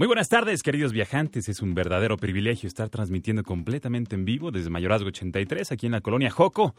Muy 0.00 0.06
buenas 0.06 0.30
tardes, 0.30 0.62
queridos 0.62 0.94
viajantes. 0.94 1.50
Es 1.50 1.60
un 1.60 1.74
verdadero 1.74 2.16
privilegio 2.16 2.66
estar 2.68 2.88
transmitiendo 2.88 3.42
completamente 3.42 4.14
en 4.14 4.24
vivo 4.24 4.50
desde 4.50 4.70
Mayorazgo 4.70 5.08
83, 5.08 5.72
aquí 5.72 5.84
en 5.84 5.92
la 5.92 6.00
colonia 6.00 6.30
Joco. 6.30 6.74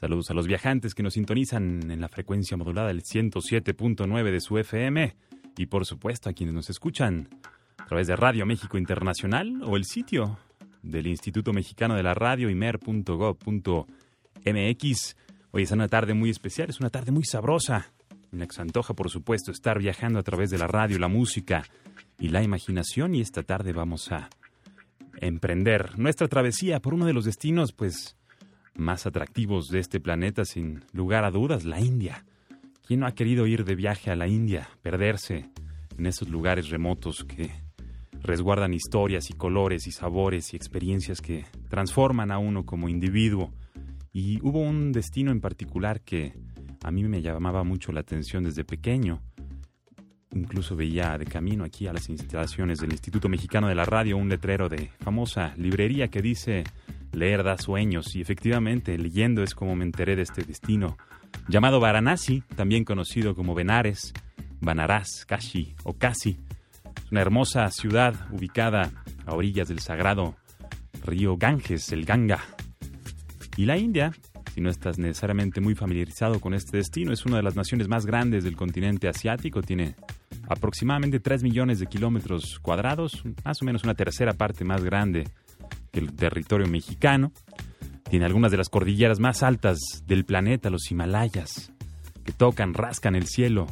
Saludos 0.00 0.30
a 0.30 0.32
los 0.32 0.46
viajantes 0.46 0.94
que 0.94 1.02
nos 1.02 1.12
sintonizan 1.12 1.90
en 1.90 2.00
la 2.00 2.08
frecuencia 2.08 2.56
modulada 2.56 2.88
del 2.88 3.02
107.9 3.02 4.30
de 4.30 4.40
su 4.40 4.56
FM 4.56 5.14
y 5.58 5.66
por 5.66 5.84
supuesto 5.84 6.30
a 6.30 6.32
quienes 6.32 6.54
nos 6.54 6.70
escuchan 6.70 7.28
a 7.76 7.84
través 7.84 8.06
de 8.06 8.16
Radio 8.16 8.46
México 8.46 8.78
Internacional 8.78 9.62
o 9.64 9.76
el 9.76 9.84
sitio 9.84 10.38
del 10.82 11.06
Instituto 11.06 11.52
Mexicano 11.52 11.96
de 11.96 12.02
la 12.02 12.14
Radio 12.14 12.48
imer.gov.mx. 12.48 13.86
Hoy 15.50 15.62
es 15.64 15.70
una 15.70 15.88
tarde 15.88 16.14
muy 16.14 16.30
especial, 16.30 16.70
es 16.70 16.80
una 16.80 16.88
tarde 16.88 17.12
muy 17.12 17.24
sabrosa 17.24 17.92
en 18.32 18.38
la 18.38 18.46
antoja 18.56 18.94
por 18.94 19.10
supuesto 19.10 19.52
estar 19.52 19.78
viajando 19.78 20.18
a 20.18 20.22
través 20.22 20.48
de 20.48 20.56
la 20.56 20.66
radio, 20.66 20.98
la 20.98 21.08
música 21.08 21.64
y 22.18 22.28
la 22.28 22.42
imaginación 22.42 23.14
y 23.14 23.20
esta 23.20 23.42
tarde 23.42 23.72
vamos 23.72 24.10
a 24.10 24.28
emprender 25.20 25.98
nuestra 25.98 26.28
travesía 26.28 26.80
por 26.80 26.94
uno 26.94 27.06
de 27.06 27.12
los 27.12 27.24
destinos 27.24 27.72
pues 27.72 28.16
más 28.74 29.06
atractivos 29.06 29.68
de 29.68 29.80
este 29.80 30.00
planeta 30.00 30.44
sin 30.44 30.84
lugar 30.92 31.24
a 31.24 31.30
dudas, 31.30 31.64
la 31.64 31.80
India. 31.80 32.24
¿Quién 32.86 33.00
no 33.00 33.06
ha 33.06 33.14
querido 33.14 33.46
ir 33.46 33.64
de 33.64 33.74
viaje 33.74 34.10
a 34.10 34.16
la 34.16 34.28
India, 34.28 34.68
perderse 34.82 35.50
en 35.96 36.06
esos 36.06 36.28
lugares 36.28 36.70
remotos 36.70 37.24
que 37.24 37.50
resguardan 38.22 38.74
historias 38.74 39.30
y 39.30 39.34
colores 39.34 39.86
y 39.86 39.92
sabores 39.92 40.52
y 40.52 40.56
experiencias 40.56 41.20
que 41.20 41.44
transforman 41.68 42.30
a 42.30 42.38
uno 42.38 42.64
como 42.64 42.88
individuo? 42.88 43.52
Y 44.12 44.40
hubo 44.42 44.60
un 44.60 44.92
destino 44.92 45.30
en 45.30 45.40
particular 45.40 46.00
que 46.00 46.32
a 46.82 46.90
mí 46.90 47.04
me 47.04 47.20
llamaba 47.20 47.62
mucho 47.64 47.92
la 47.92 48.00
atención 48.00 48.44
desde 48.44 48.64
pequeño 48.64 49.20
Incluso 50.32 50.76
veía 50.76 51.16
de 51.16 51.24
camino 51.24 51.64
aquí 51.64 51.86
a 51.86 51.92
las 51.92 52.08
instalaciones 52.08 52.80
del 52.80 52.92
Instituto 52.92 53.28
Mexicano 53.28 53.68
de 53.68 53.74
la 53.74 53.84
Radio 53.84 54.16
un 54.16 54.28
letrero 54.28 54.68
de 54.68 54.90
famosa 55.00 55.54
librería 55.56 56.08
que 56.08 56.20
dice 56.20 56.64
leer 57.12 57.42
da 57.42 57.56
sueños 57.56 58.14
y 58.14 58.20
efectivamente 58.20 58.96
leyendo 58.98 59.42
es 59.42 59.54
como 59.54 59.74
me 59.74 59.84
enteré 59.84 60.16
de 60.16 60.22
este 60.22 60.42
destino 60.42 60.98
llamado 61.48 61.80
Varanasi, 61.80 62.42
también 62.56 62.84
conocido 62.84 63.34
como 63.34 63.54
Benares, 63.54 64.12
Banaras, 64.60 65.24
Kashi 65.26 65.74
o 65.84 65.94
Kasi. 65.94 66.38
Una 67.10 67.22
hermosa 67.22 67.70
ciudad 67.70 68.14
ubicada 68.30 68.90
a 69.24 69.34
orillas 69.34 69.68
del 69.68 69.80
sagrado 69.80 70.36
río 71.04 71.36
Ganges, 71.36 71.90
el 71.92 72.04
Ganga. 72.04 72.40
Y 73.56 73.64
la 73.64 73.78
India, 73.78 74.12
si 74.54 74.60
no 74.60 74.68
estás 74.68 74.98
necesariamente 74.98 75.60
muy 75.60 75.74
familiarizado 75.74 76.40
con 76.40 76.54
este 76.54 76.76
destino, 76.76 77.12
es 77.12 77.24
una 77.24 77.38
de 77.38 77.42
las 77.42 77.56
naciones 77.56 77.88
más 77.88 78.04
grandes 78.04 78.44
del 78.44 78.56
continente 78.56 79.08
asiático, 79.08 79.62
tiene 79.62 79.96
aproximadamente 80.48 81.20
3 81.20 81.42
millones 81.42 81.78
de 81.78 81.86
kilómetros 81.86 82.58
cuadrados, 82.60 83.22
más 83.44 83.60
o 83.62 83.64
menos 83.64 83.84
una 83.84 83.94
tercera 83.94 84.32
parte 84.32 84.64
más 84.64 84.82
grande 84.82 85.28
que 85.92 86.00
el 86.00 86.14
territorio 86.14 86.66
mexicano. 86.66 87.32
Tiene 88.08 88.24
algunas 88.24 88.50
de 88.50 88.56
las 88.56 88.70
cordilleras 88.70 89.20
más 89.20 89.42
altas 89.42 89.78
del 90.06 90.24
planeta, 90.24 90.70
los 90.70 90.90
Himalayas, 90.90 91.72
que 92.24 92.32
tocan, 92.32 92.72
rascan 92.72 93.14
el 93.14 93.26
cielo 93.26 93.66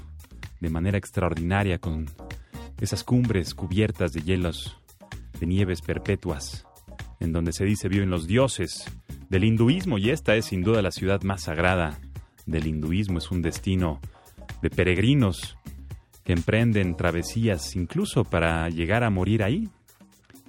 de 0.60 0.70
manera 0.70 0.98
extraordinaria 0.98 1.78
con 1.78 2.06
esas 2.80 3.04
cumbres 3.04 3.54
cubiertas 3.54 4.12
de 4.12 4.20
hielos, 4.20 4.76
de 5.40 5.46
nieves 5.46 5.80
perpetuas, 5.80 6.66
en 7.20 7.32
donde 7.32 7.52
se 7.52 7.64
dice 7.64 7.88
viven 7.88 8.10
los 8.10 8.26
dioses 8.26 8.84
del 9.30 9.44
hinduismo 9.44 9.96
y 9.96 10.10
esta 10.10 10.36
es 10.36 10.46
sin 10.46 10.62
duda 10.62 10.82
la 10.82 10.90
ciudad 10.90 11.22
más 11.22 11.44
sagrada 11.44 11.98
del 12.44 12.66
hinduismo, 12.66 13.18
es 13.18 13.30
un 13.30 13.40
destino 13.40 14.00
de 14.60 14.70
peregrinos 14.70 15.56
que 16.26 16.32
emprenden 16.32 16.96
travesías 16.96 17.76
incluso 17.76 18.24
para 18.24 18.68
llegar 18.68 19.04
a 19.04 19.10
morir 19.10 19.44
ahí. 19.44 19.68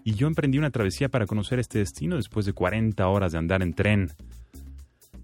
Y 0.03 0.15
yo 0.15 0.25
emprendí 0.25 0.57
una 0.57 0.71
travesía 0.71 1.07
para 1.07 1.27
conocer 1.27 1.59
este 1.59 1.77
destino 1.77 2.15
después 2.15 2.47
de 2.47 2.53
40 2.53 3.07
horas 3.07 3.31
de 3.31 3.37
andar 3.37 3.61
en 3.61 3.73
tren, 3.73 4.11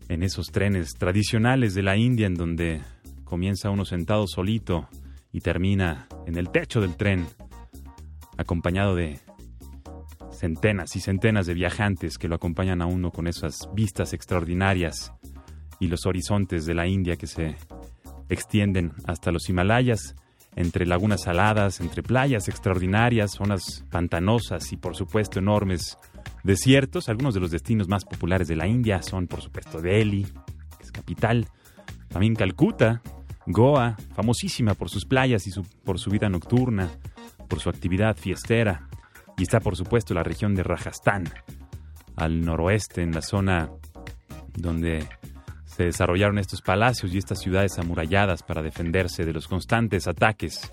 en 0.10 0.22
esos 0.22 0.48
trenes 0.52 0.92
tradicionales 0.92 1.74
de 1.74 1.82
la 1.82 1.98
India 1.98 2.28
en 2.28 2.36
donde 2.36 2.82
comienza 3.24 3.72
uno 3.72 3.84
sentado 3.84 4.28
solito 4.28 4.88
y 5.32 5.42
termina 5.42 6.08
en 6.28 6.38
el 6.38 6.52
techo 6.52 6.82
del 6.82 6.98
tren, 6.98 7.26
acompañado 8.38 8.94
de 8.94 9.20
centenas 10.32 10.96
y 10.96 11.00
centenas 11.00 11.48
de 11.48 11.56
viajantes 11.56 12.20
que 12.20 12.28
lo 12.28 12.36
acompañan 12.36 12.84
a 12.84 12.86
uno 12.86 13.10
con 13.10 13.26
esas 13.26 13.58
vistas 13.74 14.14
extraordinarias 14.14 15.14
y 15.80 15.88
los 15.88 16.06
horizontes 16.06 16.68
de 16.68 16.76
la 16.76 16.86
India 16.86 17.16
que 17.16 17.26
se 17.26 17.56
extienden 18.30 18.92
hasta 19.06 19.32
los 19.32 19.50
Himalayas 19.50 20.16
entre 20.56 20.86
lagunas 20.86 21.24
saladas, 21.24 21.80
entre 21.80 22.04
playas 22.04 22.48
extraordinarias, 22.48 23.32
zonas 23.32 23.84
pantanosas 23.90 24.72
y 24.72 24.78
por 24.78 24.96
supuesto 24.96 25.40
enormes 25.40 25.98
desiertos. 26.44 27.10
Algunos 27.10 27.34
de 27.34 27.40
los 27.40 27.52
destinos 27.52 27.88
más 27.88 28.06
populares 28.06 28.48
de 28.48 28.56
la 28.56 28.68
India 28.68 29.02
son 29.02 29.28
por 29.28 29.42
supuesto 29.42 29.82
Delhi, 29.82 30.24
que 30.78 30.84
es 30.84 30.92
capital, 30.92 31.48
también 32.10 32.36
Calcuta, 32.36 33.02
Goa, 33.46 33.98
famosísima 34.16 34.74
por 34.74 34.90
sus 34.90 35.06
playas 35.06 35.48
y 35.48 35.52
por 35.84 36.00
su 36.00 36.10
vida 36.10 36.30
nocturna, 36.30 36.90
por 37.50 37.60
su 37.60 37.70
actividad 37.70 38.16
fiestera. 38.16 38.88
Y 39.38 39.44
está 39.44 39.60
por 39.60 39.76
supuesto 39.76 40.14
la 40.14 40.24
región 40.24 40.54
de 40.56 40.64
Rajasthan, 40.64 41.26
al 42.16 42.42
noroeste, 42.42 43.02
en 43.02 43.12
la 43.12 43.22
zona 43.22 43.70
donde 44.56 45.08
se 45.76 45.86
desarrollaron 45.86 46.38
estos 46.38 46.62
palacios 46.62 47.14
y 47.14 47.18
estas 47.18 47.40
ciudades 47.40 47.80
amuralladas 47.80 48.44
para 48.44 48.62
defenderse 48.62 49.26
de 49.26 49.34
los 49.34 49.48
constantes 49.48 50.08
ataques 50.08 50.72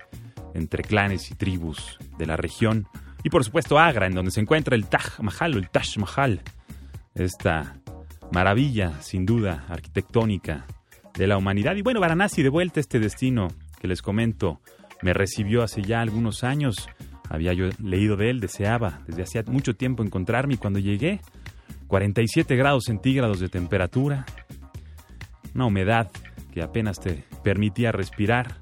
entre 0.54 0.82
clanes 0.82 1.30
y 1.30 1.34
tribus 1.34 1.98
de 2.18 2.26
la 2.26 2.36
región. 2.36 2.86
Y 3.22 3.30
por 3.30 3.42
supuesto 3.44 3.78
Agra, 3.78 4.06
en 4.06 4.14
donde 4.14 4.30
se 4.30 4.40
encuentra 4.40 4.76
el 4.76 4.88
Taj 4.88 5.20
Mahal 5.20 5.54
o 5.54 5.58
el 5.58 5.70
Taj 5.70 5.96
Mahal, 5.96 6.42
esta 7.14 7.76
maravilla, 8.30 9.00
sin 9.00 9.24
duda, 9.24 9.64
arquitectónica 9.70 10.66
de 11.14 11.26
la 11.26 11.38
humanidad. 11.38 11.76
Y 11.76 11.82
bueno, 11.82 12.00
Varanasi, 12.00 12.42
de 12.42 12.50
vuelta 12.50 12.78
a 12.78 12.82
este 12.82 13.00
destino 13.00 13.48
que 13.80 13.88
les 13.88 14.02
comento, 14.02 14.60
me 15.00 15.14
recibió 15.14 15.62
hace 15.62 15.82
ya 15.82 16.02
algunos 16.02 16.44
años. 16.44 16.88
Había 17.30 17.54
yo 17.54 17.70
leído 17.82 18.16
de 18.16 18.28
él, 18.28 18.40
deseaba 18.40 19.00
desde 19.06 19.22
hacía 19.22 19.44
mucho 19.46 19.74
tiempo 19.74 20.02
encontrarme 20.02 20.54
y 20.54 20.58
cuando 20.58 20.78
llegué, 20.78 21.20
47 21.86 22.54
grados 22.56 22.84
centígrados 22.84 23.40
de 23.40 23.48
temperatura, 23.48 24.26
una 25.54 25.66
humedad 25.66 26.10
que 26.52 26.62
apenas 26.62 27.00
te 27.00 27.24
permitía 27.42 27.92
respirar. 27.92 28.58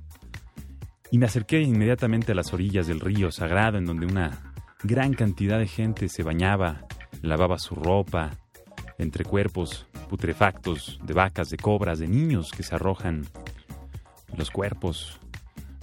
Y 1.10 1.18
me 1.18 1.26
acerqué 1.26 1.62
inmediatamente 1.62 2.32
a 2.32 2.34
las 2.34 2.52
orillas 2.52 2.86
del 2.86 3.00
río 3.00 3.30
sagrado 3.30 3.78
en 3.78 3.86
donde 3.86 4.06
una 4.06 4.52
gran 4.82 5.14
cantidad 5.14 5.58
de 5.58 5.66
gente 5.66 6.08
se 6.08 6.22
bañaba, 6.22 6.86
lavaba 7.22 7.58
su 7.58 7.74
ropa, 7.74 8.32
entre 8.98 9.24
cuerpos 9.24 9.86
putrefactos 10.08 10.98
de 11.04 11.14
vacas, 11.14 11.50
de 11.50 11.56
cobras, 11.56 11.98
de 11.98 12.08
niños 12.08 12.50
que 12.50 12.62
se 12.62 12.74
arrojan 12.74 13.26
los 14.36 14.50
cuerpos 14.50 15.18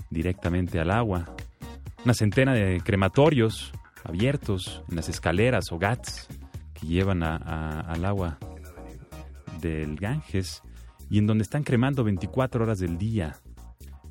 directamente 0.09 0.79
al 0.79 0.91
agua. 0.91 1.35
Una 2.03 2.13
centena 2.13 2.53
de 2.53 2.81
crematorios 2.83 3.71
abiertos 4.03 4.83
en 4.89 4.97
las 4.97 5.09
escaleras 5.09 5.71
o 5.71 5.79
gats 5.79 6.27
que 6.73 6.87
llevan 6.87 7.23
al 7.23 8.05
agua 8.05 8.37
del 9.61 9.95
Ganges 9.95 10.61
y 11.09 11.19
en 11.19 11.27
donde 11.27 11.43
están 11.43 11.63
cremando 11.63 12.03
24 12.03 12.63
horas 12.63 12.79
del 12.79 12.97
día 12.97 13.35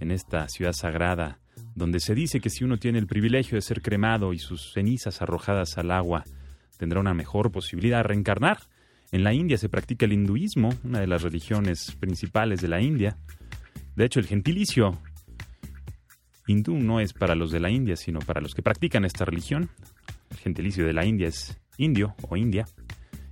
en 0.00 0.10
esta 0.10 0.48
ciudad 0.48 0.72
sagrada, 0.72 1.40
donde 1.74 2.00
se 2.00 2.14
dice 2.14 2.40
que 2.40 2.50
si 2.50 2.64
uno 2.64 2.78
tiene 2.78 2.98
el 2.98 3.06
privilegio 3.06 3.56
de 3.56 3.62
ser 3.62 3.82
cremado 3.82 4.32
y 4.32 4.38
sus 4.38 4.72
cenizas 4.72 5.22
arrojadas 5.22 5.76
al 5.78 5.90
agua, 5.90 6.24
tendrá 6.78 7.00
una 7.00 7.14
mejor 7.14 7.50
posibilidad 7.50 7.98
de 7.98 8.04
reencarnar. 8.04 8.58
En 9.12 9.24
la 9.24 9.32
India 9.32 9.58
se 9.58 9.68
practica 9.68 10.06
el 10.06 10.12
hinduismo, 10.12 10.70
una 10.84 11.00
de 11.00 11.06
las 11.06 11.22
religiones 11.22 11.96
principales 11.98 12.60
de 12.60 12.68
la 12.68 12.80
India. 12.80 13.16
De 13.96 14.04
hecho, 14.04 14.20
el 14.20 14.26
gentilicio 14.26 14.98
hindú 16.46 16.76
no 16.76 17.00
es 17.00 17.12
para 17.12 17.34
los 17.34 17.50
de 17.50 17.60
la 17.60 17.70
India, 17.70 17.96
sino 17.96 18.20
para 18.20 18.40
los 18.40 18.54
que 18.54 18.62
practican 18.62 19.04
esta 19.04 19.24
religión. 19.24 19.70
El 20.30 20.36
gentilicio 20.38 20.84
de 20.86 20.92
la 20.92 21.04
India 21.04 21.28
es 21.28 21.58
indio 21.78 22.14
o 22.28 22.36
India. 22.36 22.66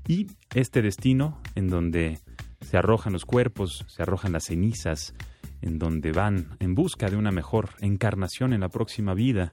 Y 0.07 0.27
este 0.55 0.83
destino 0.83 1.41
en 1.55 1.69
donde 1.69 2.19
se 2.63 2.77
arrojan 2.77 3.13
los 3.13 3.25
cuerpos, 3.25 3.85
se 3.89 4.03
arrojan 4.03 4.33
las 4.33 4.45
cenizas 4.45 5.15
en 5.61 5.79
donde 5.79 6.13
van 6.13 6.57
en 6.59 6.75
busca 6.75 7.09
de 7.09 7.17
una 7.17 7.31
mejor 7.31 7.71
encarnación 7.81 8.53
en 8.53 8.61
la 8.61 8.69
próxima 8.69 9.15
vida. 9.15 9.53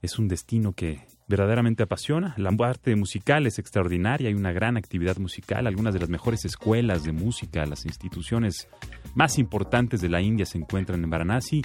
Es 0.00 0.18
un 0.18 0.28
destino 0.28 0.72
que 0.72 1.06
verdaderamente 1.26 1.82
apasiona. 1.82 2.34
La 2.36 2.50
arte 2.64 2.94
musical 2.94 3.46
es 3.46 3.58
extraordinaria, 3.58 4.28
hay 4.28 4.34
una 4.34 4.52
gran 4.52 4.76
actividad 4.76 5.16
musical, 5.18 5.66
algunas 5.66 5.92
de 5.92 6.00
las 6.00 6.08
mejores 6.08 6.44
escuelas 6.44 7.02
de 7.02 7.12
música, 7.12 7.66
las 7.66 7.84
instituciones 7.84 8.68
más 9.14 9.38
importantes 9.38 10.00
de 10.00 10.08
la 10.08 10.20
India 10.20 10.46
se 10.46 10.58
encuentran 10.58 11.02
en 11.02 11.10
Varanasi, 11.10 11.62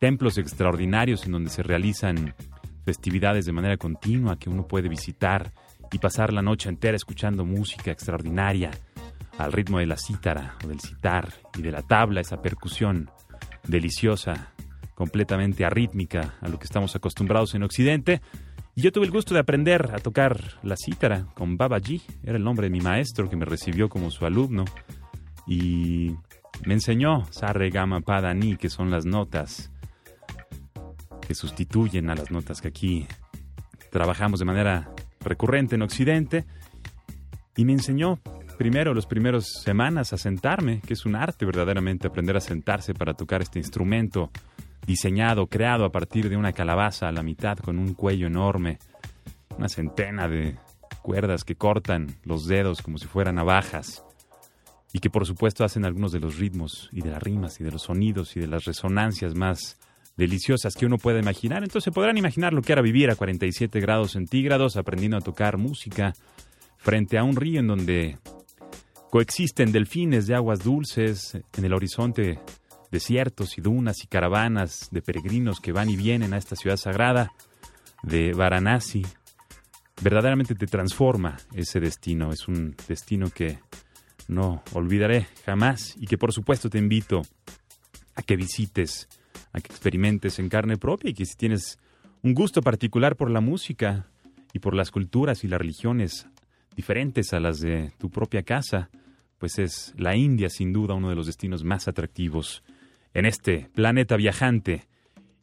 templos 0.00 0.36
extraordinarios 0.36 1.24
en 1.26 1.32
donde 1.32 1.50
se 1.50 1.62
realizan 1.62 2.34
festividades 2.84 3.46
de 3.46 3.52
manera 3.52 3.76
continua 3.76 4.38
que 4.38 4.50
uno 4.50 4.66
puede 4.66 4.88
visitar 4.88 5.52
y 5.92 5.98
pasar 5.98 6.32
la 6.32 6.42
noche 6.42 6.68
entera 6.68 6.96
escuchando 6.96 7.44
música 7.44 7.90
extraordinaria 7.90 8.70
al 9.44 9.52
ritmo 9.52 9.78
de 9.78 9.86
la 9.86 9.96
cítara 9.96 10.56
o 10.64 10.68
del 10.68 10.80
citar 10.80 11.32
y 11.56 11.62
de 11.62 11.72
la 11.72 11.82
tabla, 11.82 12.20
esa 12.20 12.42
percusión 12.42 13.10
deliciosa, 13.66 14.52
completamente 14.94 15.64
arrítmica 15.64 16.34
a 16.40 16.48
lo 16.48 16.58
que 16.58 16.66
estamos 16.66 16.94
acostumbrados 16.94 17.54
en 17.54 17.62
Occidente. 17.62 18.20
Yo 18.76 18.92
tuve 18.92 19.06
el 19.06 19.10
gusto 19.10 19.34
de 19.34 19.40
aprender 19.40 19.90
a 19.94 19.98
tocar 19.98 20.58
la 20.62 20.76
cítara 20.76 21.26
con 21.34 21.56
Babaji, 21.56 22.02
era 22.22 22.36
el 22.36 22.44
nombre 22.44 22.66
de 22.66 22.70
mi 22.70 22.80
maestro 22.80 23.28
que 23.28 23.36
me 23.36 23.44
recibió 23.44 23.88
como 23.88 24.10
su 24.10 24.26
alumno 24.26 24.64
y 25.46 26.14
me 26.66 26.74
enseñó 26.74 27.24
Sarre, 27.30 27.70
Gama, 27.70 28.00
Pada, 28.00 28.34
Ni, 28.34 28.56
que 28.56 28.68
son 28.68 28.90
las 28.90 29.06
notas 29.06 29.72
que 31.26 31.34
sustituyen 31.34 32.10
a 32.10 32.14
las 32.14 32.30
notas 32.30 32.60
que 32.60 32.68
aquí 32.68 33.06
trabajamos 33.90 34.40
de 34.40 34.46
manera 34.46 34.92
recurrente 35.20 35.76
en 35.76 35.82
Occidente 35.82 36.44
y 37.56 37.64
me 37.64 37.72
enseñó 37.72 38.20
primero, 38.60 38.92
los 38.92 39.06
primeros 39.06 39.46
semanas 39.64 40.12
a 40.12 40.18
sentarme, 40.18 40.82
que 40.82 40.92
es 40.92 41.06
un 41.06 41.16
arte 41.16 41.46
verdaderamente 41.46 42.06
aprender 42.06 42.36
a 42.36 42.42
sentarse 42.42 42.92
para 42.92 43.14
tocar 43.14 43.40
este 43.40 43.58
instrumento 43.58 44.30
diseñado, 44.86 45.46
creado 45.46 45.86
a 45.86 45.90
partir 45.90 46.28
de 46.28 46.36
una 46.36 46.52
calabaza 46.52 47.08
a 47.08 47.12
la 47.12 47.22
mitad 47.22 47.56
con 47.56 47.78
un 47.78 47.94
cuello 47.94 48.26
enorme, 48.26 48.78
una 49.56 49.70
centena 49.70 50.28
de 50.28 50.58
cuerdas 51.00 51.42
que 51.42 51.54
cortan 51.54 52.08
los 52.22 52.44
dedos 52.44 52.82
como 52.82 52.98
si 52.98 53.06
fueran 53.06 53.36
navajas 53.36 54.04
y 54.92 54.98
que 54.98 55.08
por 55.08 55.24
supuesto 55.24 55.64
hacen 55.64 55.86
algunos 55.86 56.12
de 56.12 56.20
los 56.20 56.36
ritmos 56.36 56.90
y 56.92 57.00
de 57.00 57.12
las 57.12 57.22
rimas 57.22 57.58
y 57.62 57.64
de 57.64 57.70
los 57.70 57.84
sonidos 57.84 58.36
y 58.36 58.40
de 58.40 58.46
las 58.46 58.66
resonancias 58.66 59.34
más 59.34 59.78
deliciosas 60.18 60.74
que 60.74 60.84
uno 60.84 60.98
puede 60.98 61.20
imaginar. 61.20 61.62
Entonces 61.62 61.94
podrán 61.94 62.18
imaginar 62.18 62.52
lo 62.52 62.60
que 62.60 62.72
era 62.72 62.82
vivir 62.82 63.10
a 63.10 63.16
47 63.16 63.80
grados 63.80 64.10
centígrados 64.10 64.76
aprendiendo 64.76 65.16
a 65.16 65.22
tocar 65.22 65.56
música 65.56 66.12
frente 66.76 67.16
a 67.16 67.24
un 67.24 67.36
río 67.36 67.60
en 67.60 67.66
donde 67.66 68.18
coexisten 69.10 69.72
delfines 69.72 70.26
de 70.26 70.36
aguas 70.36 70.60
dulces, 70.62 71.36
en 71.56 71.64
el 71.64 71.74
horizonte 71.74 72.38
desiertos 72.90 73.58
y 73.58 73.60
dunas 73.60 74.02
y 74.02 74.06
caravanas 74.06 74.88
de 74.90 75.02
peregrinos 75.02 75.60
que 75.60 75.72
van 75.72 75.90
y 75.90 75.96
vienen 75.96 76.32
a 76.32 76.38
esta 76.38 76.56
ciudad 76.56 76.76
sagrada 76.76 77.32
de 78.02 78.32
Varanasi. 78.32 79.04
Verdaderamente 80.02 80.54
te 80.54 80.66
transforma 80.66 81.36
ese 81.54 81.80
destino, 81.80 82.32
es 82.32 82.48
un 82.48 82.74
destino 82.88 83.30
que 83.30 83.58
no 84.28 84.62
olvidaré 84.72 85.26
jamás 85.44 85.94
y 85.98 86.06
que 86.06 86.16
por 86.16 86.32
supuesto 86.32 86.70
te 86.70 86.78
invito 86.78 87.22
a 88.14 88.22
que 88.22 88.36
visites 88.36 89.08
a 89.52 89.60
que 89.60 89.72
experimentes 89.72 90.38
en 90.38 90.48
carne 90.48 90.76
propia 90.76 91.10
y 91.10 91.14
que 91.14 91.26
si 91.26 91.36
tienes 91.36 91.78
un 92.22 92.34
gusto 92.34 92.62
particular 92.62 93.16
por 93.16 93.30
la 93.30 93.40
música 93.40 94.06
y 94.52 94.60
por 94.60 94.74
las 94.74 94.90
culturas 94.90 95.42
y 95.42 95.48
las 95.48 95.60
religiones 95.60 96.26
diferentes 96.74 97.32
a 97.32 97.40
las 97.40 97.60
de 97.60 97.92
tu 97.98 98.10
propia 98.10 98.42
casa, 98.42 98.90
pues 99.38 99.58
es 99.58 99.94
la 99.96 100.16
India 100.16 100.48
sin 100.50 100.72
duda 100.72 100.94
uno 100.94 101.08
de 101.08 101.16
los 101.16 101.26
destinos 101.26 101.64
más 101.64 101.88
atractivos 101.88 102.62
en 103.14 103.26
este 103.26 103.68
planeta 103.74 104.16
viajante. 104.16 104.86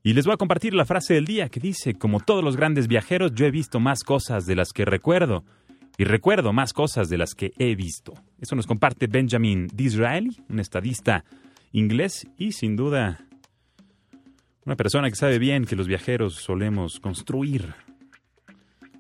Y 0.04 0.14
les 0.14 0.26
voy 0.26 0.36
a 0.36 0.38
compartir 0.38 0.74
la 0.74 0.86
frase 0.86 1.16
del 1.16 1.26
día 1.26 1.50
que 1.50 1.60
dice, 1.60 1.96
como 1.96 2.20
todos 2.20 2.44
los 2.44 2.56
grandes 2.56 2.88
viajeros, 2.88 3.34
yo 3.34 3.46
he 3.46 3.52
visto 3.52 3.80
más 3.80 4.04
cosas 4.04 4.46
de 4.46 4.56
las 4.56 4.72
que 4.72 4.86
recuerdo 4.86 5.44
y 5.98 6.04
recuerdo 6.04 6.54
más 6.54 6.74
cosas 6.74 7.10
de 7.10 7.18
las 7.18 7.34
que 7.34 7.52
he 7.58 7.76
visto. 7.76 8.14
Eso 8.40 8.56
nos 8.56 8.68
comparte 8.68 9.08
Benjamin 9.08 9.68
Disraeli, 9.74 10.38
un 10.48 10.60
estadista 10.60 11.26
inglés 11.72 12.28
y 12.38 12.52
sin 12.52 12.76
duda 12.76 13.26
una 14.66 14.76
persona 14.76 15.10
que 15.10 15.16
sabe 15.16 15.40
bien 15.40 15.66
que 15.66 15.76
los 15.76 15.88
viajeros 15.88 16.36
solemos 16.36 17.00
construir 17.00 17.74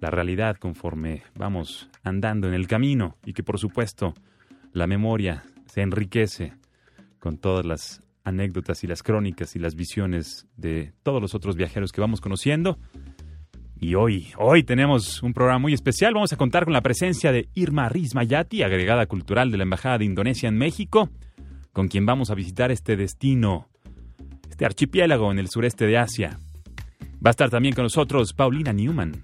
la 0.02 0.10
realidad 0.10 0.58
conforme 0.58 1.24
vamos 1.36 1.90
andando 2.04 2.48
en 2.48 2.54
el 2.54 2.68
camino 2.68 3.18
y 3.26 3.34
que 3.34 3.44
por 3.44 3.60
supuesto 3.60 4.14
la 4.74 4.88
memoria 4.88 5.44
se 5.66 5.82
enriquece 5.82 6.54
con 7.20 7.38
todas 7.38 7.66
las 7.66 8.04
anécdotas 8.24 8.84
y 8.84 8.88
las 8.88 9.04
crónicas 9.04 9.56
y 9.56 9.60
las 9.60 9.76
visiones 9.76 10.48
de 10.56 10.94
todos 11.04 11.22
los 11.22 11.34
otros 11.34 11.56
viajeros 11.56 11.92
que 11.92 12.02
vamos 12.02 12.22
conociendo. 12.22 12.78
Y 13.80 13.96
hoy, 13.96 14.34
hoy 14.38 14.64
tenemos 14.64 15.22
un 15.24 15.34
programa 15.34 15.60
muy 15.60 15.74
especial. 15.74 16.14
Vamos 16.14 16.34
a 16.34 16.38
contar 16.38 16.66
con 16.66 16.74
la 16.74 16.82
presencia 16.82 17.32
de 17.32 17.48
Irma 17.54 17.90
Rismayati, 17.90 18.64
agregada 18.64 19.06
cultural 19.06 19.52
de 19.52 19.58
la 19.58 19.64
Embajada 19.64 20.00
de 20.00 20.06
Indonesia 20.06 20.50
en 20.50 20.58
México, 20.58 21.10
con 21.74 21.88
quien 21.88 22.06
vamos 22.06 22.30
a 22.30 22.36
visitar 22.36 22.72
este 22.72 22.98
destino 22.98 23.70
este 24.58 24.66
archipiélago 24.66 25.32
en 25.32 25.38
el 25.38 25.50
sureste 25.50 25.86
de 25.86 26.00
Asia. 26.00 26.40
Va 27.24 27.30
a 27.30 27.32
estar 27.32 27.52
también 27.52 27.76
con 27.76 27.84
nosotros 27.84 28.34
Paulina 28.34 28.74
Newman, 28.74 29.22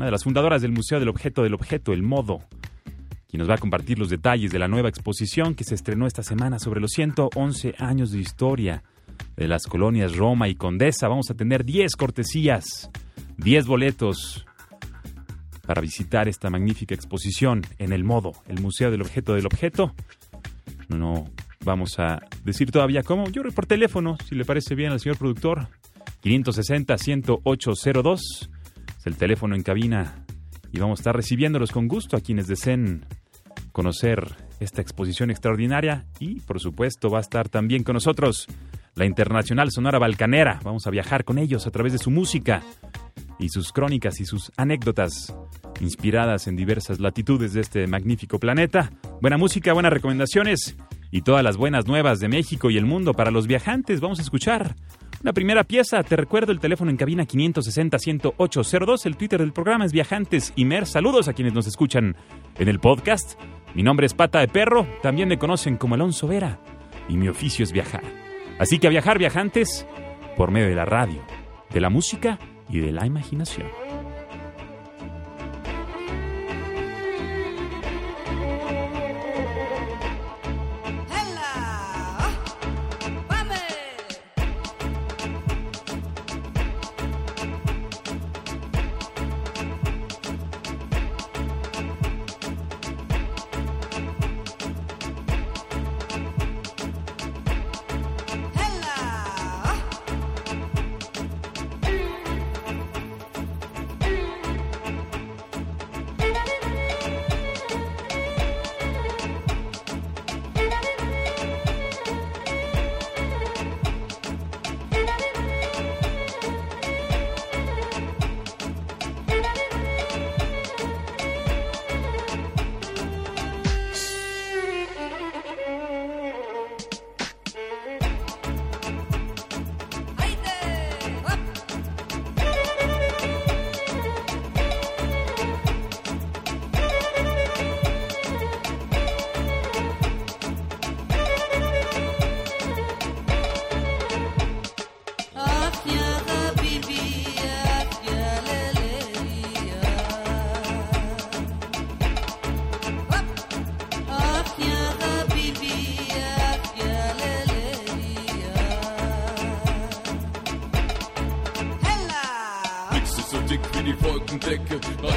una 0.00 0.06
de 0.06 0.12
las 0.12 0.24
fundadoras 0.24 0.62
del 0.62 0.72
Museo 0.72 0.98
del 0.98 1.10
Objeto 1.10 1.42
del 1.42 1.52
Objeto, 1.52 1.92
El 1.92 2.02
Modo, 2.02 2.38
quien 3.28 3.40
nos 3.40 3.50
va 3.50 3.56
a 3.56 3.58
compartir 3.58 3.98
los 3.98 4.08
detalles 4.08 4.50
de 4.50 4.58
la 4.58 4.66
nueva 4.66 4.88
exposición 4.88 5.54
que 5.54 5.62
se 5.62 5.74
estrenó 5.74 6.06
esta 6.06 6.22
semana 6.22 6.58
sobre 6.58 6.80
los 6.80 6.92
111 6.92 7.74
años 7.76 8.10
de 8.10 8.18
historia 8.18 8.82
de 9.36 9.46
las 9.46 9.66
colonias 9.66 10.16
Roma 10.16 10.48
y 10.48 10.54
Condesa. 10.54 11.06
Vamos 11.06 11.30
a 11.30 11.34
tener 11.34 11.66
10 11.66 11.96
cortesías, 11.96 12.90
10 13.36 13.66
boletos 13.66 14.46
para 15.66 15.82
visitar 15.82 16.28
esta 16.28 16.48
magnífica 16.48 16.94
exposición 16.94 17.60
en 17.76 17.92
El 17.92 18.02
Modo, 18.02 18.32
el 18.48 18.62
Museo 18.62 18.90
del 18.90 19.02
Objeto 19.02 19.34
del 19.34 19.44
Objeto. 19.44 19.94
No 20.88 21.26
Vamos 21.62 21.98
a 21.98 22.22
decir 22.42 22.70
todavía 22.70 23.02
cómo. 23.02 23.28
Yo 23.28 23.42
por 23.54 23.66
teléfono, 23.66 24.16
si 24.26 24.34
le 24.34 24.46
parece 24.46 24.74
bien 24.74 24.92
al 24.92 25.00
señor 25.00 25.18
productor. 25.18 25.68
560-10802 26.24 28.48
el 29.04 29.16
teléfono 29.16 29.54
en 29.54 29.62
cabina 29.62 30.24
y 30.72 30.78
vamos 30.78 30.98
a 30.98 31.02
estar 31.02 31.16
recibiéndolos 31.16 31.72
con 31.72 31.88
gusto 31.88 32.16
a 32.16 32.20
quienes 32.20 32.46
deseen 32.46 33.06
conocer 33.72 34.36
esta 34.60 34.82
exposición 34.82 35.30
extraordinaria 35.30 36.06
y 36.18 36.40
por 36.40 36.60
supuesto 36.60 37.08
va 37.08 37.18
a 37.18 37.22
estar 37.22 37.48
también 37.48 37.82
con 37.82 37.94
nosotros 37.94 38.46
la 38.94 39.06
Internacional 39.06 39.70
Sonora 39.70 39.98
Balcanera. 39.98 40.60
Vamos 40.62 40.86
a 40.86 40.90
viajar 40.90 41.24
con 41.24 41.38
ellos 41.38 41.66
a 41.66 41.70
través 41.70 41.92
de 41.92 41.98
su 41.98 42.10
música 42.10 42.62
y 43.38 43.48
sus 43.48 43.72
crónicas 43.72 44.20
y 44.20 44.26
sus 44.26 44.52
anécdotas 44.56 45.34
inspiradas 45.80 46.46
en 46.46 46.56
diversas 46.56 47.00
latitudes 47.00 47.54
de 47.54 47.62
este 47.62 47.86
magnífico 47.86 48.38
planeta. 48.38 48.90
Buena 49.22 49.38
música, 49.38 49.72
buenas 49.72 49.92
recomendaciones 49.92 50.76
y 51.10 51.22
todas 51.22 51.42
las 51.42 51.56
buenas 51.56 51.86
nuevas 51.86 52.20
de 52.20 52.28
México 52.28 52.70
y 52.70 52.76
el 52.76 52.84
mundo 52.84 53.14
para 53.14 53.30
los 53.30 53.46
viajantes. 53.46 54.00
Vamos 54.00 54.18
a 54.18 54.22
escuchar 54.22 54.76
una 55.22 55.32
primera 55.32 55.64
pieza. 55.64 56.02
Te 56.02 56.16
recuerdo 56.16 56.52
el 56.52 56.60
teléfono 56.60 56.90
en 56.90 56.96
cabina 56.96 57.26
560-10802. 57.26 59.06
El 59.06 59.16
Twitter 59.16 59.40
del 59.40 59.52
programa 59.52 59.84
es 59.84 59.92
Viajantes 59.92 60.52
y 60.56 60.64
Mer. 60.64 60.86
Saludos 60.86 61.28
a 61.28 61.32
quienes 61.32 61.54
nos 61.54 61.66
escuchan 61.66 62.16
en 62.58 62.68
el 62.68 62.80
podcast. 62.80 63.38
Mi 63.74 63.82
nombre 63.82 64.06
es 64.06 64.14
Pata 64.14 64.40
de 64.40 64.48
Perro. 64.48 64.86
También 65.02 65.28
me 65.28 65.38
conocen 65.38 65.76
como 65.76 65.94
Alonso 65.94 66.26
Vera. 66.26 66.58
Y 67.08 67.16
mi 67.16 67.28
oficio 67.28 67.62
es 67.62 67.72
viajar. 67.72 68.02
Así 68.58 68.78
que 68.78 68.86
a 68.86 68.90
viajar 68.90 69.18
viajantes 69.18 69.86
por 70.36 70.50
medio 70.50 70.68
de 70.68 70.74
la 70.74 70.84
radio, 70.84 71.22
de 71.70 71.80
la 71.80 71.90
música 71.90 72.38
y 72.68 72.80
de 72.80 72.92
la 72.92 73.06
imaginación. 73.06 73.89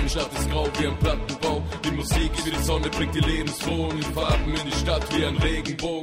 Wolkendecke. 0.03 0.13
Leidenschaft 0.13 0.37
ist 0.37 0.51
grau 0.51 0.67
wie 0.79 0.87
ein 0.87 0.97
Plattenbau. 0.99 1.61
Die 1.83 1.91
Musik 1.91 2.31
wie 2.45 2.51
die 2.51 2.63
Sonne 2.63 2.89
bringt 2.89 3.15
die 3.15 3.19
Lebensfrohen. 3.19 3.97
Die 3.97 4.13
Farben 4.13 4.53
in 4.53 4.65
die 4.65 4.77
Stadt 4.77 5.17
wie 5.17 5.25
ein 5.25 5.37
Regenbogen. 5.37 6.02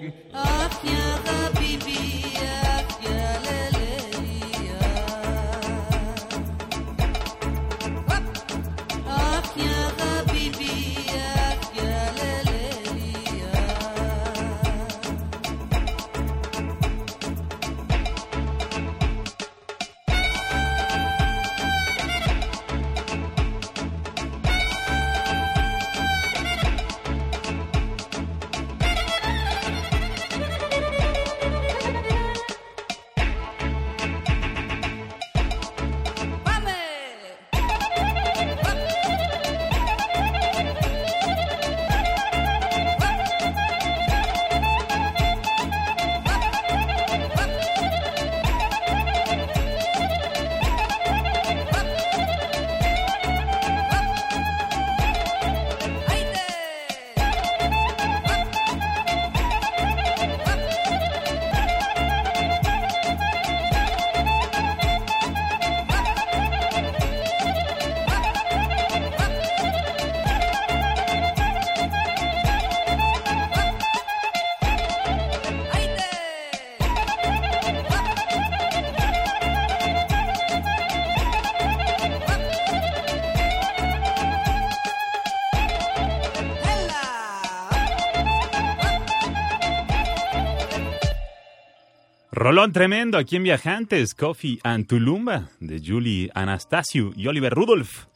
Rolón 92.50 92.72
tremendo 92.72 93.16
aquí 93.16 93.36
en 93.36 93.44
Viajantes, 93.44 94.12
Coffee 94.12 94.58
and 94.64 94.88
Tulumba, 94.88 95.50
de 95.60 95.78
Julie 95.78 96.32
Anastasio 96.34 97.12
y 97.14 97.28
Oliver 97.28 97.54
Rudolph. 97.54 98.06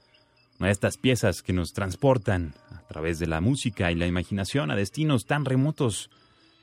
Una 0.59 0.67
de 0.67 0.73
estas 0.73 0.97
piezas 0.97 1.41
que 1.41 1.53
nos 1.53 1.73
transportan 1.73 2.53
a 2.73 2.81
través 2.89 3.21
de 3.21 3.29
la 3.29 3.41
música 3.41 3.93
y 3.93 3.95
la 3.95 4.09
imaginación 4.09 4.73
a 4.73 4.75
destinos 4.75 5.27
tan 5.27 5.45
remotos 5.45 6.11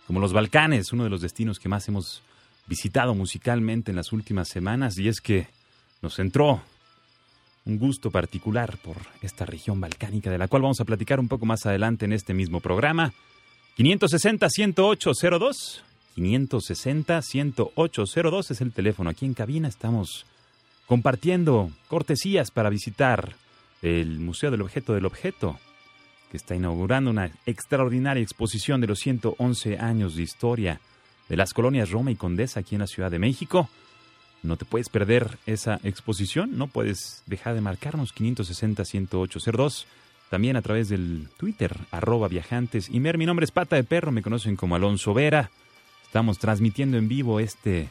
como 0.05 0.19
los 0.19 0.33
Balcanes, 0.33 0.91
uno 0.91 1.05
de 1.05 1.09
los 1.09 1.21
destinos 1.21 1.59
que 1.59 1.69
más 1.69 1.87
hemos 1.87 2.21
visitado 2.67 3.15
musicalmente 3.15 3.91
en 3.91 3.95
las 3.95 4.11
últimas 4.11 4.49
semanas, 4.49 4.97
y 4.97 5.07
es 5.07 5.21
que 5.21 5.47
nos 6.01 6.19
entró 6.19 6.61
un 7.63 7.77
gusto 7.77 8.11
particular 8.11 8.79
por 8.79 8.97
esta 9.21 9.45
región 9.45 9.79
balcánica, 9.79 10.29
de 10.29 10.37
la 10.37 10.49
cual 10.49 10.63
vamos 10.63 10.81
a 10.81 10.85
platicar 10.85 11.21
un 11.21 11.29
poco 11.29 11.45
más 11.45 11.65
adelante 11.65 12.03
en 12.03 12.11
este 12.11 12.33
mismo 12.33 12.59
programa. 12.59 13.13
560-10802 13.77 15.83
560-10802 16.17 18.51
es 18.51 18.61
el 18.61 18.71
teléfono. 18.71 19.09
Aquí 19.09 19.25
en 19.25 19.33
cabina 19.33 19.67
estamos 19.67 20.25
compartiendo 20.87 21.71
cortesías 21.87 22.51
para 22.51 22.69
visitar 22.69 23.35
el 23.81 24.19
Museo 24.19 24.51
del 24.51 24.61
Objeto 24.61 24.93
del 24.93 25.05
Objeto, 25.05 25.59
que 26.29 26.37
está 26.37 26.55
inaugurando 26.55 27.09
una 27.09 27.31
extraordinaria 27.45 28.21
exposición 28.21 28.81
de 28.81 28.87
los 28.87 28.99
111 28.99 29.79
años 29.79 30.15
de 30.15 30.23
historia 30.23 30.81
de 31.29 31.37
las 31.37 31.53
colonias 31.53 31.91
Roma 31.91 32.11
y 32.11 32.15
Condesa 32.15 32.59
aquí 32.59 32.75
en 32.75 32.81
la 32.81 32.87
Ciudad 32.87 33.09
de 33.09 33.19
México. 33.19 33.69
No 34.43 34.57
te 34.57 34.65
puedes 34.65 34.89
perder 34.89 35.37
esa 35.45 35.79
exposición, 35.83 36.57
no 36.57 36.67
puedes 36.67 37.23
dejar 37.27 37.53
de 37.53 37.61
marcarnos 37.61 38.13
560-10802. 38.15 39.85
También 40.29 40.55
a 40.55 40.61
través 40.61 40.89
del 40.89 41.27
Twitter, 41.37 41.77
arroba 41.91 42.27
viajantes. 42.27 42.89
Y 42.89 42.99
mer, 42.99 43.17
mi 43.17 43.25
nombre 43.25 43.43
es 43.43 43.51
Pata 43.51 43.75
de 43.75 43.83
Perro, 43.83 44.11
me 44.11 44.21
conocen 44.21 44.55
como 44.55 44.75
Alonso 44.75 45.13
Vera. 45.13 45.51
Estamos 46.11 46.39
transmitiendo 46.39 46.97
en 46.97 47.07
vivo 47.07 47.39
este 47.39 47.87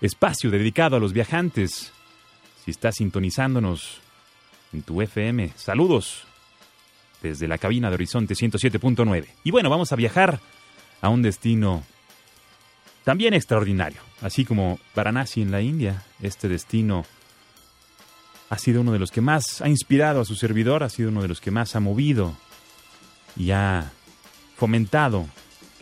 espacio 0.00 0.52
dedicado 0.52 0.94
a 0.94 1.00
los 1.00 1.12
viajantes. 1.12 1.90
Si 2.64 2.70
estás 2.70 2.94
sintonizándonos 2.94 4.00
en 4.72 4.82
tu 4.82 5.02
FM, 5.02 5.50
saludos 5.56 6.26
desde 7.20 7.48
la 7.48 7.58
cabina 7.58 7.88
de 7.88 7.96
Horizonte 7.96 8.34
107.9. 8.34 9.26
Y 9.42 9.50
bueno, 9.50 9.68
vamos 9.68 9.90
a 9.90 9.96
viajar 9.96 10.38
a 11.00 11.08
un 11.08 11.22
destino 11.22 11.82
también 13.02 13.34
extraordinario. 13.34 14.00
Así 14.22 14.44
como 14.44 14.78
Varanasi 14.94 15.42
en 15.42 15.50
la 15.50 15.60
India, 15.60 16.04
este 16.22 16.48
destino 16.48 17.04
ha 18.48 18.58
sido 18.58 18.82
uno 18.82 18.92
de 18.92 19.00
los 19.00 19.10
que 19.10 19.22
más 19.22 19.60
ha 19.60 19.68
inspirado 19.68 20.20
a 20.20 20.24
su 20.24 20.36
servidor, 20.36 20.84
ha 20.84 20.88
sido 20.88 21.08
uno 21.08 21.20
de 21.20 21.26
los 21.26 21.40
que 21.40 21.50
más 21.50 21.74
ha 21.74 21.80
movido 21.80 22.32
y 23.34 23.50
ha 23.50 23.90
fomentado 24.54 25.26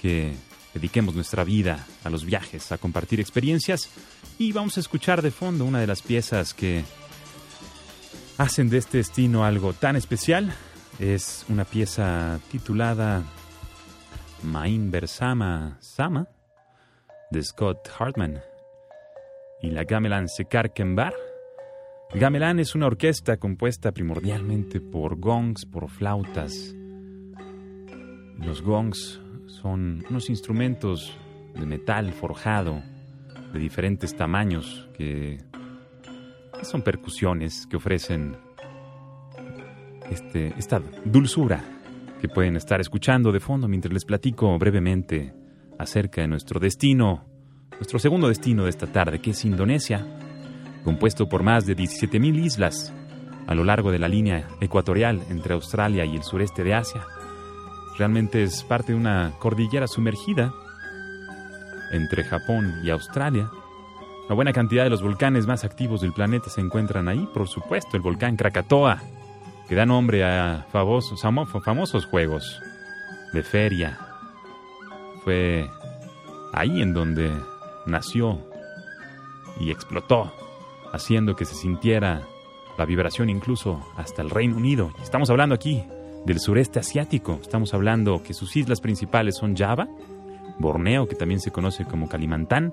que 0.00 0.47
dediquemos 0.74 1.14
nuestra 1.14 1.44
vida 1.44 1.86
a 2.04 2.10
los 2.10 2.24
viajes, 2.24 2.72
a 2.72 2.78
compartir 2.78 3.20
experiencias 3.20 3.90
y 4.38 4.52
vamos 4.52 4.76
a 4.76 4.80
escuchar 4.80 5.22
de 5.22 5.30
fondo 5.30 5.64
una 5.64 5.80
de 5.80 5.86
las 5.86 6.02
piezas 6.02 6.54
que 6.54 6.84
hacen 8.36 8.70
de 8.70 8.78
este 8.78 8.98
destino 8.98 9.44
algo 9.44 9.72
tan 9.72 9.96
especial. 9.96 10.54
Es 10.98 11.44
una 11.48 11.64
pieza 11.64 12.40
titulada 12.50 13.24
Main 14.42 14.90
Bersama 14.90 15.78
Sama 15.80 16.28
de 17.30 17.42
Scott 17.42 17.88
Hartman 17.98 18.40
y 19.60 19.70
la 19.70 19.84
Gamelan 19.84 20.28
Sekarkenbar. 20.28 21.14
El 22.10 22.20
gamelan 22.20 22.58
es 22.58 22.74
una 22.74 22.86
orquesta 22.86 23.36
compuesta 23.36 23.92
primordialmente 23.92 24.80
por 24.80 25.18
gongs, 25.18 25.66
por 25.66 25.90
flautas. 25.90 26.74
Los 28.38 28.62
gongs 28.62 29.20
son 29.48 30.04
unos 30.08 30.30
instrumentos 30.30 31.16
de 31.54 31.66
metal 31.66 32.12
forjado 32.12 32.82
de 33.52 33.58
diferentes 33.58 34.14
tamaños 34.14 34.88
que, 34.96 35.38
son 36.62 36.82
percusiones 36.82 37.66
que 37.66 37.76
ofrecen 37.76 38.36
este, 40.10 40.52
esta 40.58 40.82
dulzura 41.04 41.64
que 42.20 42.28
pueden 42.28 42.56
estar 42.56 42.80
escuchando 42.80 43.30
de 43.30 43.40
fondo 43.40 43.68
mientras 43.68 43.92
les 43.92 44.04
platico 44.04 44.58
brevemente 44.58 45.32
acerca 45.78 46.20
de 46.20 46.26
nuestro 46.26 46.58
destino, 46.58 47.24
nuestro 47.72 47.98
segundo 47.98 48.28
destino 48.28 48.64
de 48.64 48.70
esta 48.70 48.88
tarde, 48.88 49.20
que 49.20 49.30
es 49.30 49.44
Indonesia, 49.44 50.04
compuesto 50.82 51.28
por 51.28 51.42
más 51.42 51.64
de 51.64 51.76
17.000 51.76 52.44
islas 52.44 52.92
a 53.46 53.54
lo 53.54 53.64
largo 53.64 53.92
de 53.92 53.98
la 53.98 54.08
línea 54.08 54.48
ecuatorial 54.60 55.22
entre 55.30 55.54
Australia 55.54 56.04
y 56.04 56.16
el 56.16 56.22
sureste 56.22 56.64
de 56.64 56.74
Asia. 56.74 57.06
Realmente 57.98 58.44
es 58.44 58.62
parte 58.62 58.92
de 58.92 58.98
una 58.98 59.32
cordillera 59.40 59.88
sumergida 59.88 60.54
entre 61.90 62.22
Japón 62.22 62.80
y 62.84 62.90
Australia. 62.90 63.50
Una 64.26 64.34
buena 64.36 64.52
cantidad 64.52 64.84
de 64.84 64.90
los 64.90 65.02
volcanes 65.02 65.48
más 65.48 65.64
activos 65.64 66.00
del 66.00 66.12
planeta 66.12 66.48
se 66.48 66.60
encuentran 66.60 67.08
ahí, 67.08 67.28
por 67.34 67.48
supuesto, 67.48 67.96
el 67.96 68.02
volcán 68.02 68.36
Krakatoa, 68.36 69.02
que 69.68 69.74
da 69.74 69.84
nombre 69.84 70.22
a 70.22 70.64
famosos, 70.70 71.20
famosos 71.64 72.06
juegos 72.06 72.62
de 73.32 73.42
feria. 73.42 73.98
Fue 75.24 75.68
ahí 76.52 76.80
en 76.80 76.94
donde 76.94 77.32
nació 77.84 78.38
y 79.58 79.72
explotó, 79.72 80.32
haciendo 80.92 81.34
que 81.34 81.44
se 81.44 81.56
sintiera 81.56 82.22
la 82.78 82.84
vibración 82.84 83.28
incluso 83.28 83.84
hasta 83.96 84.22
el 84.22 84.30
Reino 84.30 84.56
Unido. 84.56 84.92
Estamos 85.02 85.30
hablando 85.30 85.56
aquí 85.56 85.84
del 86.24 86.40
sureste 86.40 86.78
asiático. 86.78 87.38
Estamos 87.40 87.74
hablando 87.74 88.22
que 88.22 88.34
sus 88.34 88.56
islas 88.56 88.80
principales 88.80 89.36
son 89.36 89.56
Java, 89.56 89.88
Borneo, 90.58 91.06
que 91.06 91.14
también 91.14 91.40
se 91.40 91.50
conoce 91.50 91.84
como 91.84 92.08
Kalimantan, 92.08 92.72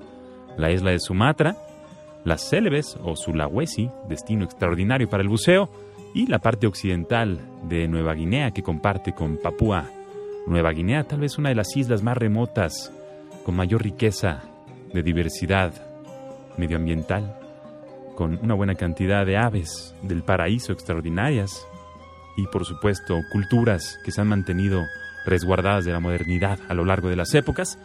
la 0.57 0.71
isla 0.71 0.91
de 0.91 0.99
Sumatra, 0.99 1.57
las 2.23 2.41
Celebes 2.41 2.97
o 3.03 3.15
Sulawesi, 3.15 3.89
destino 4.09 4.45
extraordinario 4.45 5.09
para 5.09 5.23
el 5.23 5.29
buceo, 5.29 5.69
y 6.13 6.27
la 6.27 6.39
parte 6.39 6.65
occidental 6.65 7.39
de 7.67 7.87
Nueva 7.87 8.13
Guinea, 8.13 8.51
que 8.51 8.63
comparte 8.63 9.13
con 9.13 9.37
Papúa 9.37 9.89
Nueva 10.47 10.71
Guinea, 10.71 11.03
tal 11.03 11.19
vez 11.19 11.37
una 11.37 11.49
de 11.49 11.55
las 11.55 11.75
islas 11.75 12.03
más 12.03 12.17
remotas 12.17 12.91
con 13.43 13.55
mayor 13.55 13.83
riqueza 13.83 14.43
de 14.93 15.03
diversidad 15.03 15.73
medioambiental. 16.57 17.39
con 18.15 18.39
una 18.41 18.53
buena 18.53 18.75
cantidad 18.75 19.25
de 19.25 19.35
aves 19.35 19.93
del 20.01 20.23
paraíso 20.23 20.71
extraordinarias 20.71 21.67
y 22.35 22.47
por 22.47 22.65
supuesto 22.65 23.21
culturas 23.31 23.99
que 24.03 24.11
se 24.11 24.21
han 24.21 24.27
mantenido 24.27 24.85
resguardadas 25.25 25.85
de 25.85 25.91
la 25.91 25.99
modernidad 25.99 26.59
a 26.67 26.73
lo 26.73 26.85
largo 26.85 27.09
de 27.09 27.15
las 27.15 27.33
épocas. 27.33 27.79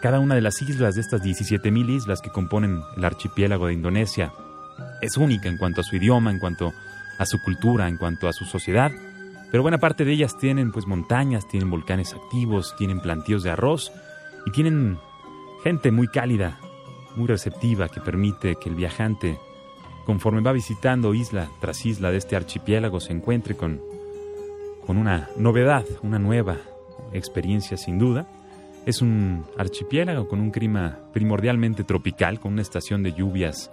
Cada 0.00 0.20
una 0.20 0.34
de 0.34 0.40
las 0.40 0.62
islas 0.62 0.94
de 0.94 1.00
estas 1.00 1.22
17.000 1.22 1.90
islas 1.90 2.20
que 2.20 2.30
componen 2.30 2.82
el 2.96 3.04
archipiélago 3.04 3.66
de 3.66 3.74
Indonesia 3.74 4.32
es 5.02 5.16
única 5.16 5.48
en 5.48 5.56
cuanto 5.56 5.80
a 5.80 5.84
su 5.84 5.96
idioma, 5.96 6.30
en 6.30 6.38
cuanto 6.38 6.72
a 7.18 7.26
su 7.26 7.40
cultura, 7.42 7.88
en 7.88 7.96
cuanto 7.96 8.28
a 8.28 8.32
su 8.32 8.44
sociedad, 8.44 8.92
pero 9.50 9.62
buena 9.62 9.78
parte 9.78 10.04
de 10.04 10.12
ellas 10.12 10.36
tienen 10.36 10.72
pues 10.72 10.86
montañas, 10.86 11.48
tienen 11.48 11.70
volcanes 11.70 12.14
activos, 12.14 12.74
tienen 12.76 13.00
plantíos 13.00 13.42
de 13.42 13.50
arroz 13.50 13.92
y 14.44 14.50
tienen 14.50 14.98
gente 15.64 15.90
muy 15.90 16.08
cálida, 16.08 16.58
muy 17.16 17.26
receptiva 17.26 17.88
que 17.88 18.00
permite 18.00 18.56
que 18.56 18.68
el 18.68 18.74
viajante 18.74 19.38
conforme 20.08 20.40
va 20.40 20.52
visitando 20.52 21.12
isla 21.12 21.50
tras 21.60 21.84
isla 21.84 22.10
de 22.10 22.16
este 22.16 22.34
archipiélago 22.34 22.98
se 22.98 23.12
encuentre 23.12 23.56
con 23.56 23.82
con 24.86 24.96
una 24.96 25.28
novedad, 25.36 25.84
una 26.02 26.18
nueva 26.18 26.56
experiencia 27.12 27.76
sin 27.76 27.98
duda. 27.98 28.26
Es 28.86 29.02
un 29.02 29.44
archipiélago 29.58 30.26
con 30.26 30.40
un 30.40 30.50
clima 30.50 30.98
primordialmente 31.12 31.84
tropical, 31.84 32.40
con 32.40 32.54
una 32.54 32.62
estación 32.62 33.02
de 33.02 33.12
lluvias 33.12 33.70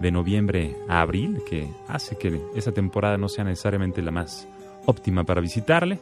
de 0.00 0.10
noviembre 0.10 0.74
a 0.88 1.02
abril, 1.02 1.40
que 1.48 1.68
hace 1.86 2.18
que 2.18 2.42
esa 2.56 2.72
temporada 2.72 3.16
no 3.16 3.28
sea 3.28 3.44
necesariamente 3.44 4.02
la 4.02 4.10
más 4.10 4.48
óptima 4.86 5.22
para 5.22 5.40
visitarle. 5.40 6.00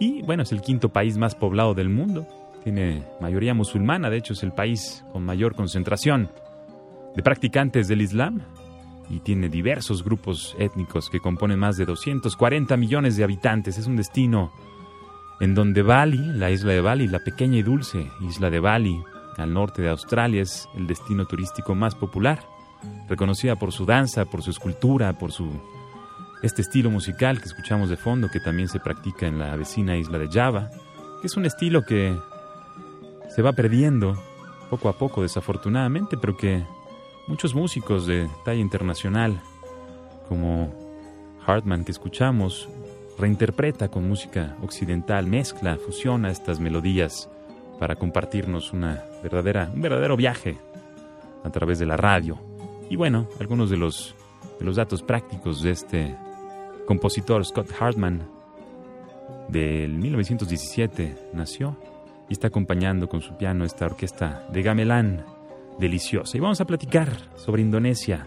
Y 0.00 0.22
bueno, 0.22 0.42
es 0.42 0.52
el 0.52 0.62
quinto 0.62 0.88
país 0.88 1.18
más 1.18 1.34
poblado 1.34 1.74
del 1.74 1.90
mundo. 1.90 2.26
Tiene 2.64 3.02
mayoría 3.20 3.52
musulmana, 3.52 4.08
de 4.08 4.16
hecho 4.16 4.32
es 4.32 4.42
el 4.42 4.52
país 4.52 5.04
con 5.12 5.22
mayor 5.22 5.54
concentración 5.54 6.30
de 7.14 7.22
practicantes 7.22 7.88
del 7.88 8.00
Islam 8.00 8.40
y 9.08 9.20
tiene 9.20 9.48
diversos 9.48 10.02
grupos 10.02 10.56
étnicos 10.58 11.08
que 11.10 11.20
componen 11.20 11.58
más 11.58 11.76
de 11.76 11.84
240 11.84 12.76
millones 12.76 13.16
de 13.16 13.24
habitantes. 13.24 13.78
Es 13.78 13.86
un 13.86 13.96
destino 13.96 14.52
en 15.40 15.54
donde 15.54 15.82
Bali, 15.82 16.18
la 16.18 16.50
isla 16.50 16.72
de 16.72 16.80
Bali, 16.80 17.08
la 17.08 17.20
pequeña 17.20 17.58
y 17.58 17.62
dulce 17.62 18.10
isla 18.20 18.50
de 18.50 18.60
Bali, 18.60 19.02
al 19.36 19.52
norte 19.52 19.82
de 19.82 19.90
Australia, 19.90 20.42
es 20.42 20.68
el 20.74 20.86
destino 20.86 21.26
turístico 21.26 21.74
más 21.74 21.94
popular, 21.94 22.40
reconocida 23.08 23.56
por 23.56 23.72
su 23.72 23.84
danza, 23.84 24.24
por 24.24 24.42
su 24.42 24.50
escultura, 24.50 25.18
por 25.18 25.32
su 25.32 25.50
este 26.42 26.62
estilo 26.62 26.90
musical 26.90 27.40
que 27.40 27.48
escuchamos 27.48 27.90
de 27.90 27.96
fondo, 27.96 28.28
que 28.30 28.40
también 28.40 28.68
se 28.68 28.80
practica 28.80 29.26
en 29.26 29.38
la 29.38 29.56
vecina 29.56 29.96
isla 29.96 30.18
de 30.18 30.28
Java, 30.28 30.70
que 31.20 31.26
es 31.26 31.36
un 31.36 31.44
estilo 31.44 31.82
que 31.82 32.16
se 33.34 33.42
va 33.42 33.52
perdiendo 33.52 34.16
poco 34.70 34.88
a 34.88 34.98
poco, 34.98 35.22
desafortunadamente, 35.22 36.16
pero 36.16 36.36
que 36.36 36.64
muchos 37.26 37.54
músicos 37.54 38.06
de 38.06 38.28
talla 38.44 38.60
internacional, 38.60 39.40
como 40.28 40.72
Hartman 41.46 41.84
que 41.84 41.92
escuchamos, 41.92 42.68
reinterpreta 43.18 43.88
con 43.88 44.08
música 44.08 44.56
occidental, 44.62 45.26
mezcla, 45.26 45.76
fusiona 45.76 46.30
estas 46.30 46.60
melodías 46.60 47.28
para 47.78 47.96
compartirnos 47.96 48.72
una 48.72 49.04
verdadera, 49.22 49.70
un 49.72 49.82
verdadero 49.82 50.16
viaje 50.16 50.56
a 51.44 51.50
través 51.50 51.78
de 51.78 51.86
la 51.86 51.96
radio. 51.96 52.38
Y 52.88 52.96
bueno, 52.96 53.26
algunos 53.40 53.70
de 53.70 53.76
los, 53.76 54.14
de 54.58 54.64
los 54.64 54.76
datos 54.76 55.02
prácticos 55.02 55.62
de 55.62 55.70
este 55.70 56.16
compositor 56.86 57.44
Scott 57.44 57.70
Hartman 57.78 58.28
del 59.48 59.92
1917 59.98 61.30
nació 61.32 61.76
y 62.28 62.32
está 62.32 62.48
acompañando 62.48 63.08
con 63.08 63.20
su 63.20 63.36
piano 63.36 63.64
esta 63.64 63.86
orquesta 63.86 64.46
de 64.52 64.62
gamelán 64.62 65.35
deliciosa. 65.78 66.36
Y 66.36 66.40
vamos 66.40 66.60
a 66.60 66.66
platicar 66.66 67.10
sobre 67.36 67.62
Indonesia 67.62 68.26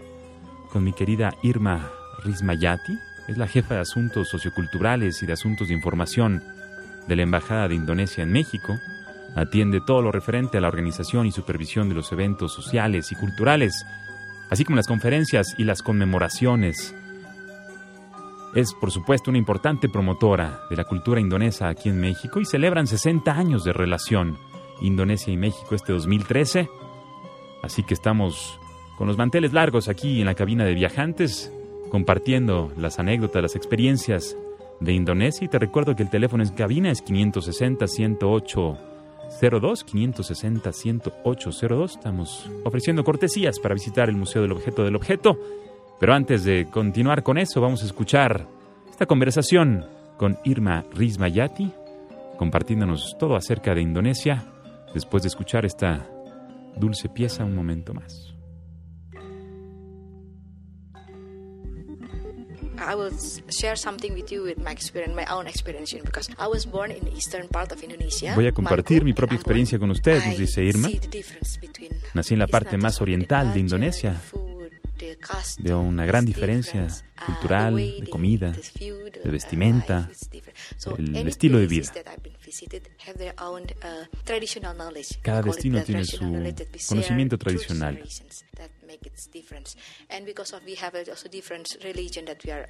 con 0.72 0.84
mi 0.84 0.92
querida 0.92 1.34
Irma 1.42 1.90
Rismayati, 2.24 2.98
es 3.28 3.38
la 3.38 3.46
jefa 3.46 3.74
de 3.74 3.80
asuntos 3.80 4.28
socioculturales 4.28 5.22
y 5.22 5.26
de 5.26 5.32
asuntos 5.32 5.68
de 5.68 5.74
información 5.74 6.42
de 7.06 7.16
la 7.16 7.22
Embajada 7.22 7.68
de 7.68 7.74
Indonesia 7.74 8.22
en 8.22 8.32
México. 8.32 8.76
Atiende 9.36 9.80
todo 9.80 10.02
lo 10.02 10.10
referente 10.10 10.58
a 10.58 10.60
la 10.60 10.68
organización 10.68 11.26
y 11.26 11.32
supervisión 11.32 11.88
de 11.88 11.94
los 11.94 12.10
eventos 12.12 12.52
sociales 12.52 13.12
y 13.12 13.16
culturales, 13.16 13.84
así 14.50 14.64
como 14.64 14.76
las 14.76 14.88
conferencias 14.88 15.54
y 15.58 15.64
las 15.64 15.82
conmemoraciones. 15.82 16.94
Es, 18.54 18.74
por 18.74 18.90
supuesto, 18.90 19.30
una 19.30 19.38
importante 19.38 19.88
promotora 19.88 20.62
de 20.68 20.76
la 20.76 20.84
cultura 20.84 21.20
indonesa 21.20 21.68
aquí 21.68 21.88
en 21.88 22.00
México 22.00 22.40
y 22.40 22.44
celebran 22.44 22.88
60 22.88 23.30
años 23.30 23.62
de 23.62 23.72
relación 23.72 24.38
Indonesia 24.80 25.32
y 25.32 25.36
México 25.36 25.74
este 25.74 25.92
2013. 25.92 26.68
Así 27.62 27.82
que 27.82 27.94
estamos 27.94 28.58
con 28.96 29.06
los 29.06 29.16
manteles 29.16 29.52
largos 29.52 29.88
aquí 29.88 30.20
en 30.20 30.26
la 30.26 30.34
cabina 30.34 30.64
de 30.64 30.74
viajantes 30.74 31.52
compartiendo 31.90 32.72
las 32.76 32.98
anécdotas, 32.98 33.42
las 33.42 33.56
experiencias 33.56 34.36
de 34.80 34.94
Indonesia. 34.94 35.44
Y 35.44 35.48
te 35.48 35.58
recuerdo 35.58 35.94
que 35.94 36.02
el 36.02 36.08
teléfono 36.08 36.42
en 36.42 36.48
cabina 36.50 36.90
es 36.90 37.04
560-108-02, 37.04 38.78
560-108-02. 39.40 41.90
Estamos 41.90 42.50
ofreciendo 42.64 43.04
cortesías 43.04 43.60
para 43.60 43.74
visitar 43.74 44.08
el 44.08 44.16
Museo 44.16 44.40
del 44.40 44.52
Objeto 44.52 44.84
del 44.84 44.96
Objeto. 44.96 45.38
Pero 45.98 46.14
antes 46.14 46.44
de 46.44 46.68
continuar 46.70 47.22
con 47.22 47.36
eso, 47.36 47.60
vamos 47.60 47.82
a 47.82 47.86
escuchar 47.86 48.46
esta 48.88 49.04
conversación 49.04 49.84
con 50.16 50.38
Irma 50.44 50.86
Rizmayati, 50.94 51.70
compartiéndonos 52.38 53.16
todo 53.18 53.36
acerca 53.36 53.74
de 53.74 53.82
Indonesia, 53.82 54.46
después 54.94 55.22
de 55.22 55.28
escuchar 55.28 55.66
esta 55.66 56.08
dulce 56.76 57.08
pieza 57.08 57.44
un 57.44 57.54
momento 57.54 57.94
más. 57.94 58.34
I 62.80 62.94
will 62.94 63.12
share 63.50 63.76
something 63.76 64.14
with 64.14 64.32
you 64.32 64.42
with 64.42 64.56
my 64.56 64.72
experience, 64.72 65.14
my 65.14 65.26
own 65.30 65.46
experience, 65.46 65.94
because 66.02 66.30
I 66.38 66.46
was 66.46 66.64
born 66.64 66.90
in 66.90 67.04
the 67.04 67.14
eastern 67.14 67.46
part 67.48 67.72
of 67.72 67.82
Indonesia. 67.82 68.34
Voy 68.34 68.46
a 68.46 68.52
compartir 68.52 69.04
mi 69.04 69.12
propia 69.12 69.36
experiencia 69.36 69.78
con 69.78 69.90
ustedes, 69.90 70.26
nos 70.26 70.38
dice 70.38 70.64
Irma. 70.64 70.88
Nací 72.14 72.34
en 72.34 72.40
la 72.40 72.46
parte 72.46 72.78
más 72.78 73.00
oriental 73.02 73.52
de 73.52 73.60
Indonesia. 73.60 74.20
Veo 75.58 75.80
una 75.80 76.06
gran 76.06 76.24
diferencia 76.24 76.88
cultural, 77.26 77.76
de 77.76 78.08
comida, 78.08 78.52
de 78.52 79.30
vestimenta, 79.30 80.10
el 80.96 81.28
estilo 81.28 81.58
de 81.58 81.66
vida. 81.66 81.92
Cada 85.22 85.42
destino 85.42 85.82
tiene 85.82 86.04
su 86.04 86.18
conocimiento 86.88 87.38
tradicional. 87.38 88.02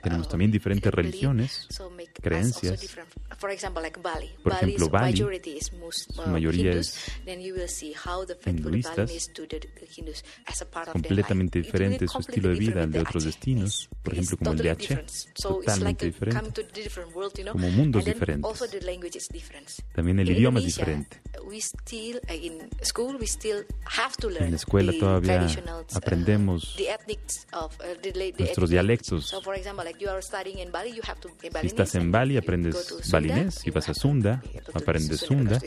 Tenemos 0.03 0.29
también 0.29 0.51
diferentes 0.51 0.93
religiones, 0.93 1.67
creencias. 2.23 2.81
Por 4.43 4.53
ejemplo, 4.53 4.89
Bali, 4.91 5.13
su 6.15 6.23
mayoría 6.31 6.73
es 6.73 6.95
hinduistas, 8.51 9.11
completamente 10.93 11.59
diferente 11.63 12.07
su 12.09 12.19
estilo 12.19 12.49
de 12.51 12.55
vida 12.59 12.83
al 12.83 12.91
de 12.93 13.01
otros 13.01 13.25
destinos, 13.25 13.89
por 14.03 14.15
ejemplo 14.15 14.37
como 14.39 14.53
el 14.53 14.59
de 14.59 14.71
totalmente 15.35 16.07
diferente, 16.07 16.41
como 17.53 17.71
mundos 17.71 18.05
diferentes. 18.05 18.43
También 19.95 20.19
el 20.21 20.31
idioma 20.31 20.61
es 20.61 20.67
diferente. 20.67 21.21
En 24.45 24.51
la 24.51 24.57
escuela 24.57 24.93
todavía 24.99 25.47
aprendemos 26.11 26.77
nuestros 28.39 28.71
dialectos. 28.71 29.35
Si 31.61 31.67
estás 31.67 31.95
en 31.95 32.11
Bali, 32.11 32.37
aprendes 32.37 33.11
balinés. 33.11 33.55
Si 33.55 33.71
vas 33.71 33.89
a 33.89 33.95
Sunda, 33.95 34.43
aprendes 34.75 35.21
Sunda. 35.21 35.61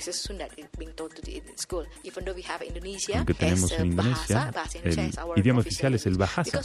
Aunque 3.16 3.34
tenemos 3.34 3.72
en 3.72 3.86
Indonesia, 3.88 4.54
el 4.84 5.40
idioma 5.40 5.60
oficial 5.62 5.94
es 5.94 6.06
el 6.06 6.18
Bahasa. 6.18 6.62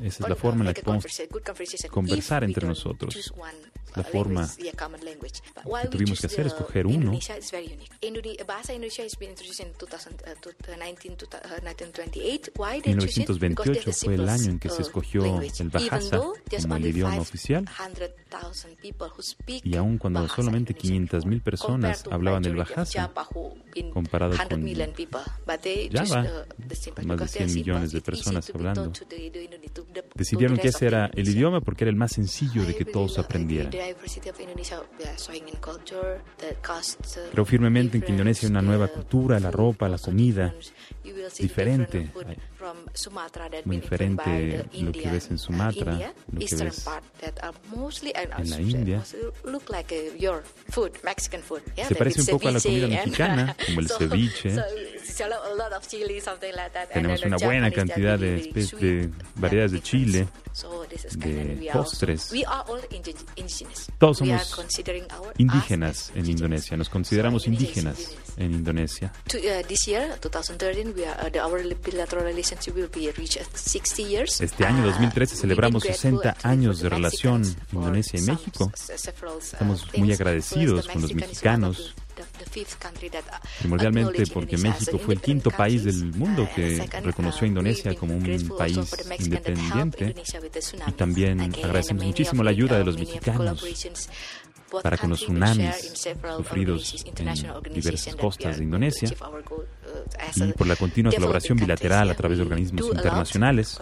Esa 0.00 0.24
es 0.24 0.28
la 0.28 0.36
forma 0.36 0.60
en 0.60 0.66
la 0.66 0.74
que 0.74 0.82
podemos 0.82 1.06
conversar 1.90 2.44
entre 2.44 2.66
nosotros. 2.66 3.32
La 3.96 4.04
forma 4.04 4.48
que 4.56 5.88
tuvimos 5.88 6.20
que 6.20 6.26
hacer 6.26 6.46
es 6.46 6.52
escoger 6.52 6.86
uno. 6.86 7.18
En 12.12 12.96
1928 12.96 13.92
fue 13.92 14.14
el 14.14 14.28
año 14.28 14.50
en 14.50 14.58
que 14.58 14.68
se 14.68 14.82
escogió 14.82 15.40
el 15.40 15.68
Bahasa 15.68 16.20
como 16.62 16.76
el 16.76 16.86
idioma 16.86 17.18
oficial. 17.18 17.64
Y 19.64 19.76
aun 19.76 19.98
cuando 19.98 20.28
solamente 20.28 20.74
500.000 20.74 21.42
personas 21.42 22.04
hablaban 22.10 22.42
del 22.42 22.56
Bahasa, 22.56 23.10
comparado 23.92 24.36
con 24.36 24.66
Java, 25.92 26.46
más 27.04 27.18
de 27.20 27.28
100 27.28 27.54
millones 27.54 27.92
de 27.92 28.00
personas 28.00 28.50
hablando, 28.54 28.92
Decidieron 30.14 30.56
que 30.58 30.68
ese 30.68 30.86
era 30.86 31.10
el 31.14 31.28
idioma 31.28 31.60
porque 31.60 31.84
era 31.84 31.90
el 31.90 31.96
más 31.96 32.12
sencillo 32.12 32.64
de 32.64 32.74
que 32.74 32.84
todos 32.84 33.18
aprendieran. 33.18 33.72
Uh, 33.72 33.94
Creo 37.32 37.44
firmemente 37.44 37.96
en 37.96 38.02
que 38.02 38.12
Indonesia 38.12 38.46
hay 38.46 38.50
una 38.50 38.62
nueva 38.62 38.88
cultura, 38.88 39.40
la 39.40 39.50
ropa, 39.50 39.88
la 39.88 39.98
comida, 39.98 40.54
diferente. 41.38 42.10
Muy 43.64 43.76
diferente 43.82 44.22
lo 44.84 44.92
que 44.92 44.98
ves 45.10 45.30
en 45.30 45.38
Sumatra, 45.38 45.92
lo 46.32 46.38
que 46.38 46.54
ves 46.64 46.84
en 48.42 48.50
la 48.50 48.56
India. 48.78 49.02
uh, 49.16 49.32
Se 51.88 51.94
parece 51.94 52.20
un 52.20 52.26
poco 52.26 52.48
a 52.48 52.52
la 52.52 52.60
comida 52.60 52.86
mexicana, 53.04 53.56
como 53.66 53.80
el 53.80 53.88
ceviche. 53.98 54.50
Tenemos 56.94 57.20
una 57.26 57.36
buena 57.46 57.70
cantidad 57.70 58.18
de 58.18 58.36
de 58.80 59.10
variedades 59.36 59.72
de 59.72 59.80
chile, 59.82 60.28
de 61.18 61.54
postres. 61.72 62.30
Todos 63.98 64.18
somos 64.18 64.50
indígenas 65.38 66.10
en. 66.14 66.24
Indonesia, 66.30 66.76
nos 66.76 66.88
consideramos 66.88 67.46
indígenas 67.46 67.98
en 68.36 68.52
Indonesia. 68.52 69.12
To, 72.50 72.56
uh, 72.56 72.64
this 72.64 72.72
year, 72.72 72.72
2013, 72.72 72.74
we 72.74 72.74
are, 72.74 72.74
uh, 72.74 72.74
the, 72.74 72.74
our 72.74 72.74
bilateral 72.74 72.74
relationship 72.74 72.74
will 72.74 72.88
be 72.88 73.10
reached 73.20 73.36
at 73.36 73.56
60 73.56 74.02
years. 74.02 74.40
Este 74.40 74.64
año, 74.64 74.82
Uh, 74.82 74.86
2013, 74.86 75.34
we've 75.34 75.40
celebramos 75.40 75.82
been 75.82 75.92
grateful 75.92 76.20
60 76.20 76.28
actually 76.30 76.52
años 76.52 76.80
de 76.80 76.88
relación 76.88 77.56
Indonesia 77.72 78.18
y 78.18 78.22
México. 78.22 78.72
several, 78.74 79.34
uh, 79.34 79.38
Estamos 79.38 79.86
muy 79.96 80.12
agradecidos 80.12 80.88
con 80.88 81.02
los 81.02 81.14
mexicanos, 81.14 81.94
uh, 82.18 82.22
primordialmente 83.60 84.26
porque 84.26 84.58
México 84.58 84.98
fue 84.98 85.14
el 85.14 85.20
quinto 85.20 85.50
país 85.50 85.84
del 85.84 86.12
mundo 86.12 86.40
Uh, 86.40 86.54
que 86.54 86.88
reconoció 87.02 87.42
a 87.42 87.44
uh, 87.44 87.48
Indonesia 87.48 87.94
como 87.94 88.14
un 88.16 88.48
país 88.58 88.78
independiente. 89.18 90.14
Y 90.86 90.92
también 90.92 91.40
agradecemos 91.40 92.04
muchísimo 92.04 92.42
la 92.42 92.50
ayuda 92.50 92.76
de 92.76 92.82
uh, 92.82 92.86
los 92.86 92.98
mexicanos 92.98 93.64
para 94.82 94.96
con 94.96 95.10
los 95.10 95.20
tsunamis 95.20 96.06
sufridos 96.36 97.04
en 97.16 97.74
diversas 97.74 98.14
costas 98.16 98.58
de 98.58 98.64
Indonesia 98.64 99.08
uh, 99.20 100.44
y 100.44 100.52
por 100.52 100.66
la 100.66 100.76
continua 100.76 101.12
colaboración 101.12 101.58
bilateral 101.58 102.10
a 102.10 102.14
través 102.14 102.38
de 102.38 102.44
organismos 102.44 102.86
internacionales. 102.86 103.80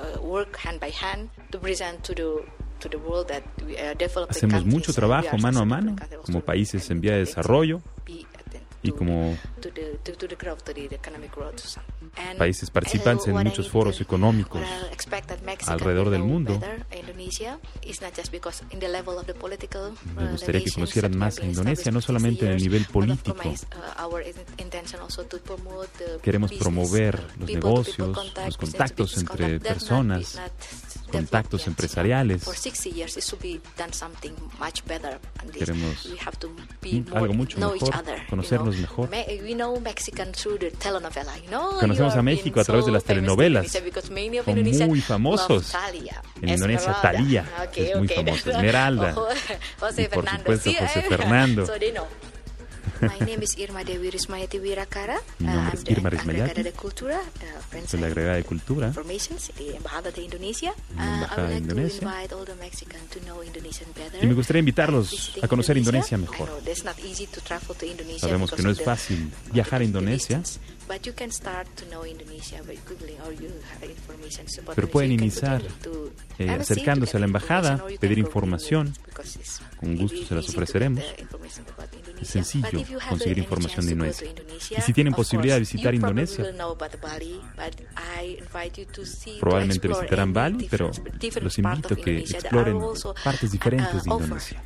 Hacemos 4.29 4.65
mucho 4.65 4.93
trabajo 4.93 5.37
mano 5.39 5.61
a 5.61 5.65
mano 5.65 5.97
como 6.25 6.41
países 6.41 6.89
en 6.91 7.01
vía 7.01 7.13
de 7.13 7.21
desarrollo 7.21 7.83
y 8.83 8.93
como 8.93 9.37
países 12.37 12.71
participantes 12.71 13.27
en 13.29 13.35
muchos 13.35 13.69
foros 13.69 14.01
económicos 14.01 14.63
alrededor 15.67 16.11
del 16.11 16.23
mundo. 16.23 16.61
Me 20.17 20.31
gustaría 20.31 20.65
que 20.65 20.71
conocieran 20.71 21.17
más 21.17 21.39
a 21.39 21.45
Indonesia, 21.45 21.93
no 21.93 22.01
solamente 22.01 22.47
en 22.47 22.53
el 22.53 22.63
nivel 22.63 22.85
político. 22.87 23.37
Queremos 26.23 26.53
promover 26.53 27.23
los 27.39 27.51
negocios, 27.51 28.17
los 28.45 28.57
contactos 28.57 29.17
entre 29.19 29.61
personas, 29.61 30.41
contactos 31.11 31.67
empresariales. 31.67 32.43
For 32.45 32.55
60 32.57 32.91
years, 32.91 33.17
it 33.17 33.25
should 33.25 33.43
be 33.43 33.61
done 33.77 33.93
something 33.93 34.33
much 34.59 34.85
better. 34.87 35.19
on 35.43 35.49
this. 35.51 35.59
Queremos 35.59 36.07
algo 37.15 37.35
mucho 37.35 37.59
mejor, 37.59 37.91
conocernos 38.29 38.77
mejor. 38.77 39.11
Conocemos 41.81 42.15
a 42.15 42.23
México 42.23 42.61
a 42.61 42.65
través 42.65 42.87
de 42.87 42.93
las 42.93 43.05
telenovelas. 43.05 43.67
Son 43.71 44.89
muy 44.89 45.01
famosos. 45.01 45.73
En 46.43 46.49
Indonesia, 46.49 46.97
Okay, 47.69 47.91
es 47.91 47.97
muy 47.97 48.09
famosa, 48.09 48.51
Esmeralda. 48.57 49.11
Y 49.11 49.15
por 49.83 49.95
Fernando. 49.95 50.39
supuesto, 50.39 50.71
José. 50.79 51.03
Fernando. 51.03 51.67
My 53.01 53.25
name 53.27 53.43
is 53.43 53.57
Irma 53.59 53.85
Dewi 53.85 54.11
Rismayati 54.11 54.59
Wirakara. 54.59 55.19
Mi 55.39 55.47
nombre 55.47 55.69
Uh, 55.71 55.75
es 55.75 55.81
I'm 55.81 55.85
the 55.85 55.93
Irma 55.93 56.11
Rismayati. 56.11 56.63
de 56.63 56.73
Cultura, 56.73 57.21
uh, 57.21 57.87
Soy 57.87 58.01
la 58.01 58.07
agregada 58.09 58.37
de 58.37 58.45
Cultura. 58.45 58.89
Informations, 58.89 59.53
de 59.57 59.77
Embajada 59.77 60.11
de 60.11 60.23
Indonesia. 60.23 60.73
Uh, 60.97 61.01
I 61.01 61.03
Embajada 61.15 61.49
de 61.49 61.57
Indonesia. 61.59 62.01
to 62.01 62.07
invite 62.07 62.35
all 62.35 62.45
the 62.45 62.55
Mexicans 62.57 63.09
to 63.11 63.21
know 63.21 63.43
Indonesian 63.43 63.89
better. 63.95 64.23
Y 64.23 64.27
me 64.27 64.35
gustaría 64.35 64.61
invitarlos 64.61 65.33
a 65.41 65.47
conocer 65.49 65.77
Indonesia 65.77 66.19
mejor. 66.19 66.49
Sabemos 68.19 68.51
que 68.53 68.63
no 68.63 68.71
es 68.71 68.83
fácil 68.83 69.31
viajar 69.53 69.81
a 69.81 69.85
Indonesia, 69.85 70.39
distance, 70.39 70.59
But 70.89 71.03
you 71.07 71.13
can 71.15 71.31
start 71.31 71.69
to 71.77 71.85
know 71.91 72.05
Indonesia 72.07 72.63
by 72.67 72.75
googling 72.89 73.21
or 73.27 73.33
you 73.35 73.51
have 73.79 73.91
information 73.91 74.47
about 74.63 74.75
Pero 74.75 74.89
pueden 74.89 75.13
iniciar, 75.13 75.63
eh, 76.39 76.49
acercándose 76.51 77.19
a 77.19 77.21
la 77.21 77.27
embajada, 77.27 77.85
pedir 78.01 78.19
información. 78.19 78.95
Con 79.79 79.97
gusto 79.97 80.25
se 80.27 80.35
las 80.35 80.49
ofreceremos. 80.49 81.05
Es 82.23 82.29
sencillo 82.29 82.71
Conseguir 83.09 83.39
información 83.39 83.87
de 83.87 83.93
Indonesia. 83.93 84.29
Y 84.77 84.81
si 84.81 84.93
tienen 84.93 85.13
posibilidad 85.15 85.57
de 85.57 85.61
visitar 85.61 85.95
Indonesia, 85.95 86.45
Probablemente 89.41 89.89
visitarán 89.89 90.33
Bali, 90.33 90.67
pero 90.71 90.91
los 91.41 91.59
invito 91.59 91.95
a 91.95 91.97
que 91.97 92.19
exploren 92.19 92.79
partes 93.25 93.51
diferentes 93.51 94.05
de 94.05 94.11
uh, 94.11 94.15
Indonesia. 94.15 94.63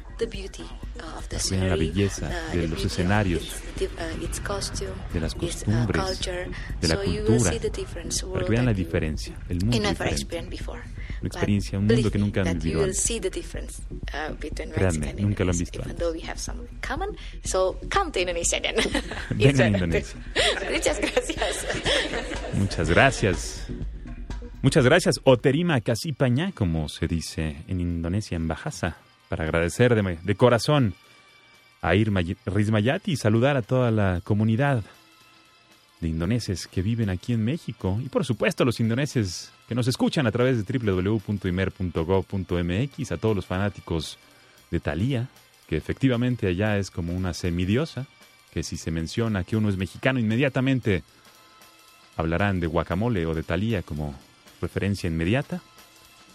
uh, 0.62 1.50
Vean 1.50 1.68
la 1.68 1.76
belleza 1.76 2.28
uh, 2.28 2.56
de 2.56 2.68
los 2.68 2.84
escenarios, 2.84 3.42
uh, 3.80 5.12
de 5.12 5.20
las 5.20 5.34
uh, 5.34 5.38
costumbres, 5.38 6.20
de 6.80 6.88
la 6.88 6.96
cultura, 7.26 7.50
para 8.32 8.44
que 8.44 8.50
vean 8.50 8.66
la 8.66 8.72
diferencia, 8.74 9.34
el 9.48 9.58
mundo 9.60 9.76
diferente. 9.90 10.36
Una 11.22 11.28
experiencia, 11.28 11.78
un 11.78 11.86
mundo 11.86 12.10
que 12.10 12.18
nunca 12.18 12.40
han 12.40 12.58
vivido 12.58 12.80
antes. 12.84 13.04
uh, 14.12 14.34
Créanme, 14.74 15.06
and 15.10 15.20
nunca 15.20 15.44
lo 15.44 15.50
han 15.52 15.58
visto 15.58 15.78
antes. 15.82 15.98
To 18.12 18.20
Indonesia 18.20 18.60
then. 18.60 18.76
Vengan 19.30 19.74
a 19.74 19.78
Indonesia. 19.78 20.16
Muchas 20.70 21.00
gracias. 21.00 21.66
Muchas 22.54 22.90
gracias. 22.90 23.66
Muchas 24.62 24.84
gracias, 24.84 25.20
Oterima 25.24 25.80
Kasipaña, 25.80 26.52
como 26.52 26.88
se 26.88 27.08
dice 27.08 27.64
en 27.66 27.80
Indonesia, 27.80 28.36
en 28.36 28.46
Bahasa, 28.46 28.96
para 29.28 29.42
agradecer 29.42 29.96
de, 29.96 30.18
de 30.22 30.34
corazón 30.36 30.94
a 31.80 31.96
Irma 31.96 32.20
Rismayati 32.46 33.10
y 33.12 33.16
saludar 33.16 33.56
a 33.56 33.62
toda 33.62 33.90
la 33.90 34.20
comunidad 34.22 34.84
de 36.00 36.08
indoneses 36.08 36.68
que 36.68 36.80
viven 36.80 37.10
aquí 37.10 37.32
en 37.32 37.44
México 37.44 37.98
y 38.04 38.08
por 38.08 38.24
supuesto 38.24 38.62
a 38.62 38.66
los 38.66 38.78
indoneses 38.80 39.52
que 39.68 39.74
nos 39.74 39.88
escuchan 39.88 40.26
a 40.26 40.32
través 40.32 40.64
de 40.64 40.78
www.imer.gov.mx, 40.78 43.12
a 43.12 43.16
todos 43.16 43.36
los 43.36 43.46
fanáticos 43.46 44.18
de 44.70 44.80
Thalía, 44.80 45.28
que 45.72 45.78
efectivamente 45.78 46.48
allá 46.48 46.76
es 46.76 46.90
como 46.90 47.14
una 47.14 47.32
semidiosa, 47.32 48.06
que 48.52 48.62
si 48.62 48.76
se 48.76 48.90
menciona 48.90 49.42
que 49.42 49.56
uno 49.56 49.70
es 49.70 49.78
mexicano 49.78 50.20
inmediatamente 50.20 51.02
hablarán 52.14 52.60
de 52.60 52.66
guacamole 52.66 53.24
o 53.24 53.32
de 53.32 53.42
Thalía 53.42 53.80
como 53.80 54.14
referencia 54.60 55.08
inmediata 55.08 55.62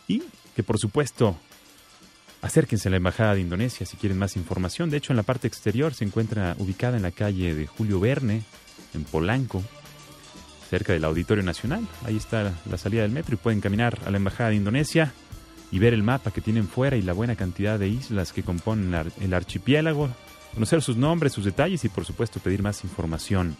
y 0.07 0.23
que 0.55 0.63
por 0.63 0.79
supuesto 0.79 1.37
acérquense 2.41 2.87
a 2.87 2.89
la 2.89 2.97
Embajada 2.97 3.35
de 3.35 3.41
Indonesia 3.41 3.85
si 3.85 3.95
quieren 3.95 4.17
más 4.17 4.35
información. 4.37 4.89
De 4.89 4.97
hecho, 4.97 5.13
en 5.13 5.17
la 5.17 5.23
parte 5.23 5.47
exterior 5.47 5.93
se 5.93 6.05
encuentra 6.05 6.55
ubicada 6.57 6.97
en 6.97 7.03
la 7.03 7.11
calle 7.11 7.53
de 7.53 7.67
Julio 7.67 7.99
Verne, 7.99 8.41
en 8.95 9.03
Polanco, 9.03 9.63
cerca 10.67 10.93
del 10.93 11.03
Auditorio 11.03 11.43
Nacional. 11.43 11.87
Ahí 12.05 12.17
está 12.17 12.55
la 12.67 12.77
salida 12.79 13.03
del 13.03 13.11
metro 13.11 13.35
y 13.35 13.37
pueden 13.37 13.61
caminar 13.61 13.99
a 14.03 14.09
la 14.09 14.17
Embajada 14.17 14.49
de 14.49 14.55
Indonesia 14.55 15.13
y 15.71 15.79
ver 15.79 15.93
el 15.93 16.03
mapa 16.03 16.31
que 16.31 16.41
tienen 16.41 16.67
fuera 16.67 16.95
y 16.95 17.01
la 17.01 17.13
buena 17.13 17.35
cantidad 17.35 17.77
de 17.77 17.87
islas 17.87 18.33
que 18.33 18.43
componen 18.43 19.11
el 19.19 19.33
archipiélago, 19.33 20.09
conocer 20.53 20.81
sus 20.81 20.97
nombres, 20.97 21.33
sus 21.33 21.45
detalles 21.45 21.83
y 21.83 21.89
por 21.89 22.05
supuesto 22.05 22.39
pedir 22.39 22.61
más 22.61 22.83
información 22.83 23.55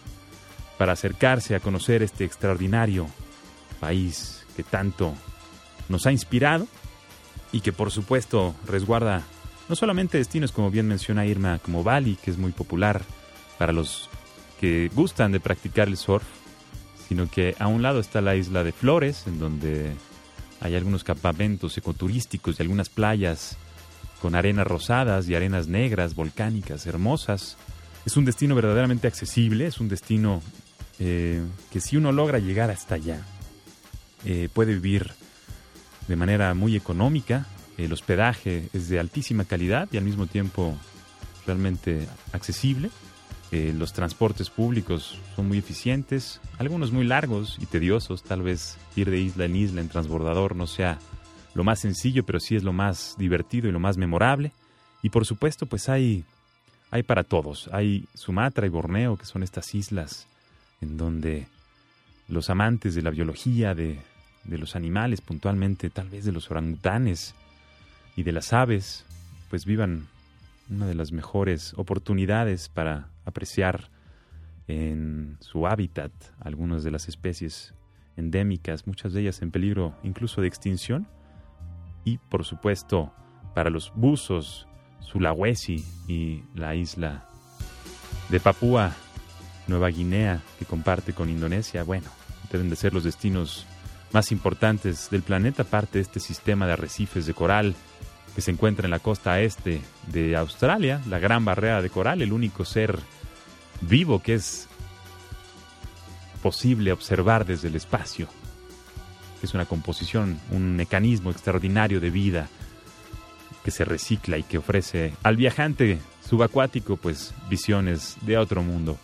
para 0.78 0.92
acercarse 0.92 1.54
a 1.54 1.60
conocer 1.60 2.02
este 2.02 2.24
extraordinario 2.24 3.08
país 3.80 4.46
que 4.56 4.62
tanto 4.62 5.14
nos 5.88 6.06
ha 6.06 6.12
inspirado 6.12 6.66
y 7.52 7.60
que 7.60 7.72
por 7.72 7.90
supuesto 7.90 8.54
resguarda 8.66 9.22
no 9.68 9.76
solamente 9.76 10.18
destinos 10.18 10.52
como 10.52 10.70
bien 10.70 10.88
menciona 10.88 11.26
Irma 11.26 11.58
como 11.58 11.84
Bali, 11.84 12.16
que 12.16 12.30
es 12.30 12.38
muy 12.38 12.52
popular 12.52 13.02
para 13.58 13.72
los 13.72 14.08
que 14.60 14.90
gustan 14.94 15.32
de 15.32 15.40
practicar 15.40 15.88
el 15.88 15.96
surf, 15.96 16.24
sino 17.08 17.30
que 17.30 17.54
a 17.58 17.66
un 17.66 17.82
lado 17.82 18.00
está 18.00 18.20
la 18.20 18.34
isla 18.34 18.64
de 18.64 18.72
Flores, 18.72 19.26
en 19.26 19.38
donde 19.38 19.92
hay 20.60 20.74
algunos 20.74 21.04
campamentos 21.04 21.76
ecoturísticos 21.78 22.58
y 22.58 22.62
algunas 22.62 22.88
playas 22.88 23.56
con 24.20 24.34
arenas 24.34 24.66
rosadas 24.66 25.28
y 25.28 25.34
arenas 25.34 25.68
negras, 25.68 26.14
volcánicas, 26.14 26.86
hermosas. 26.86 27.56
Es 28.04 28.16
un 28.16 28.24
destino 28.24 28.54
verdaderamente 28.54 29.06
accesible, 29.06 29.66
es 29.66 29.78
un 29.78 29.88
destino 29.88 30.42
eh, 30.98 31.42
que 31.70 31.80
si 31.80 31.96
uno 31.96 32.10
logra 32.10 32.38
llegar 32.38 32.70
hasta 32.70 32.96
allá, 32.96 33.20
eh, 34.24 34.48
puede 34.52 34.74
vivir 34.74 35.12
de 36.08 36.16
manera 36.16 36.52
muy 36.54 36.74
económica, 36.74 37.46
el 37.76 37.92
hospedaje 37.92 38.68
es 38.72 38.88
de 38.88 38.98
altísima 38.98 39.44
calidad 39.44 39.88
y 39.92 39.98
al 39.98 40.04
mismo 40.04 40.26
tiempo 40.26 40.76
realmente 41.46 42.08
accesible. 42.32 42.90
Eh, 43.50 43.74
los 43.76 43.94
transportes 43.94 44.50
públicos 44.50 45.18
son 45.34 45.48
muy 45.48 45.58
eficientes, 45.58 46.40
algunos 46.58 46.92
muy 46.92 47.04
largos 47.04 47.56
y 47.60 47.66
tediosos. 47.66 48.22
Tal 48.22 48.42
vez 48.42 48.76
ir 48.94 49.10
de 49.10 49.18
isla 49.18 49.46
en 49.46 49.56
isla 49.56 49.80
en 49.80 49.88
transbordador 49.88 50.54
no 50.54 50.66
sea 50.66 50.98
lo 51.54 51.64
más 51.64 51.80
sencillo, 51.80 52.24
pero 52.24 52.40
sí 52.40 52.56
es 52.56 52.62
lo 52.62 52.74
más 52.74 53.14
divertido 53.18 53.68
y 53.68 53.72
lo 53.72 53.80
más 53.80 53.96
memorable. 53.96 54.52
Y 55.02 55.08
por 55.08 55.24
supuesto, 55.24 55.64
pues 55.64 55.88
hay, 55.88 56.24
hay 56.90 57.02
para 57.02 57.24
todos. 57.24 57.70
Hay 57.72 58.06
Sumatra 58.14 58.66
y 58.66 58.70
Borneo, 58.70 59.16
que 59.16 59.24
son 59.24 59.42
estas 59.42 59.74
islas 59.74 60.26
en 60.80 60.98
donde 60.98 61.46
los 62.28 62.50
amantes 62.50 62.94
de 62.94 63.02
la 63.02 63.10
biología, 63.10 63.74
de, 63.74 63.98
de 64.44 64.58
los 64.58 64.76
animales, 64.76 65.22
puntualmente 65.22 65.88
tal 65.88 66.10
vez 66.10 66.26
de 66.26 66.32
los 66.32 66.50
orangutanes 66.50 67.34
y 68.14 68.24
de 68.24 68.32
las 68.32 68.52
aves, 68.52 69.06
pues 69.48 69.64
vivan 69.64 70.06
una 70.70 70.86
de 70.86 70.94
las 70.94 71.12
mejores 71.12 71.74
oportunidades 71.76 72.68
para 72.68 73.10
apreciar 73.24 73.90
en 74.66 75.36
su 75.40 75.66
hábitat 75.66 76.12
algunas 76.40 76.84
de 76.84 76.90
las 76.90 77.08
especies 77.08 77.74
endémicas, 78.16 78.86
muchas 78.86 79.12
de 79.12 79.22
ellas 79.22 79.42
en 79.42 79.50
peligro 79.50 79.94
incluso 80.02 80.40
de 80.40 80.48
extinción, 80.48 81.08
y 82.04 82.18
por 82.18 82.44
supuesto 82.44 83.12
para 83.54 83.70
los 83.70 83.92
buzos, 83.94 84.66
Sulawesi 85.00 85.84
y 86.06 86.42
la 86.54 86.74
isla 86.74 87.26
de 88.28 88.40
Papúa, 88.40 88.92
Nueva 89.66 89.88
Guinea, 89.88 90.42
que 90.58 90.64
comparte 90.64 91.12
con 91.12 91.30
Indonesia, 91.30 91.82
bueno, 91.82 92.08
deben 92.50 92.70
de 92.70 92.76
ser 92.76 92.92
los 92.92 93.04
destinos 93.04 93.66
más 94.12 94.32
importantes 94.32 95.10
del 95.10 95.22
planeta, 95.22 95.64
parte 95.64 95.98
de 95.98 96.02
este 96.02 96.20
sistema 96.20 96.66
de 96.66 96.72
arrecifes 96.72 97.26
de 97.26 97.34
coral 97.34 97.74
que 98.38 98.42
se 98.42 98.52
encuentra 98.52 98.86
en 98.86 98.92
la 98.92 99.00
costa 99.00 99.40
este 99.40 99.80
de 100.12 100.36
Australia, 100.36 101.02
la 101.08 101.18
gran 101.18 101.44
barrera 101.44 101.82
de 101.82 101.90
coral, 101.90 102.22
el 102.22 102.32
único 102.32 102.64
ser 102.64 102.96
vivo 103.80 104.22
que 104.22 104.34
es 104.34 104.68
posible 106.40 106.92
observar 106.92 107.44
desde 107.44 107.66
el 107.66 107.74
espacio. 107.74 108.28
Es 109.42 109.54
una 109.54 109.64
composición, 109.64 110.38
un 110.52 110.76
mecanismo 110.76 111.32
extraordinario 111.32 111.98
de 111.98 112.10
vida 112.10 112.48
que 113.64 113.72
se 113.72 113.84
recicla 113.84 114.38
y 114.38 114.44
que 114.44 114.58
ofrece 114.58 115.14
al 115.24 115.36
viajante 115.36 115.98
subacuático 116.24 116.96
pues 116.96 117.34
visiones 117.50 118.18
de 118.20 118.38
otro 118.38 118.62
mundo. 118.62 118.98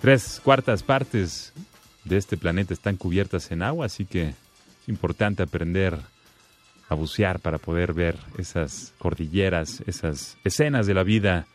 Tres 0.00 0.40
cuartas 0.42 0.82
partes 0.82 1.52
de 2.02 2.16
este 2.16 2.36
planeta 2.36 2.74
están 2.74 2.96
cubiertas 2.96 3.52
en 3.52 3.62
agua, 3.62 3.86
así 3.86 4.04
que 4.04 4.30
es 4.30 4.88
importante 4.88 5.44
aprender 5.44 5.96
a 6.88 6.94
bucear 6.94 7.40
para 7.40 7.58
poder 7.58 7.92
ver 7.92 8.16
esas 8.38 8.92
cordilleras, 8.98 9.82
esas 9.86 10.36
escenas 10.44 10.86
de 10.86 10.94
la 10.94 11.02
vida 11.02 11.46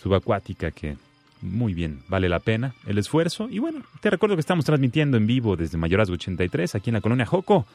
subacuática 0.00 0.70
que 0.70 0.96
muy 1.40 1.74
bien, 1.74 2.02
vale 2.08 2.28
la 2.28 2.38
pena 2.38 2.74
el 2.86 2.98
esfuerzo. 2.98 3.48
Y 3.50 3.58
bueno, 3.58 3.82
te 4.00 4.10
recuerdo 4.10 4.36
que 4.36 4.40
estamos 4.40 4.64
transmitiendo 4.64 5.16
en 5.16 5.26
vivo 5.26 5.56
desde 5.56 5.76
Mayorazgo 5.76 6.14
83, 6.14 6.74
aquí 6.74 6.90
en 6.90 6.94
la 6.94 7.00
colonia 7.00 7.26
Joco. 7.26 7.66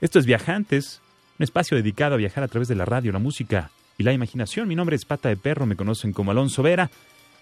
Esto 0.00 0.18
es 0.18 0.26
Viajantes, 0.26 1.00
un 1.38 1.44
espacio 1.44 1.76
dedicado 1.76 2.14
a 2.14 2.18
viajar 2.18 2.44
a 2.44 2.48
través 2.48 2.68
de 2.68 2.76
la 2.76 2.84
radio, 2.84 3.12
la 3.12 3.18
música 3.18 3.70
y 3.98 4.04
la 4.04 4.12
imaginación. 4.12 4.68
Mi 4.68 4.76
nombre 4.76 4.96
es 4.96 5.04
Pata 5.04 5.28
de 5.28 5.36
Perro, 5.36 5.66
me 5.66 5.76
conocen 5.76 6.12
como 6.12 6.30
Alonso 6.30 6.62
Vera. 6.62 6.90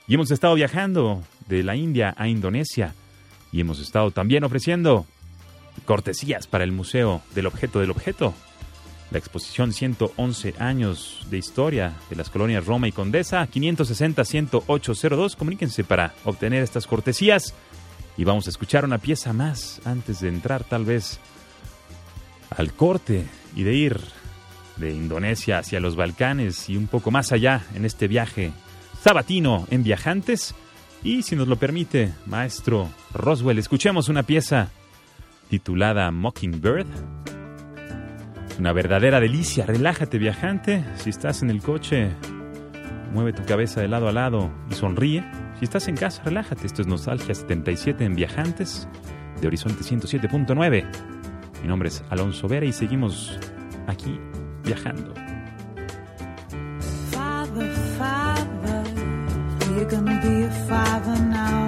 Y 0.06 0.14
hemos 0.14 0.30
estado 0.30 0.54
viajando 0.54 1.22
de 1.48 1.62
la 1.62 1.76
India 1.76 2.14
a 2.16 2.28
Indonesia. 2.28 2.94
Y 3.52 3.60
hemos 3.60 3.80
estado 3.80 4.10
también 4.10 4.44
ofreciendo 4.44 5.06
cortesías 5.84 6.46
para 6.46 6.64
el 6.64 6.72
Museo 6.72 7.22
del 7.34 7.46
Objeto 7.46 7.80
del 7.80 7.90
Objeto, 7.90 8.34
la 9.14 9.18
exposición 9.18 9.72
111 9.72 10.56
años 10.58 11.24
de 11.30 11.38
historia 11.38 11.94
de 12.10 12.16
las 12.16 12.30
colonias 12.30 12.66
Roma 12.66 12.88
y 12.88 12.92
Condesa, 12.92 13.48
560-10802. 13.48 15.36
Comuníquense 15.36 15.84
para 15.84 16.12
obtener 16.24 16.64
estas 16.64 16.88
cortesías. 16.88 17.54
Y 18.16 18.24
vamos 18.24 18.48
a 18.48 18.50
escuchar 18.50 18.84
una 18.84 18.98
pieza 18.98 19.32
más 19.32 19.80
antes 19.84 20.18
de 20.20 20.28
entrar 20.28 20.64
tal 20.64 20.84
vez 20.84 21.20
al 22.50 22.72
corte 22.72 23.24
y 23.54 23.62
de 23.62 23.74
ir 23.74 24.00
de 24.78 24.90
Indonesia 24.90 25.58
hacia 25.58 25.78
los 25.78 25.94
Balcanes 25.94 26.68
y 26.68 26.76
un 26.76 26.88
poco 26.88 27.12
más 27.12 27.30
allá 27.30 27.62
en 27.76 27.84
este 27.84 28.08
viaje 28.08 28.50
sabatino 29.00 29.68
en 29.70 29.84
Viajantes. 29.84 30.56
Y 31.04 31.22
si 31.22 31.36
nos 31.36 31.46
lo 31.46 31.54
permite, 31.54 32.12
maestro 32.26 32.90
Roswell, 33.12 33.60
escuchemos 33.60 34.08
una 34.08 34.24
pieza 34.24 34.70
titulada 35.48 36.10
Mockingbird 36.10 36.88
una 38.58 38.72
verdadera 38.72 39.20
delicia. 39.20 39.66
Relájate, 39.66 40.18
viajante. 40.18 40.84
Si 40.96 41.10
estás 41.10 41.42
en 41.42 41.50
el 41.50 41.62
coche, 41.62 42.10
mueve 43.12 43.32
tu 43.32 43.44
cabeza 43.44 43.80
de 43.80 43.88
lado 43.88 44.08
a 44.08 44.12
lado 44.12 44.50
y 44.70 44.74
sonríe. 44.74 45.24
Si 45.58 45.64
estás 45.64 45.88
en 45.88 45.96
casa, 45.96 46.22
relájate. 46.24 46.66
Esto 46.66 46.82
es 46.82 46.88
Nostalgia 46.88 47.34
77 47.34 48.04
en 48.04 48.14
Viajantes 48.14 48.88
de 49.40 49.46
Horizonte 49.46 49.82
107.9. 49.82 50.84
Mi 51.62 51.68
nombre 51.68 51.88
es 51.88 52.04
Alonso 52.10 52.48
Vera 52.48 52.66
y 52.66 52.72
seguimos 52.72 53.38
aquí 53.86 54.18
viajando. 54.64 55.14
Father, 57.10 57.72
father, 57.98 58.84
you're 59.74 59.84
gonna 59.86 60.20
be 60.20 60.44
a 60.44 60.50
father 60.68 61.20
now. 61.20 61.63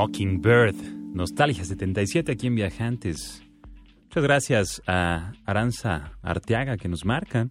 Mockingbird, 0.00 0.76
Nostalgia 1.12 1.62
77 1.62 2.32
aquí 2.32 2.46
en 2.46 2.54
Viajantes. 2.54 3.42
Muchas 4.04 4.22
gracias 4.22 4.82
a 4.86 5.32
Aranza 5.44 6.12
Arteaga 6.22 6.78
que 6.78 6.88
nos 6.88 7.04
marca, 7.04 7.48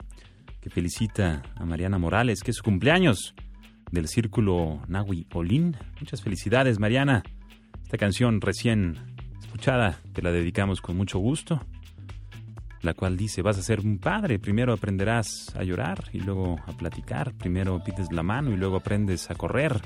que 0.60 0.72
felicita 0.72 1.44
a 1.56 1.66
Mariana 1.66 2.00
Morales, 2.00 2.42
que 2.42 2.50
es 2.50 2.58
su 2.58 2.64
cumpleaños 2.64 3.36
del 3.92 4.08
Círculo 4.08 4.82
Nahui 4.88 5.28
Olin. 5.32 5.78
Muchas 6.00 6.24
felicidades, 6.24 6.80
Mariana. 6.80 7.22
Esta 7.84 8.00
canción 8.00 8.42
recién 8.42 8.98
escuchada 9.40 10.00
te 10.14 10.24
la 10.24 10.32
dedicamos 10.32 10.82
con 10.82 10.98
mucho 10.98 11.20
gusto, 11.20 11.64
la 12.82 12.96
cual 12.96 13.16
dice, 13.16 13.44
vas 13.44 13.60
a 13.60 13.62
ser 13.62 13.80
un 13.80 14.00
padre, 14.00 14.40
primero 14.40 14.74
aprenderás 14.74 15.56
a 15.56 15.64
llorar 15.64 16.06
y 16.14 16.22
luego 16.22 16.60
a 16.66 16.72
platicar, 16.72 17.32
primero 17.36 17.84
pides 17.84 18.12
la 18.12 18.24
mano 18.24 18.50
y 18.50 18.58
luego 18.58 18.78
aprendes 18.78 19.30
a 19.30 19.36
correr. 19.36 19.80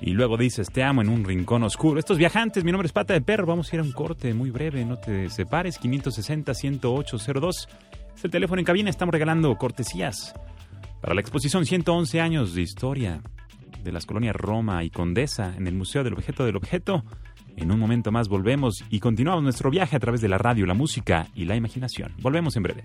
Y 0.00 0.10
luego 0.12 0.36
dices, 0.36 0.70
te 0.70 0.82
amo 0.82 1.02
en 1.02 1.08
un 1.08 1.24
rincón 1.24 1.64
oscuro. 1.64 1.98
Estos 1.98 2.18
viajantes, 2.18 2.64
mi 2.64 2.70
nombre 2.70 2.86
es 2.86 2.92
Pata 2.92 3.14
de 3.14 3.20
Perro. 3.20 3.46
Vamos 3.46 3.72
a 3.72 3.76
ir 3.76 3.80
a 3.80 3.82
un 3.82 3.92
corte 3.92 4.32
muy 4.32 4.50
breve, 4.50 4.84
no 4.84 4.96
te 4.96 5.28
separes. 5.30 5.80
560-10802. 5.80 7.68
Es 8.14 8.24
el 8.24 8.30
teléfono 8.30 8.60
en 8.60 8.64
cabina. 8.64 8.90
Estamos 8.90 9.12
regalando 9.12 9.56
cortesías 9.56 10.34
para 11.00 11.14
la 11.14 11.20
exposición 11.20 11.66
111 11.66 12.20
años 12.20 12.54
de 12.54 12.62
historia 12.62 13.22
de 13.82 13.92
las 13.92 14.06
colonias 14.06 14.36
Roma 14.36 14.84
y 14.84 14.90
Condesa 14.90 15.54
en 15.56 15.66
el 15.66 15.74
Museo 15.74 16.04
del 16.04 16.14
Objeto 16.14 16.44
del 16.44 16.56
Objeto. 16.56 17.04
En 17.56 17.72
un 17.72 17.80
momento 17.80 18.12
más 18.12 18.28
volvemos 18.28 18.84
y 18.90 19.00
continuamos 19.00 19.42
nuestro 19.42 19.70
viaje 19.70 19.96
a 19.96 20.00
través 20.00 20.20
de 20.20 20.28
la 20.28 20.38
radio, 20.38 20.64
la 20.64 20.74
música 20.74 21.26
y 21.34 21.44
la 21.44 21.56
imaginación. 21.56 22.12
Volvemos 22.20 22.56
en 22.56 22.62
breve. 22.62 22.84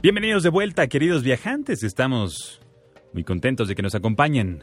Bienvenidos 0.00 0.44
de 0.44 0.50
vuelta, 0.50 0.86
queridos 0.86 1.24
viajantes. 1.24 1.82
Estamos 1.82 2.60
muy 3.12 3.24
contentos 3.24 3.66
de 3.66 3.74
que 3.74 3.82
nos 3.82 3.96
acompañen 3.96 4.62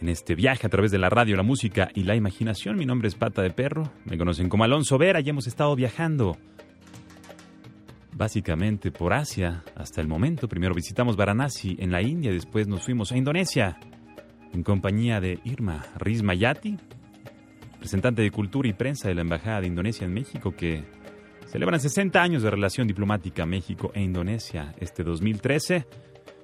en 0.00 0.08
este 0.08 0.34
viaje 0.34 0.66
a 0.66 0.70
través 0.70 0.90
de 0.90 0.98
la 0.98 1.08
radio, 1.08 1.36
la 1.36 1.44
música 1.44 1.90
y 1.94 2.02
la 2.02 2.16
imaginación. 2.16 2.78
Mi 2.78 2.84
nombre 2.84 3.06
es 3.06 3.14
Pata 3.14 3.42
de 3.42 3.50
Perro. 3.50 3.92
Me 4.04 4.18
conocen 4.18 4.48
como 4.48 4.64
Alonso 4.64 4.98
Vera 4.98 5.20
y 5.20 5.28
hemos 5.28 5.46
estado 5.46 5.76
viajando 5.76 6.36
básicamente 8.12 8.90
por 8.90 9.12
Asia 9.12 9.62
hasta 9.76 10.00
el 10.00 10.08
momento. 10.08 10.48
Primero 10.48 10.74
visitamos 10.74 11.16
Varanasi 11.16 11.76
en 11.78 11.92
la 11.92 12.02
India, 12.02 12.32
después 12.32 12.66
nos 12.66 12.82
fuimos 12.82 13.12
a 13.12 13.16
Indonesia 13.16 13.78
en 14.52 14.64
compañía 14.64 15.20
de 15.20 15.38
Irma 15.44 15.86
Rismayati, 15.96 16.76
representante 17.74 18.22
de 18.22 18.32
Cultura 18.32 18.68
y 18.68 18.72
Prensa 18.72 19.06
de 19.06 19.14
la 19.14 19.20
Embajada 19.20 19.60
de 19.60 19.68
Indonesia 19.68 20.06
en 20.06 20.12
México, 20.12 20.56
que 20.56 20.82
celebran 21.56 21.80
60 21.80 22.22
años 22.22 22.42
de 22.42 22.50
relación 22.50 22.86
diplomática 22.86 23.46
México 23.46 23.90
e 23.94 24.02
Indonesia 24.02 24.74
este 24.78 25.02
2013 25.02 25.86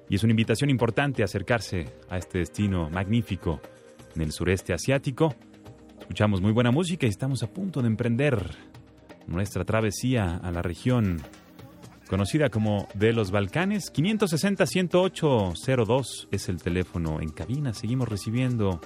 y 0.08 0.14
es 0.14 0.22
una 0.22 0.30
invitación 0.30 0.70
importante 0.70 1.22
acercarse 1.22 1.84
a 2.08 2.16
este 2.16 2.38
destino 2.38 2.88
magnífico 2.88 3.60
en 4.16 4.22
el 4.22 4.32
sureste 4.32 4.72
asiático. 4.72 5.34
Escuchamos 6.00 6.40
muy 6.40 6.52
buena 6.52 6.70
música 6.70 7.04
y 7.04 7.10
estamos 7.10 7.42
a 7.42 7.52
punto 7.52 7.82
de 7.82 7.88
emprender 7.88 8.56
nuestra 9.26 9.66
travesía 9.66 10.40
a 10.42 10.50
la 10.50 10.62
región 10.62 11.20
conocida 12.08 12.48
como 12.48 12.88
de 12.94 13.12
los 13.12 13.30
Balcanes. 13.30 13.92
560-108-02 13.92 16.28
es 16.30 16.48
el 16.48 16.62
teléfono 16.62 17.20
en 17.20 17.28
cabina. 17.28 17.74
Seguimos 17.74 18.08
recibiendo 18.08 18.80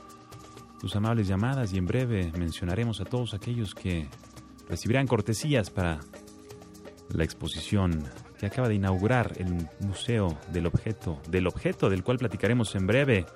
tus 0.81 0.97
amables 0.97 1.29
llamadas 1.29 1.73
y 1.73 1.79
en 1.79 1.87
breve 1.87 2.33
mencionaremos 2.37 3.01
a 3.01 3.05
todos 3.05 3.33
aquellos 3.33 3.77
que 3.77 4.09
recibirán 4.69 5.07
cortesías 5.07 5.71
para 5.71 6.01
la 7.11 7.25
exposición 7.25 8.05
que 8.39 8.47
acaba 8.47 8.69
de 8.69 8.75
inaugurar 8.75 9.33
el 9.37 9.69
Museo 9.81 10.39
del 10.53 10.67
Objeto, 10.67 11.21
del 11.29 11.47
objeto 11.47 11.89
del 11.89 12.03
cual 12.03 12.19
platicaremos 12.19 12.75
en 12.75 12.87
breve 12.87 13.27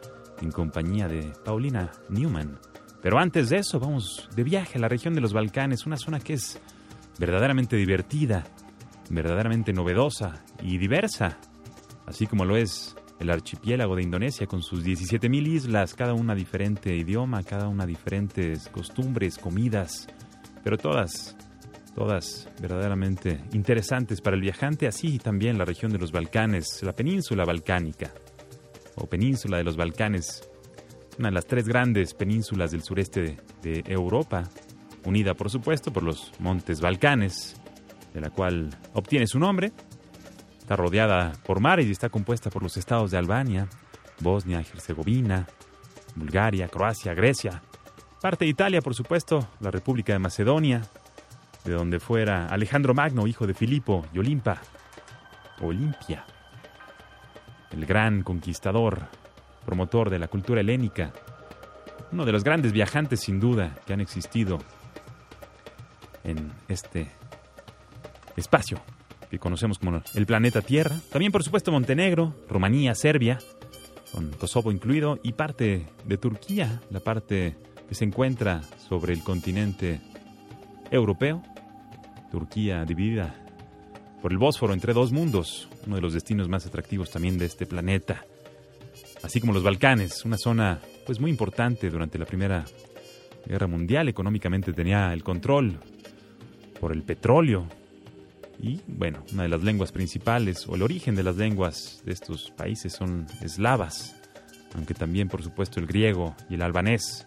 en 0.41 0.51
compañía 0.51 1.09
de 1.09 1.33
Paulina 1.45 1.91
Newman. 2.09 2.59
Pero 3.03 3.19
antes 3.19 3.49
de 3.49 3.59
eso, 3.59 3.81
vamos 3.81 4.29
de 4.35 4.45
viaje 4.45 4.77
a 4.77 4.81
la 4.81 4.89
región 4.89 5.15
de 5.15 5.21
los 5.21 5.33
Balcanes, 5.33 5.87
una 5.87 5.97
zona 5.97 6.21
que 6.21 6.35
es 6.35 6.61
verdaderamente 7.19 7.77
divertida, 7.77 8.45
verdaderamente 9.09 9.73
novedosa 9.73 10.45
y 10.63 10.77
diversa, 10.77 11.39
así 12.07 12.27
como 12.27 12.45
lo 12.45 12.57
es 12.57 12.95
el 13.19 13.31
archipiélago 13.31 13.97
de 13.97 14.03
Indonesia 14.03 14.47
con 14.47 14.63
sus 14.63 14.85
17.000 14.85 15.47
islas, 15.47 15.95
cada 15.95 16.15
una 16.15 16.35
diferente 16.35 16.95
idioma, 16.97 17.43
cada 17.43 17.69
una 17.69 17.87
diferentes 17.87 18.69
costumbres, 18.69 19.39
comidas, 19.39 20.09
pero 20.63 20.79
todas, 20.79 21.37
todas 21.95 22.49
verdaderamente 22.61 23.41
interesantes 23.53 24.21
para 24.21 24.37
el 24.37 24.43
viajante, 24.43 24.87
así 24.87 25.19
también 25.19 25.59
la 25.59 25.65
región 25.65 25.93
de 25.93 25.99
los 25.99 26.13
Balcanes, 26.13 26.83
la 26.83 26.95
península 26.95 27.45
balcánica, 27.45 28.13
o 28.97 29.07
península 29.07 29.59
de 29.59 29.65
los 29.65 29.77
Balcanes, 29.77 30.49
una 31.19 31.29
de 31.29 31.35
las 31.35 31.47
tres 31.47 31.67
grandes 31.67 32.15
penínsulas 32.15 32.71
del 32.71 32.83
sureste 32.83 33.21
de, 33.23 33.37
de 33.63 33.93
Europa, 33.93 34.49
unida 35.05 35.35
por 35.35 35.51
supuesto 35.51 35.93
por 35.93 36.03
los 36.03 36.33
montes 36.39 36.81
Balcanes, 36.81 37.57
de 38.15 38.21
la 38.21 38.31
cual 38.31 38.71
obtiene 38.95 39.27
su 39.27 39.39
nombre. 39.39 39.73
Está 40.59 40.77
rodeada 40.77 41.33
por 41.45 41.61
mares 41.61 41.87
y 41.87 41.93
está 41.93 42.09
compuesta 42.09 42.51
por 42.51 42.63
los 42.63 42.77
estados 42.77 43.11
de 43.11 43.19
Albania, 43.19 43.69
Bosnia, 44.21 44.61
Herzegovina, 44.61 45.47
Bulgaria, 46.15 46.69
Croacia, 46.69 47.15
Grecia, 47.15 47.63
parte 48.21 48.45
de 48.45 48.51
Italia, 48.51 48.83
por 48.83 48.95
supuesto, 48.95 49.49
la 49.61 49.71
República 49.71 50.13
de 50.13 50.19
Macedonia, 50.19 50.83
de 51.65 51.73
donde 51.73 52.01
fuera 52.01 52.47
Alejandro 52.47 52.95
Magno, 52.95 53.27
hijo 53.27 53.47
de 53.47 53.55
Filipo 53.55 54.05
y 54.13 54.19
Olimpa, 54.19 54.61
Olimpia, 55.61 56.25
el 57.71 57.87
gran 57.87 58.23
conquistador, 58.23 59.09
promotor 59.65 60.11
de 60.11 60.19
la 60.19 60.29
cultura 60.29 60.61
helénica, 60.61 61.13
uno 62.13 62.25
de 62.25 62.33
los 62.33 62.45
grandes 62.45 62.73
viajantes 62.73 63.21
sin 63.21 63.41
duda 63.41 63.77
que 63.87 63.93
han 63.93 64.01
existido 64.01 64.59
en 66.25 66.53
este 66.69 67.11
espacio 68.37 68.81
que 69.31 69.39
conocemos 69.39 69.79
como 69.79 70.03
el 70.15 70.27
planeta 70.27 70.61
Tierra. 70.61 70.97
También, 71.13 71.31
por 71.31 71.45
supuesto, 71.45 71.71
Montenegro, 71.71 72.35
Rumanía, 72.49 72.95
Serbia, 72.97 73.39
con 74.13 74.31
Kosovo 74.33 74.73
incluido, 74.73 75.21
y 75.23 75.33
parte 75.33 75.87
de 76.05 76.19
Turquía, 76.19 76.83
la 76.91 76.99
parte 76.99 77.57
se 77.95 78.05
encuentra 78.05 78.63
sobre 78.89 79.13
el 79.13 79.23
continente 79.23 80.01
europeo. 80.91 81.43
Turquía 82.31 82.85
dividida 82.85 83.35
por 84.23 84.33
el 84.33 84.39
Bósforo 84.39 84.75
entre 84.75 84.93
dos 84.93 85.13
mundos, 85.13 85.69
uno 85.87 85.97
de 85.97 86.03
los 86.03 86.13
destinos 86.13 86.49
más 86.49 86.67
atractivos 86.67 87.11
también 87.11 87.39
de 87.39 87.47
este 87.47 87.67
planeta. 87.67 88.25
Así 89.23 89.41
como 89.41 89.53
los 89.53 89.63
Balcanes, 89.63 90.25
una 90.25 90.39
zona 90.39 90.81
pues 91.07 91.21
muy 91.21 91.31
importante 91.31 91.91
durante 91.91 92.19
la 92.19 92.27
Primera 92.27 92.65
Guerra 93.47 93.67
Mundial, 93.67 94.09
económicamente 94.09 94.73
tenía 94.73 95.13
el 95.13 95.23
control 95.23 95.79
por 96.79 96.93
el 96.93 97.03
petróleo. 97.03 97.67
Y 98.63 98.81
bueno, 98.87 99.25
una 99.33 99.45
de 99.45 99.49
las 99.49 99.63
lenguas 99.63 99.91
principales 99.91 100.67
o 100.69 100.75
el 100.75 100.83
origen 100.83 101.15
de 101.15 101.23
las 101.23 101.37
lenguas 101.37 102.03
de 102.05 102.13
estos 102.13 102.51
países 102.51 102.93
son 102.93 103.27
eslavas, 103.43 104.17
aunque 104.75 104.95
también 104.95 105.29
por 105.29 105.43
supuesto 105.43 105.81
el 105.81 105.87
griego 105.87 106.35
y 106.49 106.55
el 106.55 106.63
albanés 106.63 107.27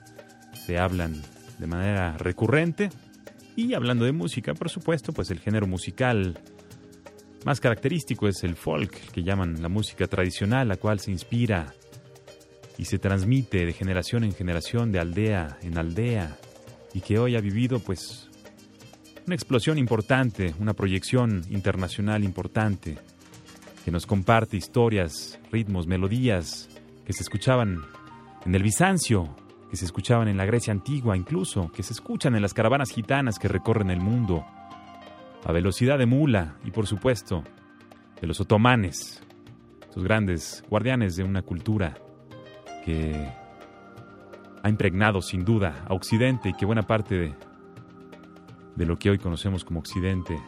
se 0.53 0.77
hablan 0.77 1.21
de 1.59 1.67
manera 1.67 2.17
recurrente. 2.17 2.89
Y 3.55 3.73
hablando 3.73 4.05
de 4.05 4.11
música, 4.11 4.53
por 4.53 4.69
supuesto, 4.69 5.13
pues 5.13 5.29
el 5.29 5.39
género 5.39 5.67
musical 5.67 6.39
más 7.45 7.59
característico 7.59 8.27
es 8.27 8.43
el 8.43 8.55
folk, 8.55 9.11
que 9.11 9.23
llaman 9.23 9.61
la 9.61 9.69
música 9.69 10.07
tradicional, 10.07 10.67
la 10.67 10.77
cual 10.77 10.99
se 10.99 11.11
inspira 11.11 11.73
y 12.77 12.85
se 12.85 12.99
transmite 12.99 13.65
de 13.65 13.73
generación 13.73 14.23
en 14.23 14.33
generación, 14.33 14.91
de 14.91 14.99
aldea 14.99 15.57
en 15.61 15.77
aldea, 15.77 16.37
y 16.93 17.01
que 17.01 17.19
hoy 17.19 17.35
ha 17.35 17.41
vivido 17.41 17.79
pues 17.79 18.29
una 19.25 19.35
explosión 19.35 19.77
importante, 19.77 20.53
una 20.59 20.73
proyección 20.73 21.43
internacional 21.49 22.23
importante, 22.23 22.97
que 23.85 23.91
nos 23.91 24.05
comparte 24.05 24.57
historias, 24.57 25.39
ritmos, 25.51 25.87
melodías 25.87 26.69
que 27.05 27.13
se 27.13 27.23
escuchaban 27.23 27.81
en 28.45 28.55
el 28.55 28.63
Bizancio, 28.63 29.35
que 29.73 29.77
se 29.77 29.85
escuchaban 29.85 30.27
en 30.27 30.37
la 30.37 30.45
Grecia 30.45 30.71
antigua 30.71 31.17
incluso, 31.17 31.71
que 31.71 31.81
se 31.81 31.93
escuchan 31.93 32.35
en 32.35 32.43
las 32.43 32.53
caravanas 32.53 32.91
gitanas 32.91 33.39
que 33.39 33.47
recorren 33.47 33.89
el 33.89 33.99
mundo, 33.99 34.45
a 35.43 35.51
velocidad 35.51 35.97
de 35.97 36.05
mula 36.05 36.57
y 36.63 36.69
por 36.69 36.85
supuesto 36.85 37.43
de 38.21 38.27
los 38.27 38.39
otomanes, 38.39 39.23
sus 39.89 40.03
grandes 40.03 40.63
guardianes 40.69 41.15
de 41.15 41.23
una 41.23 41.41
cultura 41.41 41.97
que 42.85 43.33
ha 44.61 44.69
impregnado 44.69 45.23
sin 45.23 45.43
duda 45.43 45.83
a 45.89 45.95
Occidente 45.95 46.49
y 46.49 46.53
que 46.53 46.67
buena 46.67 46.83
parte 46.83 47.15
de, 47.15 47.33
de 48.75 48.85
lo 48.85 48.99
que 48.99 49.09
hoy 49.09 49.17
conocemos 49.17 49.65
como 49.65 49.79
Occidente 49.79 50.39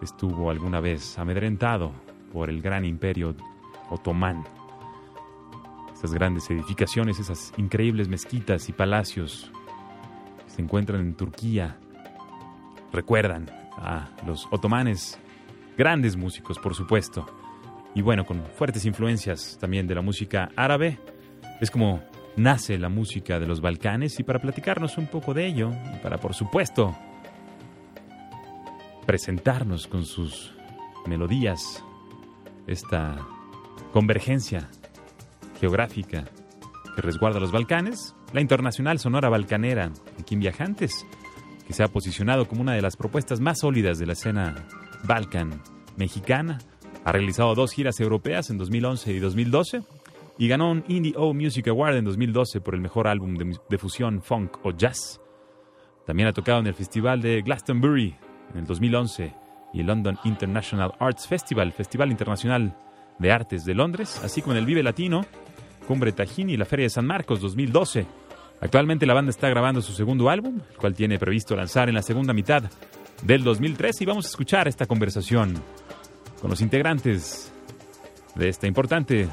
estuvo 0.00 0.52
alguna 0.52 0.78
vez 0.78 1.18
amedrentado 1.18 1.90
por 2.32 2.48
el 2.48 2.62
gran 2.62 2.84
imperio 2.84 3.34
otomán. 3.90 4.44
Esas 5.96 6.12
grandes 6.12 6.50
edificaciones, 6.50 7.18
esas 7.18 7.54
increíbles 7.56 8.08
mezquitas 8.08 8.68
y 8.68 8.72
palacios 8.72 9.50
que 10.44 10.50
se 10.50 10.60
encuentran 10.60 11.00
en 11.00 11.14
Turquía, 11.14 11.78
recuerdan 12.92 13.50
a 13.78 14.10
los 14.26 14.46
otomanes, 14.50 15.18
grandes 15.78 16.14
músicos 16.16 16.58
por 16.58 16.74
supuesto, 16.74 17.26
y 17.94 18.02
bueno, 18.02 18.26
con 18.26 18.44
fuertes 18.44 18.84
influencias 18.84 19.56
también 19.58 19.86
de 19.86 19.94
la 19.94 20.02
música 20.02 20.50
árabe, 20.54 20.98
es 21.62 21.70
como 21.70 22.02
nace 22.36 22.76
la 22.76 22.90
música 22.90 23.40
de 23.40 23.46
los 23.46 23.62
Balcanes 23.62 24.20
y 24.20 24.22
para 24.22 24.38
platicarnos 24.38 24.98
un 24.98 25.06
poco 25.06 25.32
de 25.32 25.46
ello 25.46 25.70
y 25.94 25.98
para 26.02 26.18
por 26.18 26.34
supuesto 26.34 26.94
presentarnos 29.06 29.86
con 29.86 30.04
sus 30.04 30.52
melodías 31.06 31.82
esta 32.66 33.16
convergencia 33.94 34.68
geográfica 35.60 36.24
que 36.94 37.02
resguarda 37.02 37.40
los 37.40 37.52
Balcanes, 37.52 38.14
la 38.32 38.40
Internacional 38.40 38.98
Sonora 38.98 39.28
Balcanera, 39.28 39.92
aquí 40.18 40.34
en 40.34 40.40
Viajantes, 40.40 41.06
que 41.66 41.72
se 41.72 41.82
ha 41.82 41.88
posicionado 41.88 42.48
como 42.48 42.62
una 42.62 42.74
de 42.74 42.82
las 42.82 42.96
propuestas 42.96 43.40
más 43.40 43.58
sólidas 43.60 43.98
de 43.98 44.06
la 44.06 44.14
escena 44.14 44.66
balcan 45.04 45.62
mexicana, 45.96 46.58
ha 47.04 47.12
realizado 47.12 47.54
dos 47.54 47.72
giras 47.72 48.00
europeas 48.00 48.50
en 48.50 48.58
2011 48.58 49.12
y 49.12 49.18
2012 49.18 49.82
y 50.38 50.48
ganó 50.48 50.70
un 50.70 50.84
Indie 50.88 51.14
O 51.16 51.32
Music 51.34 51.68
Award 51.68 51.96
en 51.96 52.04
2012 52.04 52.60
por 52.60 52.74
el 52.74 52.80
mejor 52.80 53.08
álbum 53.08 53.36
de, 53.36 53.58
de, 53.68 53.78
fusión 53.78 54.22
funk 54.22 54.58
o 54.64 54.72
jazz. 54.72 55.20
También 56.04 56.28
ha 56.28 56.32
tocado 56.32 56.60
en 56.60 56.66
el 56.66 56.74
Festival 56.74 57.20
de 57.20 57.42
Glastonbury 57.42 58.16
en 58.52 58.58
el 58.58 58.66
2011 58.66 59.34
y 59.72 59.80
el 59.80 59.86
London 59.86 60.18
International 60.24 60.94
Arts 60.98 61.26
Festival, 61.26 61.72
Festival 61.72 62.10
Internacional 62.10 62.76
de 63.18 63.32
Artes 63.32 63.64
de 63.64 63.74
Londres, 63.74 64.20
así 64.24 64.42
como 64.42 64.54
en 64.54 64.58
el 64.58 64.66
Vive 64.66 64.82
Latino, 64.82 65.24
Cumbre 65.86 66.12
Tajín 66.12 66.50
y 66.50 66.56
la 66.56 66.64
Feria 66.64 66.84
de 66.84 66.90
San 66.90 67.06
Marcos 67.06 67.40
2012. 67.40 68.06
Actualmente 68.60 69.06
la 69.06 69.14
banda 69.14 69.30
está 69.30 69.48
grabando 69.48 69.80
su 69.80 69.92
segundo 69.92 70.28
álbum, 70.28 70.60
el 70.70 70.76
cual 70.76 70.94
tiene 70.94 71.18
previsto 71.18 71.54
lanzar 71.54 71.88
en 71.88 71.94
la 71.94 72.02
segunda 72.02 72.32
mitad 72.32 72.64
del 73.22 73.44
2013 73.44 74.04
y 74.04 74.06
vamos 74.06 74.26
a 74.26 74.28
escuchar 74.28 74.68
esta 74.68 74.86
conversación 74.86 75.54
con 76.40 76.50
los 76.50 76.60
integrantes 76.60 77.52
de 78.34 78.48
esta 78.48 78.66
importante 78.66 79.28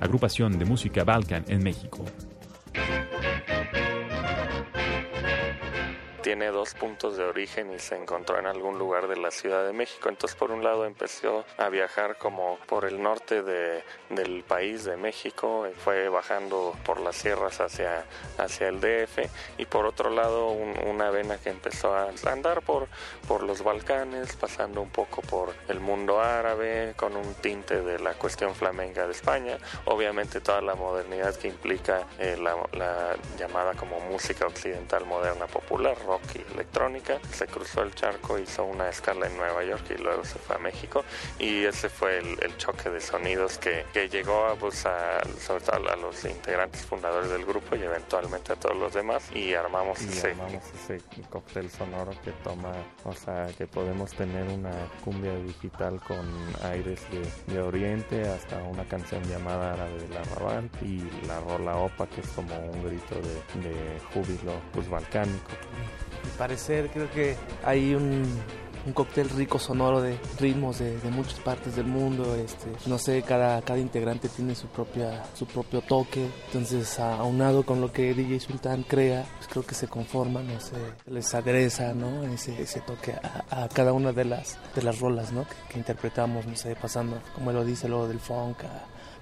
agrupación 0.00 0.58
de 0.58 0.64
música 0.64 1.04
Balkan 1.04 1.44
en 1.48 1.62
México. 1.62 2.04
Tiene 6.28 6.48
dos 6.48 6.74
puntos 6.74 7.16
de 7.16 7.24
origen 7.24 7.72
y 7.72 7.78
se 7.78 7.96
encontró 7.96 8.38
en 8.38 8.44
algún 8.44 8.78
lugar 8.78 9.08
de 9.08 9.16
la 9.16 9.30
Ciudad 9.30 9.64
de 9.64 9.72
México. 9.72 10.10
Entonces, 10.10 10.36
por 10.36 10.50
un 10.50 10.62
lado, 10.62 10.84
empezó 10.84 11.46
a 11.56 11.70
viajar 11.70 12.18
como 12.18 12.58
por 12.66 12.84
el 12.84 13.02
norte 13.02 13.42
de, 13.42 13.82
del 14.10 14.44
país 14.44 14.84
de 14.84 14.98
México, 14.98 15.66
fue 15.82 16.10
bajando 16.10 16.76
por 16.84 17.00
las 17.00 17.16
sierras 17.16 17.62
hacia, 17.62 18.04
hacia 18.36 18.68
el 18.68 18.78
DF, 18.78 19.20
y 19.56 19.64
por 19.64 19.86
otro 19.86 20.10
lado, 20.10 20.50
una 20.50 21.08
vena 21.08 21.38
que 21.38 21.48
empezó 21.48 21.94
a 21.94 22.10
andar 22.26 22.60
por, 22.60 22.88
por 23.26 23.42
los 23.42 23.64
Balcanes, 23.64 24.36
pasando 24.36 24.82
un 24.82 24.90
poco 24.90 25.22
por 25.22 25.54
el 25.68 25.80
mundo 25.80 26.20
árabe, 26.20 26.92
con 26.96 27.16
un 27.16 27.32
tinte 27.36 27.80
de 27.80 28.00
la 28.00 28.12
cuestión 28.12 28.54
flamenca 28.54 29.06
de 29.06 29.12
España, 29.12 29.56
obviamente 29.86 30.42
toda 30.42 30.60
la 30.60 30.74
modernidad 30.74 31.34
que 31.36 31.48
implica 31.48 32.06
eh, 32.18 32.36
la, 32.38 32.54
la 32.72 33.16
llamada 33.38 33.72
como 33.72 33.98
música 34.00 34.46
occidental 34.46 35.06
moderna 35.06 35.46
popular, 35.46 35.96
rock 36.06 36.17
y 36.34 36.52
electrónica. 36.52 37.18
Se 37.32 37.46
cruzó 37.46 37.82
el 37.82 37.94
charco, 37.94 38.38
hizo 38.38 38.64
una 38.64 38.88
escala 38.88 39.26
en 39.26 39.36
Nueva 39.36 39.64
York 39.64 39.84
y 39.90 40.00
luego 40.00 40.24
se 40.24 40.38
fue 40.38 40.56
a 40.56 40.58
México. 40.58 41.04
Y 41.38 41.64
ese 41.64 41.88
fue 41.88 42.18
el, 42.18 42.42
el 42.42 42.56
choque 42.56 42.90
de 42.90 43.00
sonidos 43.00 43.58
que, 43.58 43.84
que 43.92 44.08
llegó 44.08 44.46
a, 44.46 44.54
pues, 44.54 44.86
a, 44.86 45.20
sobre 45.40 45.64
todo 45.64 45.76
a 45.90 45.96
los 45.96 46.24
integrantes 46.24 46.82
fundadores 46.82 47.30
del 47.30 47.44
grupo 47.44 47.76
y 47.76 47.82
eventualmente 47.82 48.52
a 48.52 48.56
todos 48.56 48.76
los 48.76 48.94
demás. 48.94 49.30
Y 49.34 49.54
armamos, 49.54 50.00
y 50.02 50.08
ese, 50.08 50.30
armamos 50.30 50.62
ese 50.74 51.00
cóctel 51.30 51.70
sonoro 51.70 52.12
que 52.24 52.32
toma, 52.44 52.72
o 53.04 53.12
sea, 53.12 53.46
que 53.56 53.66
podemos 53.66 54.12
tener 54.12 54.48
una 54.48 54.72
cumbia 55.04 55.34
digital 55.36 56.00
con 56.06 56.26
aires 56.62 57.00
de, 57.10 57.52
de 57.52 57.60
Oriente 57.60 58.22
hasta 58.22 58.56
una 58.62 58.84
canción 58.86 59.22
llamada 59.24 59.74
Árabe 59.74 59.98
del 59.98 60.16
Arrabal 60.16 60.70
y 60.82 61.02
la 61.26 61.40
rola 61.40 61.76
Opa, 61.76 62.06
que 62.06 62.20
es 62.20 62.28
como 62.28 62.54
un 62.58 62.84
grito 62.84 63.14
de, 63.16 63.68
de 63.68 64.00
júbilo 64.12 64.52
pues 64.72 64.88
balcánico 64.88 65.50
mi 66.24 66.30
parecer 66.36 66.90
creo 66.90 67.10
que 67.10 67.36
hay 67.64 67.94
un, 67.94 68.24
un 68.86 68.92
cóctel 68.92 69.28
rico 69.30 69.58
sonoro 69.58 70.00
de 70.00 70.18
ritmos 70.38 70.78
de, 70.78 70.98
de, 70.98 71.10
muchas 71.10 71.38
partes 71.40 71.76
del 71.76 71.86
mundo 71.86 72.34
este 72.36 72.70
no 72.86 72.98
sé 72.98 73.22
cada 73.22 73.60
cada 73.62 73.78
integrante 73.78 74.28
tiene 74.28 74.54
su 74.54 74.66
propia 74.68 75.24
su 75.34 75.46
propio 75.46 75.80
toque 75.82 76.26
entonces 76.46 76.98
aunado 76.98 77.64
con 77.64 77.80
lo 77.80 77.92
que 77.92 78.14
DJ 78.14 78.40
Sultan 78.40 78.82
crea 78.84 79.26
pues 79.36 79.48
creo 79.48 79.66
que 79.66 79.74
se 79.74 79.88
conforma 79.88 80.42
no 80.42 80.58
sé 80.60 80.76
les 81.06 81.34
agresa 81.34 81.92
no 81.92 82.24
ese, 82.24 82.60
ese 82.60 82.80
toque 82.80 83.12
a, 83.12 83.68
cada 83.68 83.92
una 83.92 84.12
de 84.12 84.24
las 84.24 84.58
de 84.74 84.82
las 84.82 85.00
rolas 85.00 85.32
no 85.32 85.44
que, 85.68 85.78
interpretamos 85.78 86.46
no 86.46 86.56
sé 86.56 86.74
pasando 86.74 87.20
como 87.34 87.52
lo 87.52 87.64
dice 87.64 87.88
luego 87.88 88.08
del 88.08 88.20
funk 88.20 88.58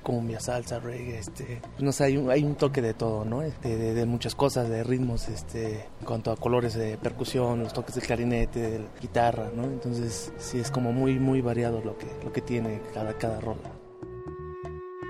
cumbia, 0.06 0.38
salsa, 0.38 0.78
reggae, 0.78 1.18
este, 1.18 1.60
no 1.80 1.90
sé, 1.90 2.04
hay 2.04 2.16
un, 2.16 2.30
hay 2.30 2.44
un 2.44 2.54
toque 2.54 2.80
de 2.80 2.94
todo, 2.94 3.24
¿no? 3.24 3.42
Este, 3.42 3.76
de, 3.76 3.92
de, 3.92 4.06
muchas 4.06 4.36
cosas, 4.36 4.68
de 4.68 4.84
ritmos, 4.84 5.28
este, 5.28 5.80
en 5.98 6.06
cuanto 6.06 6.30
a 6.30 6.36
colores 6.36 6.74
de 6.74 6.96
percusión, 6.96 7.64
los 7.64 7.72
toques 7.72 7.96
del 7.96 8.04
clarinete, 8.04 8.60
de 8.60 8.78
la 8.78 9.00
guitarra, 9.00 9.50
¿no? 9.52 9.64
Entonces, 9.64 10.32
sí 10.38 10.60
es 10.60 10.70
como 10.70 10.92
muy, 10.92 11.18
muy 11.18 11.40
variado 11.40 11.80
lo 11.80 11.98
que, 11.98 12.06
lo 12.22 12.32
que 12.32 12.40
tiene 12.40 12.80
cada, 12.94 13.14
cada 13.14 13.40
rola. 13.40 13.75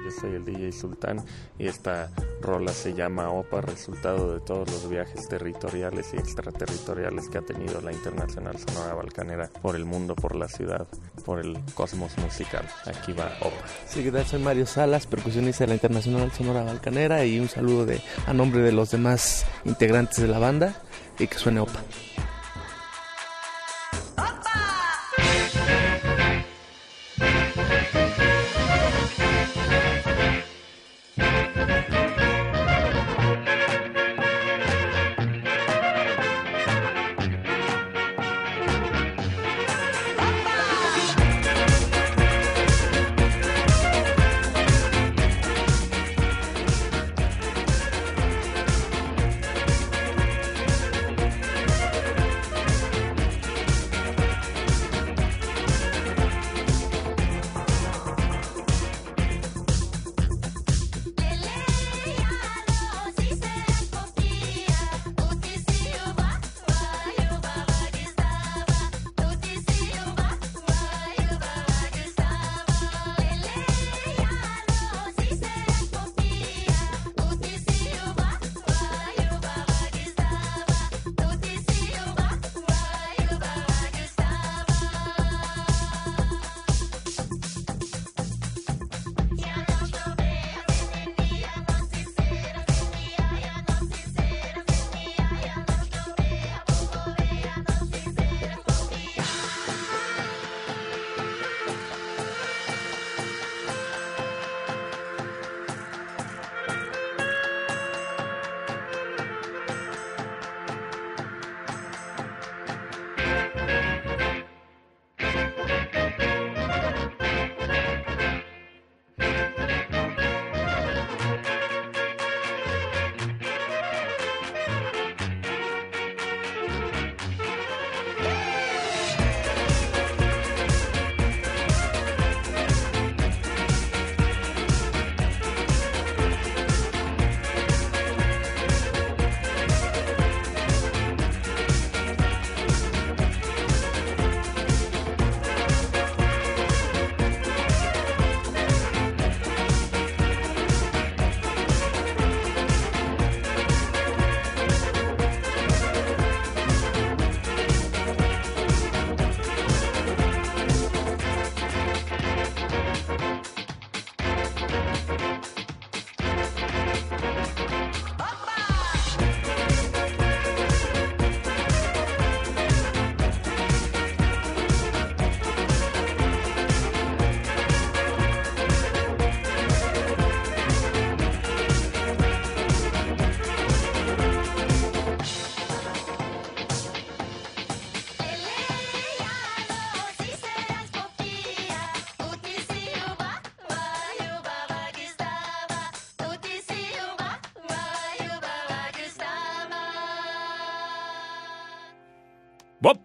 Yo 0.07 0.13
soy 0.13 0.37
el 0.37 0.45
DJ 0.45 0.71
Sultán 0.71 1.25
y 1.59 1.67
esta 1.67 2.13
rola 2.41 2.73
se 2.73 2.95
llama 2.95 3.29
OPA, 3.31 3.61
resultado 3.61 4.35
de 4.35 4.39
todos 4.39 4.71
los 4.71 4.89
viajes 4.89 5.29
territoriales 5.29 6.15
y 6.15 6.17
extraterritoriales 6.17 7.29
que 7.29 7.39
ha 7.39 7.43
tenido 7.43 7.81
la 7.81 7.93
Internacional 7.93 8.57
Sonora 8.57 8.95
Balcanera 8.95 9.51
por 9.61 9.75
el 9.75 9.85
mundo, 9.85 10.15
por 10.15 10.37
la 10.37 10.47
ciudad, 10.47 10.87
por 11.25 11.41
el 11.41 11.59
cosmos 11.75 12.17
musical. 12.19 12.65
Aquí 12.85 13.15
va 13.15 13.33
OPA. 13.41 13.67
Sí, 13.89 14.05
¿qué 14.05 14.13
tal? 14.13 14.25
Soy 14.27 14.41
Mario 14.41 14.67
Salas, 14.67 15.09
percusionista 15.09 15.65
de 15.65 15.69
la 15.69 15.75
Internacional 15.75 16.31
Sonora 16.31 16.63
Balcanera 16.63 17.25
y 17.25 17.41
un 17.41 17.49
saludo 17.49 17.85
de, 17.85 18.01
a 18.29 18.33
nombre 18.33 18.63
de 18.63 18.71
los 18.71 18.93
demás 18.93 19.45
integrantes 19.65 20.19
de 20.19 20.29
la 20.29 20.39
banda 20.39 20.81
y 21.19 21.27
que 21.27 21.37
suene 21.37 21.59
OPA. 21.59 21.81
Opa 24.19 24.37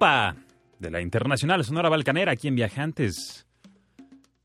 de 0.02 0.90
la 0.90 1.00
Internacional 1.00 1.64
Sonora 1.64 1.88
Balcanera 1.88 2.32
aquí 2.32 2.48
en 2.48 2.56
Viajantes. 2.56 3.46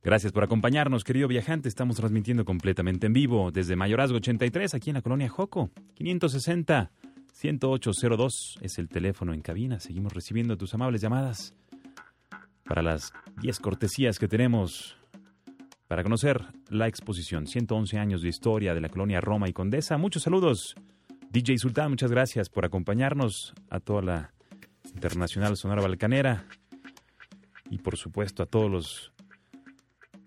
Gracias 0.03 0.31
por 0.31 0.45
acompañarnos, 0.45 1.03
querido 1.03 1.29
viajante. 1.29 1.71
Estamos 1.71 1.97
transmitiendo 1.97 2.45
completamente 2.45 3.07
en 3.07 3.15
vivo 3.15 3.51
desde 3.51 3.75
Mayorazgo 3.75 4.19
83, 4.19 4.75
aquí 4.75 4.91
en 4.91 4.97
la 4.97 5.01
colonia 5.01 5.31
Joco. 5.31 5.71
560 5.95 6.91
10802 7.33 8.59
es 8.61 8.79
el 8.79 8.91
teléfono 8.91 9.33
en 9.33 9.41
cabina. 9.41 9.81
Seguimos 9.81 10.13
recibiendo 10.13 10.59
tus 10.59 10.75
amables 10.75 11.01
llamadas 11.01 11.55
para 12.67 12.83
las 12.83 13.15
10 13.41 13.59
cortesías 13.61 14.19
que 14.19 14.29
tenemos 14.29 14.99
para 15.89 16.03
conocer 16.03 16.43
la 16.69 16.87
exposición 16.87 17.47
111 17.47 17.97
años 17.97 18.21
de 18.21 18.29
historia 18.29 18.75
de 18.75 18.83
la 18.83 18.91
colonia 18.91 19.23
Roma 19.23 19.49
y 19.49 19.55
Condesa. 19.55 19.97
Muchos 19.97 20.25
saludos. 20.25 20.75
DJ 21.31 21.57
Sultán, 21.57 21.89
muchas 21.89 22.11
gracias 22.11 22.51
por 22.51 22.67
acompañarnos 22.67 23.55
a 23.71 23.81
toda 23.81 24.03
la 24.03 24.36
Internacional 24.97 25.59
Sonora 25.59 25.83
Balcanera 25.83 26.47
y 27.71 27.79
por 27.79 27.99
supuesto 27.99 28.43
a 28.43 28.47
todos 28.47 28.71
los 28.71 29.13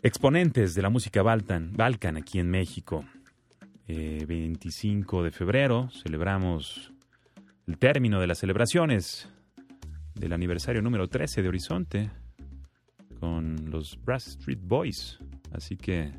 exponentes 0.03 0.75
de 0.75 0.83
la 0.83 0.91
música 0.91 1.23
Balkan, 1.23 1.73
Balkan 1.73 2.17
aquí 2.17 2.39
en 2.39 2.49
México. 2.49 3.03
25 3.87 5.21
eh, 5.21 5.23
de 5.23 5.31
febrero 5.31 5.89
celebramos 6.03 6.93
el 7.65 7.79
término 7.79 8.19
de 8.19 8.27
las 8.27 8.37
celebraciones 8.37 9.27
del 10.13 10.33
aniversario 10.33 10.83
número 10.83 11.07
13 11.07 11.41
de 11.41 11.47
Horizonte 11.47 12.11
con 13.19 13.71
los 13.71 13.97
Brass 14.05 14.27
Street 14.27 14.59
Boys. 14.61 15.17
Así 15.51 15.77
que 15.77 16.11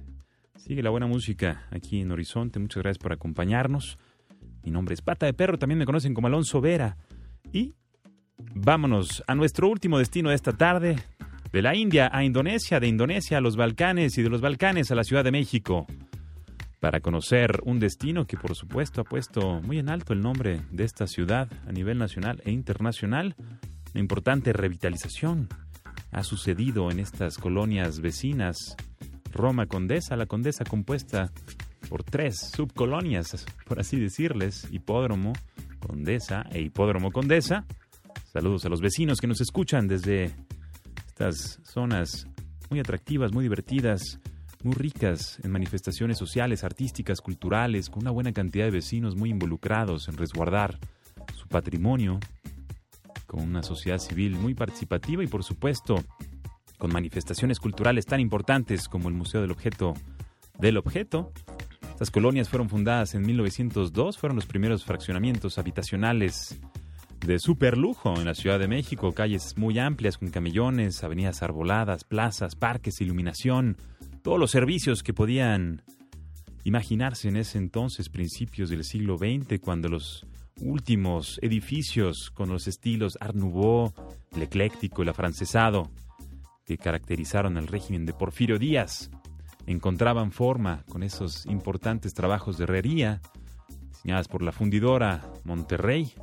sigue 0.57 0.83
la 0.83 0.91
buena 0.91 1.07
música 1.07 1.69
aquí 1.71 2.01
en 2.01 2.11
Horizonte. 2.11 2.59
Muchas 2.59 2.83
gracias 2.83 2.99
por 2.99 3.13
acompañarnos. 3.13 3.97
Mi 4.65 4.73
nombre 4.73 4.95
es 4.95 5.03
Pata 5.03 5.27
de 5.27 5.35
Perro, 5.35 5.57
también 5.57 5.79
me 5.79 5.87
conocen 5.87 6.15
como 6.15 6.27
Alonso 6.27 6.61
Vera. 6.61 6.97
Y 7.53 7.75
vámonos 8.63 9.25
a 9.27 9.35
nuestro 9.35 9.69
último 9.69 9.99
destino 9.99 10.29
de 10.29 10.35
esta 10.35 10.53
tarde, 10.53 10.97
de 11.53 11.63
la 11.63 11.75
India 11.75 12.11
a 12.13 12.25
Indonesia, 12.25 12.79
de 12.79 12.89
Indonesia 12.89 13.39
a 13.39 13.41
los 13.41 13.57
Balcanes 13.57 14.19
y 14.19 14.23
de 14.23 14.29
los 14.29 14.41
Balcanes 14.41 14.91
a 14.91 14.95
la 14.95 15.05
Ciudad 15.05 15.25
de 15.25 15.33
México, 15.33 15.87
para 16.79 17.01
conocer 17.01 17.61
un 17.65 17.81
destino 17.81 18.27
que 18.27 18.37
por 18.37 18.55
supuesto 18.55 19.01
ha 19.01 19.05
puesto 19.05 19.61
muy 19.63 19.79
en 19.79 19.89
alto 19.89 20.13
el 20.13 20.21
nombre 20.21 20.61
de 20.71 20.85
esta 20.85 21.07
ciudad 21.07 21.49
a 21.67 21.73
nivel 21.73 21.99
nacional 21.99 22.43
e 22.45 22.51
internacional. 22.51 23.35
Una 23.93 24.01
importante 24.01 24.53
revitalización 24.53 25.49
ha 26.13 26.23
sucedido 26.23 26.91
en 26.91 27.01
estas 27.01 27.39
colonias 27.39 28.01
vecinas. 28.01 28.77
Roma 29.33 29.67
Condesa, 29.67 30.17
la 30.17 30.27
Condesa 30.27 30.65
compuesta 30.65 31.33
por 31.89 32.05
tres 32.05 32.39
subcolonias, 32.55 33.47
por 33.67 33.81
así 33.81 33.99
decirles, 33.99 34.69
Hipódromo, 34.71 35.33
Condesa 35.81 36.45
e 36.53 36.61
Hipódromo 36.61 37.11
Condesa. 37.11 37.65
Saludos 38.33 38.65
a 38.65 38.69
los 38.69 38.81
vecinos 38.81 39.21
que 39.21 39.27
nos 39.27 39.41
escuchan 39.41 39.89
desde 39.89 40.31
estas 41.09 41.59
zonas 41.65 42.29
muy 42.71 42.79
atractivas, 42.79 43.33
muy 43.33 43.43
divertidas, 43.43 44.21
muy 44.63 44.75
ricas 44.75 45.41
en 45.43 45.51
manifestaciones 45.51 46.17
sociales, 46.17 46.63
artísticas, 46.63 47.21
culturales, 47.21 47.91
con 47.91 48.03
una 48.03 48.13
buena 48.13 48.33
cantidad 48.33 48.67
de 48.67 48.71
vecinos 48.71 49.17
muy 49.17 49.31
involucrados 49.31 50.07
en 50.07 50.17
resguardar 50.17 50.79
su 51.35 51.49
patrimonio, 51.49 52.21
con 53.27 53.41
una 53.43 53.65
sociedad 53.65 53.99
civil 53.99 54.37
muy 54.37 54.55
participativa 54.55 55.25
y 55.25 55.27
por 55.27 55.43
supuesto 55.43 55.97
con 56.79 56.93
manifestaciones 56.93 57.59
culturales 57.59 58.07
tan 58.07 58.21
importantes 58.21 58.87
como 58.87 59.09
el 59.09 59.15
Museo 59.17 59.41
del 59.41 59.51
Objeto 59.51 59.95
del 60.57 60.77
Objeto. 60.77 61.33
Estas 61.91 62.13
colonias 62.13 62.49
fueron 62.49 62.69
fundadas 62.69 63.17
en 63.17 63.23
1902, 63.23 64.19
fueron 64.19 64.37
los 64.37 64.47
primeros 64.47 64.85
fraccionamientos 64.85 65.59
habitacionales 65.59 66.61
de 67.27 67.39
super 67.39 67.77
lujo 67.77 68.15
en 68.17 68.25
la 68.25 68.35
Ciudad 68.35 68.59
de 68.59 68.69
México, 68.69 69.13
calles 69.13 69.57
muy 69.57 69.79
amplias 69.79 70.19
con 70.19 70.31
camellones, 70.31 71.05
avenidas 71.05 71.43
arboladas, 71.43 72.05
plazas, 72.05 72.57
parques, 72.57 73.01
iluminación, 73.01 73.77
todos 74.23 74.39
los 74.39 74.51
servicios 74.51 75.03
que 75.03 75.13
podían 75.13 75.83
imaginarse 76.65 77.29
en 77.29 77.37
ese 77.37 77.59
entonces, 77.59 78.09
principios 78.09 78.71
del 78.71 78.85
siglo 78.85 79.17
XX, 79.19 79.61
cuando 79.61 79.89
los 79.89 80.27
últimos 80.61 81.39
edificios 81.43 82.31
con 82.31 82.49
los 82.49 82.67
estilos 82.67 83.17
Art 83.21 83.35
Nouveau, 83.35 83.93
el 84.35 84.43
ecléctico, 84.43 85.03
el 85.03 85.09
afrancesado, 85.09 85.91
que 86.65 86.79
caracterizaron 86.79 87.57
al 87.57 87.67
régimen 87.67 88.07
de 88.07 88.13
Porfirio 88.13 88.59
Díaz, 88.59 89.11
encontraban 89.67 90.33
forma 90.33 90.85
con 90.89 91.03
esos 91.03 91.47
importantes 91.47 92.15
trabajos 92.15 92.59
de 92.59 92.65
herrería, 92.65 93.21
diseñadas 93.89 94.29
por 94.29 94.43
la 94.43 94.53
fundidora 94.53 95.31
Monterrey, 95.45 96.15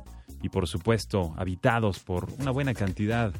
y 0.42 0.48
por 0.48 0.68
supuesto 0.68 1.34
habitados 1.36 1.98
por 1.98 2.28
una 2.38 2.50
buena 2.50 2.74
cantidad 2.74 3.32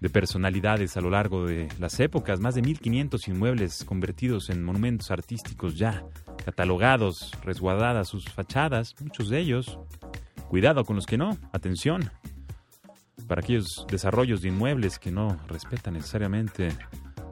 de 0.00 0.08
personalidades 0.08 0.96
a 0.96 1.00
lo 1.00 1.10
largo 1.10 1.46
de 1.46 1.68
las 1.78 2.00
épocas, 2.00 2.40
más 2.40 2.54
de 2.54 2.62
1500 2.62 3.28
inmuebles 3.28 3.84
convertidos 3.84 4.48
en 4.48 4.64
monumentos 4.64 5.10
artísticos 5.10 5.76
ya 5.76 6.04
catalogados, 6.44 7.32
resguardadas 7.44 8.08
sus 8.08 8.24
fachadas, 8.24 8.94
muchos 9.00 9.28
de 9.28 9.38
ellos. 9.38 9.78
Cuidado 10.48 10.84
con 10.84 10.96
los 10.96 11.06
que 11.06 11.18
no, 11.18 11.36
atención. 11.52 12.10
Para 13.28 13.42
aquellos 13.42 13.86
desarrollos 13.88 14.42
de 14.42 14.48
inmuebles 14.48 14.98
que 14.98 15.12
no 15.12 15.38
respetan 15.46 15.94
necesariamente 15.94 16.70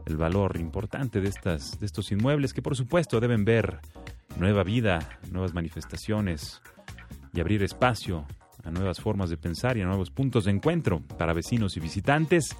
el 0.07 0.17
valor 0.17 0.59
importante 0.61 1.21
de, 1.21 1.29
estas, 1.29 1.81
de 1.81 1.87
estos 1.87 2.13
inmuebles, 2.13 2.53
que 2.53 2.63
por 2.63 2.77
supuesto 2.77 3.19
deben 3.19 3.45
ver 3.45 3.81
nueva 4.37 4.63
vida, 4.63 5.19
nuevas 5.33 5.55
manifestaciones 5.55 6.63
y 7.33 7.41
abrir 7.41 7.63
espacio 7.63 8.27
a 8.65 8.71
nuevas 8.71 9.01
formas 9.01 9.31
de 9.31 9.37
pensar 9.37 9.77
y 9.77 9.83
a 9.83 9.87
nuevos 9.87 10.11
puntos 10.11 10.45
de 10.45 10.51
encuentro 10.51 11.01
para 11.19 11.33
vecinos 11.33 11.77
y 11.77 11.81
visitantes. 11.81 12.57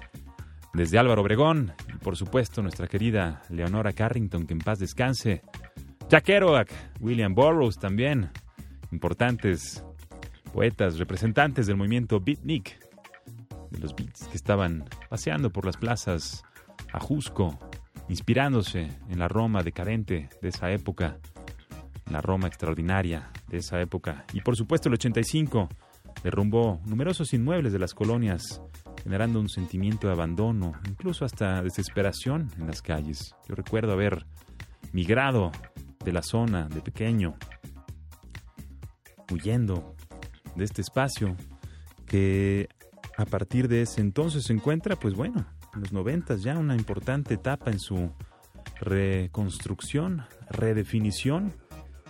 Desde 0.73 0.99
Álvaro 0.99 1.21
Obregón 1.21 1.73
y 1.93 1.97
por 1.97 2.15
supuesto 2.15 2.61
nuestra 2.61 2.87
querida 2.87 3.41
Leonora 3.49 3.93
Carrington, 3.93 4.45
que 4.45 4.53
en 4.53 4.59
paz 4.59 4.79
descanse. 4.79 5.41
Jack 6.09 6.25
Kerouac, 6.25 6.71
William 6.99 7.33
Burroughs 7.33 7.77
también, 7.77 8.29
importantes 8.91 9.83
poetas, 10.53 10.97
representantes 10.97 11.67
del 11.67 11.77
movimiento 11.77 12.19
beatnik, 12.19 12.79
de 13.71 13.79
los 13.79 13.95
beats 13.95 14.27
que 14.27 14.37
estaban 14.37 14.85
paseando 15.09 15.51
por 15.51 15.65
las 15.65 15.77
plazas 15.77 16.43
a 16.91 16.99
Jusco, 16.99 17.57
inspirándose 18.07 18.89
en 19.09 19.19
la 19.19 19.27
Roma 19.27 19.61
decadente 19.61 20.29
de 20.41 20.49
esa 20.49 20.71
época, 20.71 21.17
la 22.09 22.21
Roma 22.21 22.47
extraordinaria 22.47 23.29
de 23.47 23.57
esa 23.57 23.79
época. 23.79 24.25
Y 24.33 24.41
por 24.41 24.55
supuesto 24.55 24.89
el 24.89 24.95
85 24.95 25.69
derrumbó 26.23 26.81
numerosos 26.85 27.33
inmuebles 27.33 27.73
de 27.73 27.79
las 27.79 27.93
colonias, 27.93 28.61
generando 29.03 29.39
un 29.39 29.49
sentimiento 29.49 30.07
de 30.07 30.13
abandono, 30.13 30.73
incluso 30.87 31.25
hasta 31.25 31.61
desesperación 31.61 32.49
en 32.57 32.67
las 32.67 32.81
calles. 32.81 33.35
Yo 33.47 33.55
recuerdo 33.55 33.93
haber 33.93 34.25
migrado 34.91 35.51
de 36.03 36.11
la 36.11 36.21
zona 36.21 36.67
de 36.67 36.81
pequeño, 36.81 37.35
huyendo 39.31 39.95
de 40.55 40.63
este 40.65 40.81
espacio 40.81 41.35
que 42.05 42.67
a 43.17 43.25
partir 43.25 43.67
de 43.67 43.81
ese 43.81 44.01
entonces 44.01 44.45
se 44.45 44.53
encuentra, 44.53 44.95
pues 44.95 45.13
bueno, 45.13 45.45
en 45.73 45.81
los 45.81 45.93
noventas 45.93 46.41
ya 46.41 46.57
una 46.57 46.75
importante 46.75 47.35
etapa 47.35 47.69
en 47.69 47.79
su 47.79 48.11
reconstrucción, 48.79 50.23
redefinición 50.49 51.53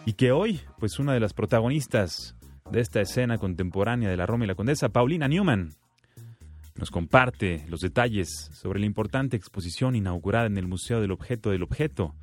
y 0.05 0.14
que 0.14 0.32
hoy, 0.32 0.62
pues 0.80 0.99
una 0.99 1.14
de 1.14 1.20
las 1.20 1.34
protagonistas 1.34 2.36
de 2.72 2.82
esta 2.82 3.01
escena 3.01 3.38
contemporánea 3.38 4.09
de 4.09 4.17
la 4.17 4.26
Roma 4.26 4.45
y 4.45 4.47
la 4.47 4.55
Condesa, 4.55 4.89
Paulina 4.89 5.28
Newman, 5.28 5.76
nos 6.76 6.89
comparte 6.91 7.65
los 7.67 7.82
detalles 7.82 8.30
sobre 8.53 8.80
la 8.80 8.86
importante 8.86 9.36
exposición 9.36 9.95
inaugurada 9.95 10.45
en 10.45 10.57
el 10.57 10.67
Museo 10.67 11.01
del 11.01 11.11
Objeto 11.11 11.49
del 11.51 11.63
Objeto, 11.63 12.13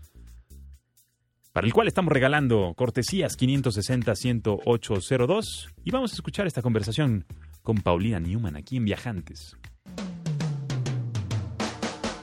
para 1.52 1.66
el 1.66 1.72
cual 1.72 1.88
estamos 1.88 2.12
regalando 2.12 2.72
cortesías 2.76 3.36
560-10802 3.38 5.72
y 5.84 5.90
vamos 5.90 6.12
a 6.12 6.14
escuchar 6.14 6.46
esta 6.46 6.62
conversación 6.62 7.24
con 7.62 7.78
Paulina 7.78 8.20
Newman 8.20 8.54
aquí 8.56 8.76
en 8.76 8.84
Viajantes. 8.84 9.56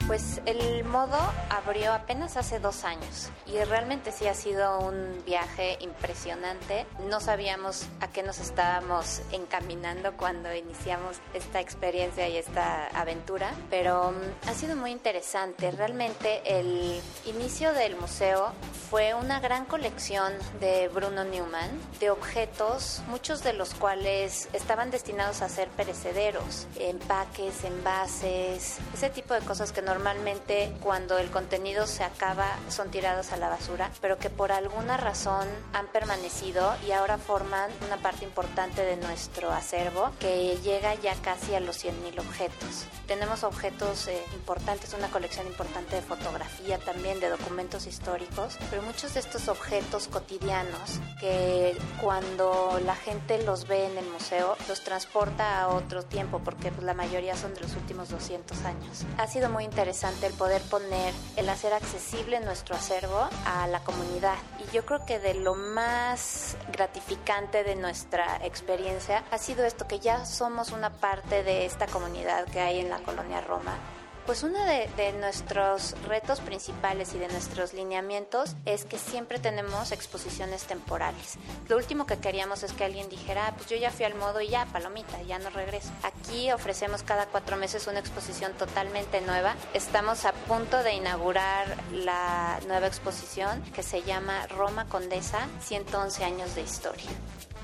Pues 0.06 0.40
el 0.46 0.83
modo 0.94 1.16
abrió 1.50 1.92
apenas 1.92 2.36
hace 2.36 2.60
dos 2.60 2.84
años 2.84 3.30
y 3.46 3.58
realmente 3.64 4.12
sí 4.12 4.28
ha 4.28 4.34
sido 4.34 4.78
un 4.78 5.24
viaje 5.24 5.76
impresionante. 5.80 6.86
No 7.08 7.18
sabíamos 7.18 7.86
a 8.00 8.08
qué 8.08 8.22
nos 8.22 8.38
estábamos 8.38 9.22
encaminando 9.32 10.12
cuando 10.16 10.54
iniciamos 10.54 11.16
esta 11.32 11.60
experiencia 11.60 12.28
y 12.28 12.36
esta 12.36 12.86
aventura, 12.88 13.52
pero 13.70 14.12
mm, 14.12 14.48
ha 14.48 14.54
sido 14.54 14.76
muy 14.76 14.92
interesante. 14.92 15.72
Realmente 15.72 16.42
el 16.44 17.00
inicio 17.26 17.72
del 17.72 17.96
museo 17.96 18.52
fue 18.90 19.14
una 19.14 19.40
gran 19.40 19.64
colección 19.64 20.32
de 20.60 20.88
Bruno 20.88 21.24
Newman, 21.24 21.70
de 21.98 22.10
objetos, 22.10 23.02
muchos 23.08 23.42
de 23.42 23.52
los 23.54 23.74
cuales 23.74 24.48
estaban 24.52 24.92
destinados 24.92 25.42
a 25.42 25.48
ser 25.48 25.68
perecederos, 25.70 26.68
empaques, 26.76 27.64
envases, 27.64 28.78
ese 28.92 29.10
tipo 29.10 29.34
de 29.34 29.40
cosas 29.40 29.72
que 29.72 29.82
no 29.82 29.94
normalmente 29.94 30.72
cuando 30.84 31.16
el 31.16 31.30
contenido 31.30 31.86
se 31.86 32.04
acaba 32.04 32.46
son 32.68 32.90
tirados 32.90 33.32
a 33.32 33.38
la 33.38 33.48
basura, 33.48 33.90
pero 34.02 34.18
que 34.18 34.28
por 34.28 34.52
alguna 34.52 34.98
razón 34.98 35.48
han 35.72 35.86
permanecido 35.86 36.74
y 36.86 36.92
ahora 36.92 37.16
forman 37.16 37.70
una 37.86 37.96
parte 37.96 38.24
importante 38.24 38.82
de 38.82 38.96
nuestro 38.98 39.50
acervo 39.50 40.10
que 40.20 40.58
llega 40.62 40.94
ya 40.96 41.14
casi 41.14 41.54
a 41.54 41.60
los 41.60 41.82
100.000 41.82 42.20
objetos. 42.20 42.84
Tenemos 43.06 43.44
objetos 43.44 44.08
eh, 44.08 44.22
importantes, 44.34 44.92
una 44.92 45.08
colección 45.08 45.46
importante 45.46 45.96
de 45.96 46.02
fotografía 46.02 46.78
también, 46.78 47.18
de 47.18 47.30
documentos 47.30 47.86
históricos, 47.86 48.58
pero 48.68 48.82
muchos 48.82 49.14
de 49.14 49.20
estos 49.20 49.48
objetos 49.48 50.08
cotidianos 50.08 51.00
que 51.18 51.76
cuando 52.02 52.78
la 52.84 52.94
gente 52.94 53.42
los 53.42 53.66
ve 53.66 53.86
en 53.86 53.96
el 53.96 54.06
museo 54.10 54.56
los 54.68 54.84
transporta 54.84 55.62
a 55.62 55.68
otro 55.68 56.02
tiempo 56.02 56.40
porque 56.44 56.70
pues, 56.70 56.84
la 56.84 56.92
mayoría 56.92 57.36
son 57.36 57.54
de 57.54 57.60
los 57.60 57.74
últimos 57.74 58.10
200 58.10 58.64
años. 58.64 59.04
Ha 59.16 59.26
sido 59.26 59.48
muy 59.48 59.64
interesante 59.64 60.26
el 60.26 60.34
poder 60.34 60.60
poner, 60.74 61.14
el 61.36 61.48
hacer 61.48 61.72
accesible 61.72 62.40
nuestro 62.40 62.74
acervo 62.74 63.28
a 63.46 63.68
la 63.68 63.78
comunidad. 63.84 64.34
Y 64.58 64.74
yo 64.74 64.84
creo 64.84 65.06
que 65.06 65.20
de 65.20 65.34
lo 65.34 65.54
más 65.54 66.56
gratificante 66.72 67.62
de 67.62 67.76
nuestra 67.76 68.44
experiencia 68.44 69.22
ha 69.30 69.38
sido 69.38 69.64
esto 69.64 69.86
que 69.86 70.00
ya 70.00 70.26
somos 70.26 70.72
una 70.72 70.90
parte 70.90 71.44
de 71.44 71.64
esta 71.64 71.86
comunidad 71.86 72.46
que 72.46 72.58
hay 72.58 72.80
en 72.80 72.90
la 72.90 72.98
colonia 72.98 73.40
Roma 73.40 73.76
pues 74.26 74.42
uno 74.42 74.58
de, 74.64 75.12
nuestros 75.20 75.94
retos 76.06 76.40
principales 76.40 77.14
y 77.14 77.18
de 77.18 77.28
nuestros 77.28 77.72
lineamientos 77.72 78.56
es 78.64 78.84
que 78.84 78.98
siempre 78.98 79.38
tenemos 79.38 79.92
exposiciones 79.92 80.64
temporales. 80.64 81.36
Lo 81.68 81.76
último 81.76 82.06
que 82.06 82.18
queríamos 82.18 82.62
es 82.62 82.72
que 82.72 82.84
alguien 82.84 83.08
dijera, 83.08 83.48
ah, 83.48 83.54
pues 83.56 83.68
yo 83.68 83.76
ya 83.76 83.90
fui 83.90 84.04
al 84.04 84.14
modo 84.14 84.40
y 84.40 84.48
ya, 84.48 84.66
palomita, 84.66 85.20
ya 85.22 85.38
no 85.38 85.50
regreso. 85.50 85.90
Aquí 86.02 86.50
ofrecemos 86.52 87.02
cada 87.02 87.26
cuatro 87.26 87.56
meses 87.56 87.86
una 87.86 88.00
exposición 88.00 88.52
totalmente 88.54 89.20
nueva. 89.20 89.54
Estamos 89.74 90.24
a 90.24 90.32
punto 90.32 90.82
de 90.82 90.94
inaugurar 90.94 91.76
la 91.92 92.58
nueva 92.66 92.86
exposición 92.86 93.62
que 93.74 93.82
se 93.82 94.02
llama 94.02 94.46
Roma 94.48 94.86
Condesa, 94.88 95.48
111 95.60 96.24
años 96.24 96.54
de 96.54 96.62
historia 96.62 97.10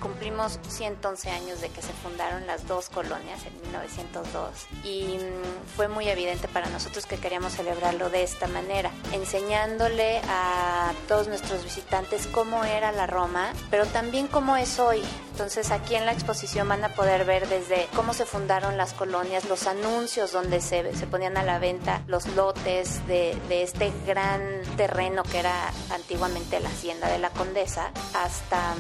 cumplimos 0.01 0.59
111 0.69 1.31
años 1.31 1.61
de 1.61 1.69
que 1.69 1.83
se 1.83 1.93
fundaron 1.93 2.47
las 2.47 2.67
dos 2.67 2.89
colonias 2.89 3.45
en 3.47 3.61
1902 3.63 4.51
y 4.85 5.19
mm, 5.19 5.77
fue 5.77 5.89
muy 5.89 6.09
evidente 6.09 6.49
para 6.49 6.69
nosotros 6.71 7.07
que 7.07 7.17
queríamos 7.17 7.53
celebrarlo 7.53 8.11
de 8.11 8.23
esta 8.23 8.49
manera, 8.49 8.91
enseñándole 9.13 10.21
a 10.29 10.93
todos 11.07 11.29
nuestros 11.29 11.63
visitantes 11.63 12.27
cómo 12.27 12.65
era 12.65 12.93
la 12.93 13.07
Roma, 13.07 13.53
pero 13.71 13.87
también 13.87 14.27
cómo 14.27 14.57
es 14.57 14.79
hoy. 14.79 15.03
Entonces 15.33 15.71
aquí 15.71 15.95
en 15.95 16.07
la 16.07 16.13
exposición 16.13 16.69
van 16.69 16.85
a 16.85 16.91
poder 16.91 17.25
ver 17.25 17.49
desde 17.49 17.89
cómo 17.95 18.15
se 18.15 18.27
fundaron 18.27 18.77
las 18.77 18.93
colonias, 18.93 19.49
los 19.49 19.67
anuncios 19.67 20.33
donde 20.33 20.61
se, 20.61 20.95
se 20.97 21.07
ponían 21.07 21.37
a 21.37 21.43
la 21.43 21.59
venta 21.59 22.03
los 22.07 22.27
lotes 22.29 23.07
de, 23.07 23.37
de 23.49 23.63
este 23.63 23.93
gran 24.07 24.41
terreno 24.77 25.23
que 25.23 25.39
era 25.39 25.73
antiguamente 25.91 26.61
la 26.61 26.69
hacienda 26.69 27.09
de 27.09 27.19
la 27.19 27.31
condesa, 27.31 27.91
hasta 28.15 28.75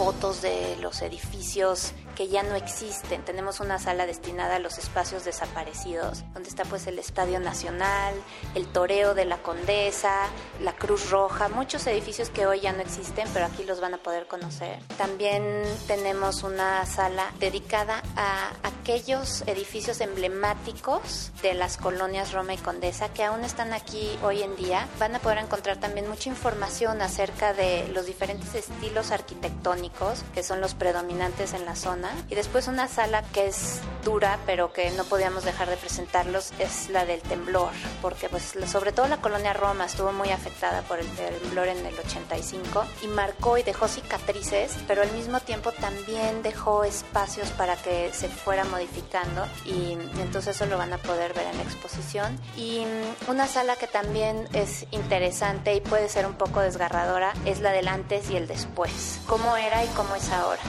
fotos 0.00 0.40
de 0.40 0.76
los 0.80 1.02
edificios 1.02 1.92
ya 2.28 2.42
no 2.42 2.54
existen. 2.54 3.24
Tenemos 3.24 3.60
una 3.60 3.78
sala 3.78 4.06
destinada 4.06 4.56
a 4.56 4.58
los 4.58 4.78
espacios 4.78 5.24
desaparecidos, 5.24 6.24
donde 6.34 6.48
está 6.48 6.64
pues 6.64 6.86
el 6.86 6.98
Estadio 6.98 7.40
Nacional, 7.40 8.14
el 8.54 8.66
Toreo 8.66 9.14
de 9.14 9.24
la 9.24 9.38
Condesa, 9.38 10.26
la 10.60 10.74
Cruz 10.74 11.10
Roja, 11.10 11.48
muchos 11.48 11.86
edificios 11.86 12.30
que 12.30 12.46
hoy 12.46 12.60
ya 12.60 12.72
no 12.72 12.80
existen, 12.80 13.28
pero 13.32 13.46
aquí 13.46 13.64
los 13.64 13.80
van 13.80 13.94
a 13.94 13.98
poder 13.98 14.26
conocer. 14.26 14.80
También 14.98 15.62
tenemos 15.86 16.42
una 16.42 16.84
sala 16.86 17.32
dedicada 17.38 18.02
a 18.16 18.50
aquellos 18.62 19.42
edificios 19.46 20.00
emblemáticos 20.00 21.32
de 21.42 21.54
las 21.54 21.76
colonias 21.76 22.32
Roma 22.32 22.54
y 22.54 22.58
Condesa 22.58 23.08
que 23.12 23.24
aún 23.24 23.44
están 23.44 23.72
aquí 23.72 24.18
hoy 24.22 24.42
en 24.42 24.56
día. 24.56 24.88
Van 24.98 25.14
a 25.14 25.20
poder 25.20 25.38
encontrar 25.38 25.78
también 25.78 26.08
mucha 26.08 26.28
información 26.28 27.02
acerca 27.02 27.52
de 27.52 27.88
los 27.88 28.06
diferentes 28.06 28.54
estilos 28.54 29.10
arquitectónicos 29.10 30.22
que 30.34 30.42
son 30.42 30.60
los 30.60 30.74
predominantes 30.74 31.54
en 31.54 31.64
la 31.64 31.76
zona 31.76 32.09
y 32.28 32.34
después 32.34 32.68
una 32.68 32.88
sala 32.88 33.22
que 33.32 33.46
es 33.46 33.80
dura, 34.04 34.38
pero 34.46 34.72
que 34.72 34.90
no 34.92 35.04
podíamos 35.04 35.44
dejar 35.44 35.68
de 35.68 35.76
presentarlos, 35.76 36.52
es 36.58 36.88
la 36.90 37.04
del 37.04 37.20
temblor, 37.20 37.70
porque 38.00 38.28
pues 38.28 38.54
sobre 38.66 38.92
todo 38.92 39.08
la 39.08 39.20
colonia 39.20 39.52
Roma 39.52 39.84
estuvo 39.84 40.12
muy 40.12 40.30
afectada 40.30 40.82
por 40.82 40.98
el 40.98 41.06
temblor 41.08 41.68
en 41.68 41.84
el 41.84 41.98
85 41.98 42.84
y 43.02 43.06
marcó 43.08 43.58
y 43.58 43.62
dejó 43.62 43.88
cicatrices, 43.88 44.76
pero 44.86 45.02
al 45.02 45.12
mismo 45.12 45.40
tiempo 45.40 45.72
también 45.72 46.42
dejó 46.42 46.84
espacios 46.84 47.50
para 47.50 47.76
que 47.76 48.10
se 48.12 48.28
fuera 48.28 48.64
modificando 48.64 49.46
y 49.64 49.92
entonces 50.20 50.56
eso 50.56 50.66
lo 50.66 50.78
van 50.78 50.92
a 50.92 50.98
poder 50.98 51.34
ver 51.34 51.46
en 51.46 51.56
la 51.56 51.62
exposición. 51.62 52.38
Y 52.56 52.84
mm, 52.84 53.30
una 53.30 53.46
sala 53.46 53.76
que 53.76 53.86
también 53.86 54.48
es 54.52 54.86
interesante 54.90 55.74
y 55.74 55.80
puede 55.80 56.08
ser 56.08 56.26
un 56.26 56.34
poco 56.34 56.60
desgarradora 56.60 57.32
es 57.44 57.60
la 57.60 57.72
del 57.72 57.88
antes 57.88 58.30
y 58.30 58.36
el 58.36 58.46
después, 58.46 59.20
cómo 59.26 59.56
era 59.56 59.84
y 59.84 59.88
cómo 59.88 60.14
es 60.14 60.30
ahora. 60.30 60.62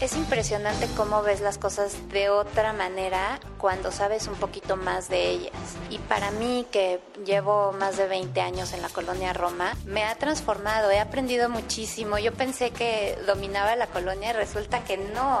Es 0.00 0.14
impresionante 0.14 0.86
cómo 0.96 1.24
ves 1.24 1.40
las 1.40 1.58
cosas 1.58 1.92
de 2.10 2.30
otra 2.30 2.72
manera 2.72 3.40
cuando 3.58 3.90
sabes 3.90 4.28
un 4.28 4.36
poquito 4.36 4.76
más 4.76 5.08
de 5.08 5.28
ellas. 5.28 5.52
Y 5.90 5.98
para 5.98 6.30
mí, 6.30 6.66
que 6.70 7.00
llevo 7.26 7.72
más 7.72 7.96
de 7.96 8.06
20 8.06 8.40
años 8.40 8.72
en 8.72 8.80
la 8.80 8.90
colonia 8.90 9.32
Roma, 9.32 9.76
me 9.86 10.04
ha 10.04 10.14
transformado, 10.14 10.92
he 10.92 11.00
aprendido 11.00 11.48
muchísimo. 11.48 12.16
Yo 12.16 12.32
pensé 12.32 12.70
que 12.70 13.18
dominaba 13.26 13.74
la 13.74 13.88
colonia 13.88 14.30
y 14.30 14.34
resulta 14.34 14.84
que 14.84 14.98
no. 14.98 15.40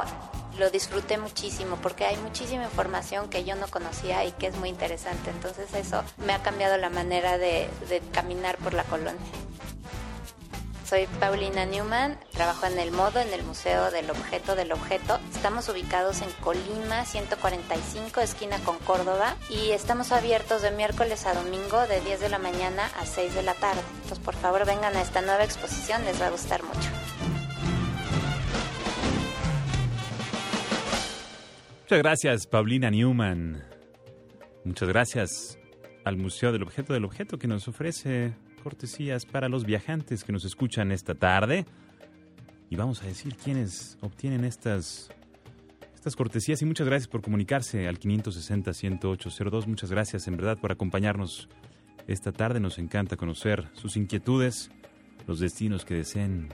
Lo 0.58 0.70
disfruté 0.70 1.18
muchísimo 1.18 1.76
porque 1.80 2.04
hay 2.04 2.16
muchísima 2.16 2.64
información 2.64 3.30
que 3.30 3.44
yo 3.44 3.54
no 3.54 3.68
conocía 3.68 4.24
y 4.24 4.32
que 4.32 4.48
es 4.48 4.56
muy 4.56 4.70
interesante. 4.70 5.30
Entonces 5.30 5.72
eso 5.72 6.02
me 6.26 6.32
ha 6.32 6.42
cambiado 6.42 6.76
la 6.78 6.90
manera 6.90 7.38
de, 7.38 7.70
de 7.88 8.00
caminar 8.12 8.56
por 8.56 8.74
la 8.74 8.82
colonia. 8.82 9.22
Soy 10.88 11.06
Paulina 11.20 11.66
Newman, 11.66 12.18
trabajo 12.32 12.64
en 12.64 12.78
el 12.78 12.92
modo 12.92 13.20
en 13.20 13.30
el 13.34 13.44
Museo 13.44 13.90
del 13.90 14.08
Objeto 14.08 14.56
del 14.56 14.72
Objeto. 14.72 15.20
Estamos 15.34 15.68
ubicados 15.68 16.22
en 16.22 16.30
Colima 16.42 17.04
145, 17.04 18.22
esquina 18.22 18.58
con 18.60 18.78
Córdoba, 18.78 19.36
y 19.50 19.72
estamos 19.72 20.12
abiertos 20.12 20.62
de 20.62 20.70
miércoles 20.70 21.26
a 21.26 21.34
domingo 21.34 21.86
de 21.88 22.00
10 22.00 22.20
de 22.20 22.28
la 22.30 22.38
mañana 22.38 22.86
a 22.98 23.04
6 23.04 23.34
de 23.34 23.42
la 23.42 23.52
tarde. 23.52 23.82
Entonces, 23.96 24.18
por 24.20 24.34
favor, 24.34 24.64
vengan 24.64 24.96
a 24.96 25.02
esta 25.02 25.20
nueva 25.20 25.44
exposición, 25.44 26.02
les 26.06 26.18
va 26.22 26.28
a 26.28 26.30
gustar 26.30 26.62
mucho. 26.62 26.88
Muchas 31.82 31.98
gracias, 31.98 32.46
Paulina 32.46 32.90
Newman. 32.90 33.62
Muchas 34.64 34.88
gracias 34.88 35.58
al 36.06 36.16
Museo 36.16 36.50
del 36.50 36.62
Objeto 36.62 36.94
del 36.94 37.04
Objeto 37.04 37.38
que 37.38 37.46
nos 37.46 37.68
ofrece 37.68 38.32
cortesías 38.68 39.24
para 39.24 39.48
los 39.48 39.64
viajantes 39.64 40.24
que 40.24 40.32
nos 40.32 40.44
escuchan 40.44 40.92
esta 40.92 41.14
tarde. 41.14 41.64
Y 42.68 42.76
vamos 42.76 43.02
a 43.02 43.06
decir 43.06 43.34
quiénes 43.34 43.96
obtienen 44.02 44.44
estas, 44.44 45.08
estas 45.94 46.14
cortesías. 46.14 46.60
Y 46.60 46.66
muchas 46.66 46.86
gracias 46.86 47.08
por 47.08 47.22
comunicarse 47.22 47.88
al 47.88 47.98
560-10802. 47.98 49.66
Muchas 49.66 49.90
gracias 49.90 50.28
en 50.28 50.36
verdad 50.36 50.58
por 50.58 50.70
acompañarnos 50.70 51.48
esta 52.08 52.30
tarde. 52.30 52.60
Nos 52.60 52.78
encanta 52.78 53.16
conocer 53.16 53.70
sus 53.72 53.96
inquietudes, 53.96 54.70
los 55.26 55.40
destinos 55.40 55.86
que 55.86 55.94
deseen 55.94 56.50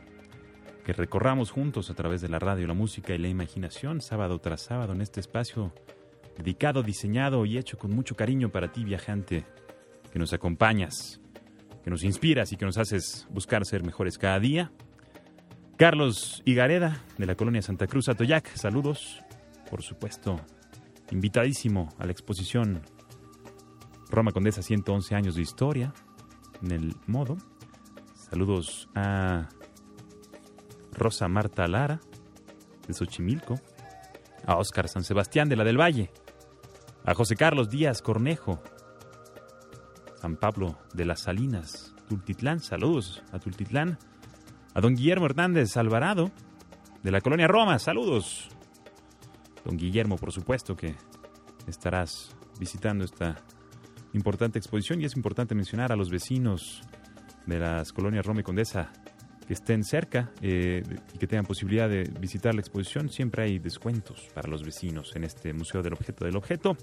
que 0.84 0.92
recorramos 0.92 1.50
juntos 1.50 1.90
a 1.90 1.94
través 1.94 2.20
de 2.20 2.28
la 2.28 2.38
radio, 2.38 2.68
la 2.68 2.74
música 2.74 3.12
y 3.12 3.18
la 3.18 3.26
imaginación, 3.26 4.00
sábado 4.00 4.38
tras 4.38 4.60
sábado 4.62 4.92
en 4.92 5.00
este 5.00 5.18
espacio 5.18 5.74
dedicado, 6.38 6.84
diseñado 6.84 7.44
y 7.44 7.58
hecho 7.58 7.76
con 7.76 7.90
mucho 7.90 8.14
cariño 8.14 8.50
para 8.50 8.70
ti, 8.70 8.84
viajante, 8.84 9.44
que 10.12 10.18
nos 10.20 10.32
acompañas 10.32 11.20
que 11.84 11.90
nos 11.90 12.02
inspiras 12.02 12.50
y 12.50 12.56
que 12.56 12.64
nos 12.64 12.78
haces 12.78 13.28
buscar 13.30 13.66
ser 13.66 13.84
mejores 13.84 14.16
cada 14.16 14.40
día. 14.40 14.72
Carlos 15.76 16.42
Igareda, 16.46 17.02
de 17.18 17.26
la 17.26 17.34
colonia 17.34 17.60
Santa 17.60 17.86
Cruz 17.86 18.08
Atoyac, 18.08 18.48
saludos. 18.56 19.20
Por 19.68 19.82
supuesto, 19.82 20.40
invitadísimo 21.10 21.90
a 21.98 22.06
la 22.06 22.12
exposición 22.12 22.80
Roma 24.08 24.32
Condesa 24.32 24.62
111 24.62 25.14
años 25.14 25.34
de 25.34 25.42
historia 25.42 25.92
en 26.62 26.70
el 26.70 26.96
modo. 27.06 27.36
Saludos 28.14 28.88
a 28.94 29.50
Rosa 30.92 31.28
Marta 31.28 31.68
Lara, 31.68 32.00
de 32.86 32.94
Xochimilco, 32.94 33.60
a 34.46 34.56
Óscar 34.56 34.88
San 34.88 35.04
Sebastián 35.04 35.50
de 35.50 35.56
la 35.56 35.64
del 35.64 35.78
Valle, 35.78 36.10
a 37.04 37.12
José 37.12 37.36
Carlos 37.36 37.68
Díaz 37.68 38.00
Cornejo, 38.00 38.62
San 40.24 40.36
Pablo 40.36 40.78
de 40.94 41.04
las 41.04 41.20
Salinas, 41.20 41.94
Tultitlán. 42.08 42.60
Saludos 42.60 43.22
a 43.30 43.38
Tultitlán. 43.38 43.98
A 44.72 44.80
don 44.80 44.96
Guillermo 44.96 45.26
Hernández 45.26 45.76
Alvarado, 45.76 46.30
de 47.02 47.10
la 47.10 47.20
colonia 47.20 47.46
Roma. 47.46 47.78
Saludos. 47.78 48.48
Don 49.66 49.76
Guillermo, 49.76 50.16
por 50.16 50.32
supuesto 50.32 50.74
que 50.76 50.94
estarás 51.66 52.34
visitando 52.58 53.04
esta 53.04 53.36
importante 54.14 54.58
exposición 54.58 55.02
y 55.02 55.04
es 55.04 55.14
importante 55.14 55.54
mencionar 55.54 55.92
a 55.92 55.96
los 55.96 56.08
vecinos 56.08 56.80
de 57.44 57.58
las 57.58 57.92
colonias 57.92 58.24
Roma 58.24 58.40
y 58.40 58.44
Condesa 58.44 58.94
que 59.46 59.52
estén 59.52 59.84
cerca 59.84 60.32
eh, 60.40 60.82
y 61.12 61.18
que 61.18 61.26
tengan 61.26 61.44
posibilidad 61.44 61.90
de 61.90 62.04
visitar 62.18 62.54
la 62.54 62.62
exposición. 62.62 63.10
Siempre 63.10 63.42
hay 63.42 63.58
descuentos 63.58 64.26
para 64.32 64.48
los 64.48 64.64
vecinos 64.64 65.14
en 65.16 65.24
este 65.24 65.52
Museo 65.52 65.82
del 65.82 65.92
Objeto 65.92 66.24
del 66.24 66.36
Objeto. 66.36 66.78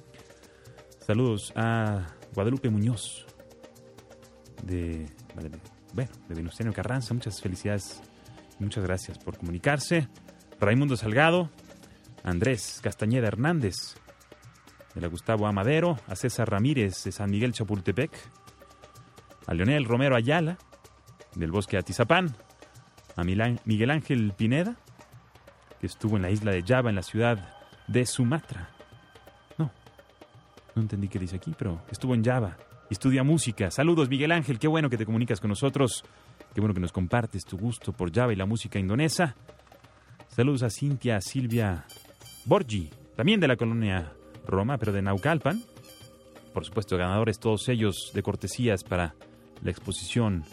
Saludos 1.00 1.52
a 1.56 2.06
Guadalupe 2.34 2.70
Muñoz 2.70 3.26
de, 4.64 5.06
bueno, 5.94 6.12
de 6.28 6.36
Venustiano 6.36 6.74
Carranza. 6.74 7.14
Muchas 7.14 7.42
felicidades 7.42 8.02
muchas 8.60 8.84
gracias 8.84 9.18
por 9.18 9.38
comunicarse. 9.38 10.08
Raimundo 10.60 10.96
Salgado, 10.96 11.50
Andrés 12.24 12.80
Castañeda 12.84 13.28
Hernández, 13.28 13.96
de 14.94 15.02
la 15.02 15.08
Gustavo 15.08 15.48
Amadero, 15.48 15.98
a 16.08 16.16
César 16.16 16.50
Ramírez 16.50 17.04
de 17.04 17.12
San 17.12 17.32
Miguel 17.32 17.54
Chapultepec, 17.54 18.12
a 19.48 19.54
Leonel 19.54 19.86
Romero 19.86 20.16
Ayala, 20.16 20.58
del 21.36 21.52
Bosque 21.52 21.78
Atizapán, 21.78 22.36
a 23.16 23.24
Miguel 23.24 23.92
Ángel 23.92 24.34
Pineda, 24.38 24.76
que 25.80 25.88
estuvo 25.88 26.18
en 26.18 26.22
la 26.22 26.30
isla 26.30 26.52
de 26.52 26.64
Java, 26.64 26.90
en 26.90 26.96
la 26.96 27.04
ciudad 27.04 27.56
de 27.88 28.06
Sumatra. 28.06 28.70
No, 30.76 30.82
entendí 30.82 31.08
qué 31.08 31.20
dice 31.20 31.36
aquí, 31.36 31.54
pero 31.58 31.82
estuvo 31.92 32.16
en 32.16 32.24
Java 32.24 32.58
estudia 32.92 33.24
música. 33.24 33.72
Saludos, 33.72 34.10
Miguel 34.10 34.34
Ángel, 34.34 34.60
qué 34.60 34.68
bueno 34.68 34.90
que 34.90 34.98
te 34.98 35.06
comunicas 35.06 35.40
con 35.40 35.50
nosotros, 35.50 36.04
qué 36.54 36.60
bueno 36.60 36.74
que 36.74 36.82
nos 36.82 36.92
compartes 36.92 37.46
tu 37.46 37.58
gusto 37.58 37.94
por 37.94 38.14
Java 38.14 38.34
y 38.34 38.36
la 38.36 38.46
música 38.46 38.80
indonesa. 38.80 39.36
Saludos 40.28 40.64
a 40.64 40.70
Cintia 40.70 41.22
Silvia 41.22 41.86
Borgi, 42.46 42.90
también 43.16 43.40
de 43.40 43.48
la 43.48 43.56
colonia 43.56 44.12
Roma, 44.46 44.78
pero 44.78 44.92
de 44.92 45.02
Naucalpan. 45.02 45.62
Por 46.54 46.66
supuesto, 46.66 46.98
ganadores 46.98 47.40
todos 47.40 47.70
ellos 47.70 48.12
de 48.14 48.24
cortesías 48.24 48.84
para 48.84 49.16
la 49.64 49.72
exposición. 49.72 50.44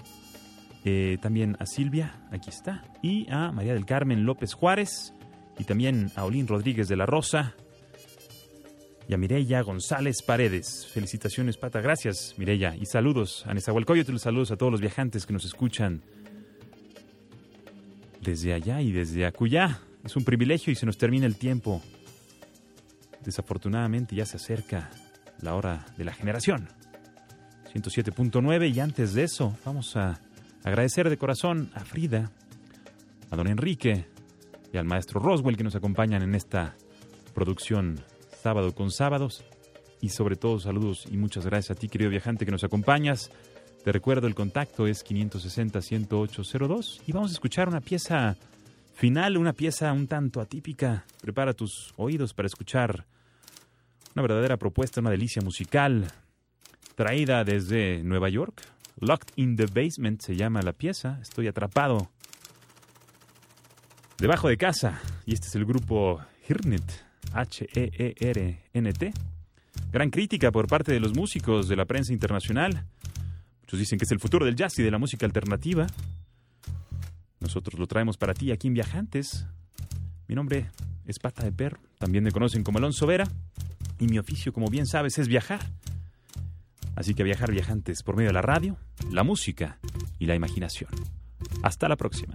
Eh, 0.85 1.19
también 1.21 1.57
a 1.59 1.67
Silvia, 1.67 2.23
aquí 2.31 2.51
está, 2.51 2.85
y 3.03 3.29
a 3.33 3.51
María 3.51 3.75
del 3.75 3.85
Carmen 3.85 4.25
López 4.25 4.55
Juárez, 4.55 5.13
y 5.59 5.65
también 5.65 6.13
a 6.15 6.25
Olín 6.25 6.47
Rodríguez 6.47 6.87
de 6.87 6.97
la 6.97 7.05
Rosa, 7.05 7.57
y 9.09 9.15
a 9.15 9.17
Mireya 9.17 9.63
González 9.63 10.23
Paredes. 10.23 10.87
Felicitaciones, 10.93 11.57
Pata. 11.57 11.81
Gracias, 11.81 12.35
Mireya. 12.37 12.77
Y 12.77 12.85
saludos 12.85 13.43
a 13.47 13.55
Nezahualcóyotl, 13.55 14.19
saludos 14.19 14.51
a 14.51 14.57
todos 14.57 14.71
los 14.71 14.83
viajantes 14.83 15.25
que 15.25 15.33
nos 15.33 15.47
escuchan 15.47 16.03
desde 18.21 18.53
allá 18.53 18.83
y 18.83 18.93
desde 18.93 19.25
acullá. 19.25 19.81
Es 20.05 20.15
un 20.15 20.25
privilegio 20.25 20.73
y 20.73 20.77
se 20.77 20.85
nos 20.85 20.99
termina 20.99 21.25
el 21.25 21.37
tiempo. 21.37 21.83
Desafortunadamente 23.25 24.15
ya 24.15 24.27
se 24.27 24.37
acerca 24.37 24.91
la 25.41 25.55
hora 25.55 25.87
de 25.97 26.05
la 26.05 26.13
generación. 26.13 26.69
107.9 27.73 28.75
y 28.75 28.81
antes 28.81 29.15
de 29.15 29.25
eso 29.25 29.57
vamos 29.65 29.97
a 29.97 30.21
agradecer 30.65 31.09
de 31.09 31.17
corazón 31.17 31.71
a 31.75 31.81
Frida, 31.81 32.31
a 33.31 33.37
don 33.37 33.47
Enrique 33.47 34.07
y 34.71 34.77
al 34.77 34.85
maestro 34.85 35.19
Roswell 35.19 35.57
que 35.57 35.65
nos 35.65 35.77
acompañan 35.77 36.23
en 36.23 36.35
esta 36.35 36.77
producción 37.35 38.03
sábado 38.49 38.75
con 38.75 38.91
sábados. 38.91 39.45
Y 40.01 40.09
sobre 40.09 40.35
todo 40.35 40.59
saludos 40.59 41.07
y 41.11 41.19
muchas 41.19 41.45
gracias 41.45 41.77
a 41.77 41.79
ti 41.79 41.87
querido 41.87 42.11
viajante 42.11 42.47
que 42.47 42.51
nos 42.51 42.65
acompañas. 42.65 43.31
Te 43.85 43.93
recuerdo 43.93 44.27
el 44.27 44.35
contacto 44.35 44.87
es 44.87 45.05
560-10802 45.05 47.03
y 47.07 47.13
vamos 47.13 47.31
a 47.31 47.35
escuchar 47.35 47.69
una 47.69 47.83
pieza 47.83 48.39
final, 48.95 49.37
una 49.37 49.53
pieza 49.53 49.93
un 49.93 50.07
tanto 50.07 50.41
atípica. 50.41 51.05
Prepara 51.21 51.53
tus 51.53 51.93
oídos 51.99 52.33
para 52.33 52.47
escuchar 52.47 53.05
una 54.15 54.23
verdadera 54.23 54.57
propuesta, 54.57 55.03
una 55.03 55.11
delicia 55.11 55.43
musical 55.43 56.11
traída 56.95 57.45
desde 57.45 58.03
Nueva 58.03 58.31
York. 58.31 58.63
Locked 58.99 59.35
in 59.37 59.57
the 59.57 59.67
Basement 59.67 60.23
se 60.23 60.37
llama 60.37 60.63
la 60.63 60.73
pieza. 60.73 61.19
Estoy 61.21 61.49
atrapado 61.49 62.11
debajo 64.17 64.49
de 64.49 64.57
casa. 64.57 65.03
Y 65.27 65.35
este 65.35 65.49
es 65.49 65.55
el 65.55 65.67
grupo 65.67 66.19
Hirnet, 66.49 67.08
H-E-E-R-N-T. 67.33 69.13
Gran 69.93 70.11
crítica 70.11 70.51
por 70.51 70.67
parte 70.67 70.93
de 70.93 71.01
los 71.01 71.15
músicos 71.15 71.69
de 71.69 71.77
la 71.77 71.85
prensa 71.85 72.13
internacional. 72.13 72.85
Muchos 73.63 73.79
dicen 73.79 73.99
que 73.99 74.05
es 74.05 74.11
el 74.13 74.21
futuro 74.21 74.47
del 74.47 74.57
jazz 74.57 74.79
y 74.79 74.83
de 74.83 74.91
la 74.91 74.99
música 74.99 75.27
alternativa. 75.27 75.87
Nosotros 77.41 77.79
lo 77.79 77.87
traemos 77.87 78.17
para 78.17 78.35
ti 78.35 78.51
aquí 78.51 78.69
en 78.69 78.75
Viajantes. 78.75 79.47
Mi 80.27 80.35
nombre 80.35 80.71
es 81.07 81.19
Pata 81.19 81.45
de 81.45 81.53
Perro, 81.53 81.81
también 81.99 82.25
me 82.25 82.33
conocen 82.33 82.63
como 82.63 82.79
Alonso 82.79 83.07
Vera, 83.07 83.27
y 83.99 84.07
mi 84.07 84.19
oficio, 84.19 84.53
como 84.53 84.69
bien 84.69 84.87
sabes, 84.87 85.19
es 85.19 85.29
viajar. 85.29 85.61
Así 86.97 87.15
que 87.15 87.23
viajar 87.23 87.51
viajantes 87.51 88.03
por 88.03 88.17
medio 88.17 88.29
de 88.29 88.35
la 88.35 88.43
radio, 88.43 88.77
la 89.11 89.23
música 89.23 89.79
y 90.19 90.27
la 90.27 90.35
imaginación. 90.35 90.91
Hasta 91.63 91.89
la 91.89 91.97
próxima. 91.97 92.35